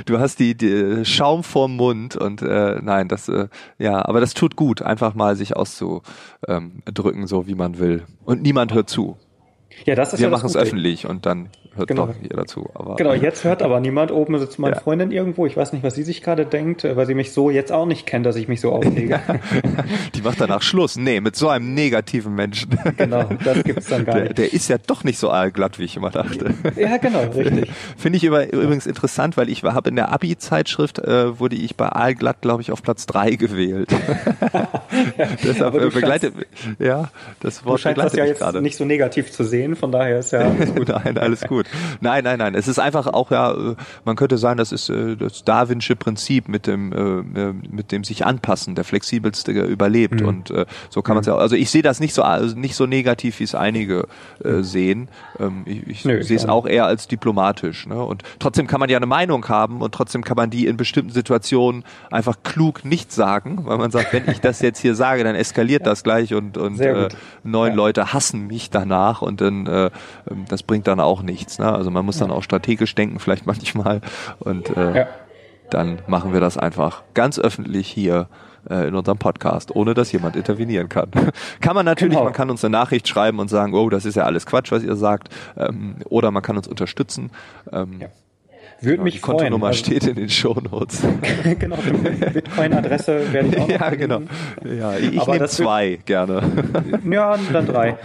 Du 0.06 0.18
hast 0.18 0.38
die, 0.38 0.56
die, 0.56 1.04
Schaum 1.04 1.42
vorm 1.42 1.76
Mund 1.76 2.16
und 2.16 2.42
äh, 2.42 2.80
nein, 2.82 3.08
das 3.08 3.28
äh, 3.28 3.48
ja, 3.78 4.04
aber 4.04 4.20
das 4.20 4.34
tut 4.34 4.56
gut, 4.56 4.82
einfach 4.82 5.14
mal 5.14 5.36
sich 5.36 5.56
auszudrücken, 5.56 7.26
so 7.26 7.46
wie 7.46 7.54
man 7.54 7.78
will 7.78 8.04
und 8.24 8.42
niemand 8.42 8.74
hört 8.74 8.90
zu. 8.90 9.16
Ja, 9.86 9.94
das 9.94 10.12
ist 10.12 10.20
Wir 10.20 10.26
ja 10.26 10.30
machen 10.30 10.46
es 10.46 10.56
öffentlich 10.56 11.06
und 11.06 11.26
dann 11.26 11.48
hört 11.76 11.88
Genau. 11.88 12.06
doch 12.06 12.14
jeder 12.20 12.46
zu. 12.46 12.68
Aber 12.74 12.96
Genau, 12.96 13.12
jetzt 13.14 13.44
hört 13.44 13.62
aber 13.62 13.80
niemand. 13.80 14.10
Oben 14.12 14.38
sitzt 14.38 14.58
meine 14.58 14.76
Ja. 14.76 14.80
Freundin 14.82 15.10
irgendwo. 15.12 15.46
Ich 15.46 15.56
weiß 15.56 15.72
nicht, 15.72 15.82
was 15.82 15.94
sie 15.94 16.02
sich 16.02 16.22
gerade 16.22 16.44
denkt, 16.46 16.84
äh, 16.84 16.96
weil 16.96 17.06
sie 17.06 17.14
mich 17.14 17.32
so 17.32 17.50
jetzt 17.50 17.70
auch 17.72 17.86
nicht 17.86 18.06
kennt, 18.06 18.26
dass 18.26 18.36
ich 18.36 18.48
mich 18.48 18.60
so 18.60 18.72
aufrege. 18.72 19.20
die 20.14 20.22
macht 20.22 20.40
danach 20.40 20.62
Schluss. 20.62 20.96
Nee, 20.96 21.20
mit 21.20 21.36
so 21.36 21.48
einem 21.48 21.74
negativen 21.74 22.34
Menschen. 22.34 22.78
genau, 22.96 23.24
das 23.44 23.62
gibt's 23.64 23.86
dann 23.86 24.04
gar 24.04 24.14
Der, 24.16 24.24
nicht. 24.24 24.38
der 24.38 24.52
ist 24.52 24.68
ja 24.68 24.76
doch 24.86 25.04
nicht 25.04 25.18
so 25.18 25.30
allglatt, 25.30 25.78
wie 25.78 25.84
ich 25.84 25.96
immer 25.96 26.10
dachte. 26.10 26.52
Ja, 26.76 26.96
genau, 26.96 27.22
richtig. 27.34 27.70
Finde 27.96 28.16
ich 28.16 28.24
über, 28.24 28.52
übrigens 28.52 28.86
interessant, 28.86 29.36
weil 29.36 29.48
ich 29.48 29.62
habe 29.62 29.88
in 29.90 29.96
der 29.96 30.10
Abi-Zeitschrift 30.12 30.98
äh, 30.98 31.38
wurde 31.38 31.56
ich 31.56 31.76
bei 31.76 31.88
Aalglatt, 31.88 32.40
glaube 32.42 32.62
ich, 32.62 32.72
auf 32.72 32.82
Platz 32.82 33.06
drei 33.06 33.30
gewählt. 33.36 33.88
Deshalb 35.44 35.62
aber 35.74 35.80
du 35.80 35.86
äh, 35.88 35.90
begleitet, 35.90 36.34
ja, 36.78 37.10
das 37.40 37.60
Du 37.60 37.66
Wort 37.66 37.80
scheinst 37.80 37.98
das 38.02 38.12
ja 38.14 38.24
jetzt 38.24 38.38
gerade. 38.38 38.60
nicht 38.62 38.76
so 38.76 38.84
negativ 38.84 39.30
zu 39.30 39.44
sehen, 39.44 39.67
von 39.76 39.92
daher 39.92 40.18
ist 40.18 40.32
ja 40.32 40.40
alles 40.58 40.74
gut. 40.74 40.88
nein, 40.88 41.18
alles 41.18 41.40
gut. 41.42 41.66
Nein, 42.00 42.24
nein, 42.24 42.38
nein. 42.38 42.54
Es 42.54 42.68
ist 42.68 42.78
einfach 42.78 43.06
auch 43.06 43.30
ja, 43.30 43.52
äh, 43.52 43.74
man 44.04 44.16
könnte 44.16 44.38
sagen, 44.38 44.58
das 44.58 44.72
ist 44.72 44.88
äh, 44.88 45.16
das 45.16 45.44
Darwinsche 45.44 45.96
Prinzip 45.96 46.48
mit 46.48 46.66
dem 46.66 46.92
äh, 46.92 47.40
äh, 47.40 47.52
mit 47.70 47.92
dem 47.92 48.04
sich 48.04 48.24
anpassen, 48.26 48.74
der 48.74 48.84
flexibelste 48.84 49.52
überlebt 49.52 50.20
Mhm. 50.20 50.26
und 50.28 50.50
äh, 50.50 50.66
so 50.90 51.02
kann 51.02 51.14
man 51.14 51.20
es 51.22 51.26
ja. 51.26 51.36
Also 51.36 51.56
ich 51.56 51.70
sehe 51.70 51.82
das 51.82 52.00
nicht 52.00 52.14
so 52.14 52.24
nicht 52.54 52.74
so 52.76 52.86
negativ, 52.86 53.40
wie 53.40 53.44
es 53.44 53.54
einige 53.54 54.06
äh, 54.44 54.62
sehen. 54.62 55.08
Ähm, 55.38 55.62
ich 55.66 56.04
ich 56.06 56.26
sehe 56.26 56.36
es 56.36 56.46
auch 56.46 56.66
eher 56.66 56.86
als 56.86 57.08
diplomatisch. 57.08 57.86
Ne? 57.86 58.02
Und 58.02 58.22
trotzdem 58.38 58.66
kann 58.66 58.80
man 58.80 58.88
ja 58.88 58.96
eine 58.96 59.06
Meinung 59.06 59.48
haben 59.48 59.80
und 59.82 59.94
trotzdem 59.94 60.22
kann 60.24 60.36
man 60.36 60.50
die 60.50 60.66
in 60.66 60.76
bestimmten 60.76 61.12
Situationen 61.12 61.84
einfach 62.10 62.36
klug 62.42 62.84
nicht 62.84 63.12
sagen, 63.12 63.60
weil 63.64 63.78
man 63.78 63.90
sagt, 63.90 64.12
wenn 64.12 64.28
ich 64.28 64.40
das 64.40 64.60
jetzt 64.60 64.78
hier 64.80 64.94
sage, 64.94 65.24
dann 65.24 65.34
eskaliert 65.34 65.86
das 65.86 66.02
gleich 66.04 66.34
und 66.34 66.56
und 66.56 66.80
äh, 66.80 67.08
neun 67.42 67.70
Ja. 67.70 67.76
Leute 67.76 68.12
hassen 68.12 68.46
mich 68.46 68.70
danach 68.70 69.22
und 69.22 69.40
dann 69.50 69.66
äh, 69.66 69.90
ähm, 70.30 70.44
das 70.48 70.62
bringt 70.62 70.86
dann 70.86 71.00
auch 71.00 71.22
nichts. 71.22 71.58
Ne? 71.58 71.70
Also 71.72 71.90
man 71.90 72.04
muss 72.04 72.18
dann 72.18 72.30
auch 72.30 72.42
strategisch 72.42 72.94
denken, 72.94 73.18
vielleicht 73.18 73.46
manchmal 73.52 74.00
und 74.40 74.76
äh, 74.76 75.00
Ja. 75.00 75.06
dann 75.70 75.98
machen 76.06 76.32
wir 76.32 76.40
das 76.40 76.56
einfach 76.56 77.02
ganz 77.14 77.38
öffentlich 77.38 77.88
hier 77.88 78.28
äh, 78.70 78.88
in 78.88 78.94
unserem 78.94 79.18
Podcast, 79.18 79.74
ohne 79.74 79.94
dass 79.94 80.12
jemand 80.12 80.34
intervenieren 80.36 80.88
kann. 80.88 81.10
kann 81.60 81.74
man 81.74 81.84
natürlich, 81.86 82.14
Genau. 82.14 82.24
man 82.24 82.32
kann 82.32 82.50
uns 82.50 82.64
eine 82.64 82.72
Nachricht 82.72 83.06
schreiben 83.08 83.38
und 83.38 83.48
sagen, 83.48 83.74
oh, 83.74 83.88
das 83.88 84.04
ist 84.04 84.14
ja 84.16 84.24
alles 84.24 84.46
Quatsch, 84.46 84.72
was 84.72 84.82
ihr 84.82 84.96
sagt, 84.96 85.28
ähm, 85.56 85.96
oder 86.08 86.30
man 86.30 86.42
kann 86.42 86.56
uns 86.56 86.68
unterstützen. 86.68 87.30
Ähm, 87.72 88.00
Ja. 88.00 88.08
Würde 88.80 89.02
mich 89.02 89.14
die 89.14 89.20
freuen. 89.20 89.38
Kontonummer 89.38 89.66
Also- 89.68 89.80
steht 89.80 90.06
in 90.06 90.14
den 90.14 90.28
Shownotes. 90.28 91.02
genau, 91.58 91.76
Bitcoin-Adresse 92.32 93.32
werde 93.32 93.48
ich 93.48 93.58
auch 93.58 93.68
ja, 93.68 93.90
genau. 93.90 94.20
verlinken. 94.20 94.78
Ja, 94.78 94.96
ich 94.96 95.20
Aber 95.20 95.32
nehme 95.32 95.40
wird- 95.40 95.50
zwei 95.50 95.98
gerne. 96.04 96.42
Ja, 97.10 97.36
dann 97.52 97.66
drei. 97.66 97.96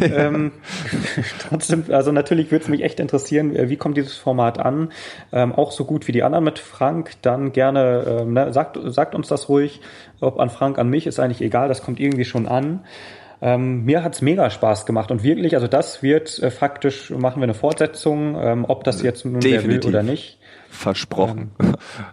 ähm, 0.00 0.52
trotzdem, 1.38 1.84
also 1.90 2.12
natürlich 2.12 2.50
würde 2.50 2.62
es 2.64 2.68
mich 2.68 2.82
echt 2.82 3.00
interessieren, 3.00 3.54
äh, 3.54 3.68
wie 3.68 3.76
kommt 3.76 3.96
dieses 3.96 4.16
Format 4.16 4.58
an? 4.58 4.90
Ähm, 5.32 5.52
auch 5.52 5.72
so 5.72 5.84
gut 5.84 6.08
wie 6.08 6.12
die 6.12 6.22
anderen 6.22 6.44
mit 6.44 6.58
Frank, 6.58 7.12
dann 7.22 7.52
gerne, 7.52 8.20
ähm, 8.22 8.32
ne, 8.32 8.52
sagt, 8.52 8.78
sagt 8.86 9.14
uns 9.14 9.28
das 9.28 9.48
ruhig, 9.48 9.80
ob 10.20 10.38
an 10.40 10.50
Frank, 10.50 10.78
an 10.78 10.88
mich, 10.88 11.06
ist 11.06 11.20
eigentlich 11.20 11.42
egal, 11.42 11.68
das 11.68 11.82
kommt 11.82 12.00
irgendwie 12.00 12.24
schon 12.24 12.46
an. 12.48 12.80
Ähm, 13.46 13.84
mir 13.84 14.02
hat's 14.02 14.22
mega 14.22 14.48
Spaß 14.48 14.86
gemacht 14.86 15.10
und 15.10 15.22
wirklich, 15.22 15.54
also 15.54 15.66
das 15.68 16.02
wird 16.02 16.42
äh, 16.42 16.50
faktisch, 16.50 17.10
machen 17.10 17.40
wir 17.40 17.44
eine 17.44 17.52
Fortsetzung, 17.52 18.36
ähm, 18.40 18.64
ob 18.66 18.84
das 18.84 19.02
jetzt 19.02 19.26
nun 19.26 19.34
wer 19.34 19.42
will 19.42 19.50
Definitiv. 19.58 19.88
oder 19.90 20.02
nicht. 20.02 20.38
Versprochen. 20.70 21.52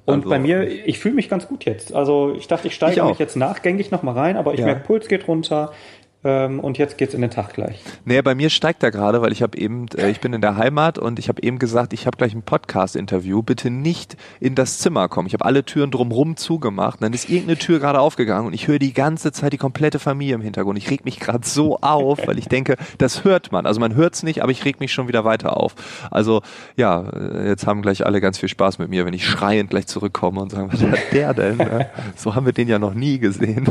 Und 0.05 0.17
Also, 0.17 0.29
bei 0.29 0.39
mir, 0.39 0.67
ich 0.67 0.99
fühle 0.99 1.15
mich 1.15 1.29
ganz 1.29 1.47
gut 1.47 1.63
jetzt. 1.63 1.95
Also 1.95 2.35
ich 2.37 2.47
dachte, 2.47 2.67
ich 2.67 2.75
steige 2.75 3.03
mich 3.05 3.17
jetzt 3.17 3.37
nachgängig 3.37 3.91
nochmal 3.91 4.15
rein, 4.15 4.35
aber 4.35 4.53
ich 4.53 4.59
Ja. 4.59 4.65
merke, 4.65 4.81
Puls 4.81 5.07
geht 5.07 5.25
runter 5.27 5.71
ähm, 5.71 5.77
und 6.23 6.77
jetzt 6.77 6.97
geht's 6.97 7.13
in 7.13 7.21
den 7.21 7.31
Tag 7.31 7.53
gleich. 7.53 7.81
Nee, 8.05 8.21
bei 8.21 8.35
mir 8.35 8.49
steigt 8.51 8.83
er 8.83 8.91
gerade, 8.91 9.21
weil 9.21 9.31
ich 9.31 9.41
habe 9.41 9.57
eben, 9.57 9.87
äh, 9.97 10.09
ich 10.11 10.19
bin 10.19 10.33
in 10.33 10.41
der 10.41 10.55
Heimat 10.55 10.99
und 10.99 11.17
ich 11.17 11.29
habe 11.29 11.41
eben 11.41 11.57
gesagt, 11.57 11.93
ich 11.93 12.05
habe 12.05 12.15
gleich 12.17 12.35
ein 12.35 12.43
Podcast-Interview, 12.43 13.41
bitte 13.41 13.71
nicht 13.71 14.17
in 14.39 14.53
das 14.53 14.77
Zimmer 14.77 15.09
kommen. 15.09 15.27
Ich 15.27 15.33
habe 15.33 15.45
alle 15.45 15.65
Türen 15.65 15.89
drumrum 15.89 16.37
zugemacht. 16.37 16.99
Und 16.99 17.05
dann 17.05 17.13
ist 17.13 17.29
irgendeine 17.29 17.57
Tür 17.57 17.79
gerade 17.79 17.99
aufgegangen 17.99 18.45
und 18.47 18.53
ich 18.53 18.67
höre 18.67 18.77
die 18.77 18.93
ganze 18.93 19.31
Zeit 19.31 19.53
die 19.53 19.57
komplette 19.57 19.97
Familie 19.97 20.35
im 20.35 20.41
Hintergrund. 20.41 20.77
Ich 20.77 20.91
reg 20.91 21.05
mich 21.05 21.19
gerade 21.19 21.47
so 21.47 21.79
auf, 21.79 22.27
weil 22.27 22.37
ich 22.37 22.47
denke, 22.47 22.75
das 22.99 23.23
hört 23.23 23.51
man. 23.51 23.65
Also 23.65 23.79
man 23.79 23.95
hört's 23.95 24.21
nicht, 24.21 24.43
aber 24.43 24.51
ich 24.51 24.63
reg 24.63 24.79
mich 24.79 24.93
schon 24.93 25.07
wieder 25.07 25.25
weiter 25.25 25.57
auf. 25.57 25.73
Also 26.11 26.43
ja, 26.75 27.01
äh, 27.01 27.47
jetzt 27.47 27.65
haben 27.65 27.81
gleich 27.81 28.05
alle 28.05 28.21
ganz 28.21 28.37
viel 28.37 28.49
Spaß 28.49 28.77
mit 28.77 28.89
mir, 28.89 29.05
wenn 29.05 29.13
ich 29.13 29.25
schreiend 29.25 29.71
gleich 29.71 29.87
zurückkomme 29.87 30.41
und 30.41 30.51
sagen, 30.51 30.71
was 30.71 30.83
hat 30.83 30.99
der 31.11 31.33
denn? 31.33 31.57
Ja, 31.57 31.87
So 32.15 32.35
haben 32.35 32.45
wir 32.45 32.53
den 32.53 32.67
ja 32.67 32.77
noch 32.77 32.93
nie 32.93 33.17
gesehen. 33.17 33.67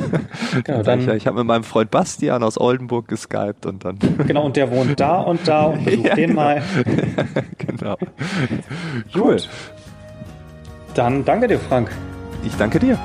Genau, 0.65 0.83
Dann 0.83 1.01
ich, 1.01 1.09
ich 1.09 1.27
habe 1.29 1.39
mit 1.39 1.47
meinem 1.47 1.65
Freund 1.65 1.91
Bastian 1.91 2.40
aus 2.43 2.59
Oldenburg 2.59 3.09
geskypt 3.09 3.67
und 3.67 3.85
dann 3.85 3.99
Genau, 4.27 4.45
und 4.47 4.57
der 4.57 4.71
wohnt 4.71 4.99
da 4.99 5.21
und 5.21 5.47
da 5.47 5.65
und 5.65 5.85
besucht 5.85 6.07
Ja, 6.09 6.15
den 6.15 6.31
genau. 6.31 6.41
mal. 6.43 6.63
genau. 7.59 7.97
Gut. 9.13 9.49
Dann 10.95 11.25
danke 11.25 11.47
dir, 11.47 11.59
Frank. 11.59 11.91
Ich 12.45 12.55
danke 12.57 12.79
dir. 12.79 12.99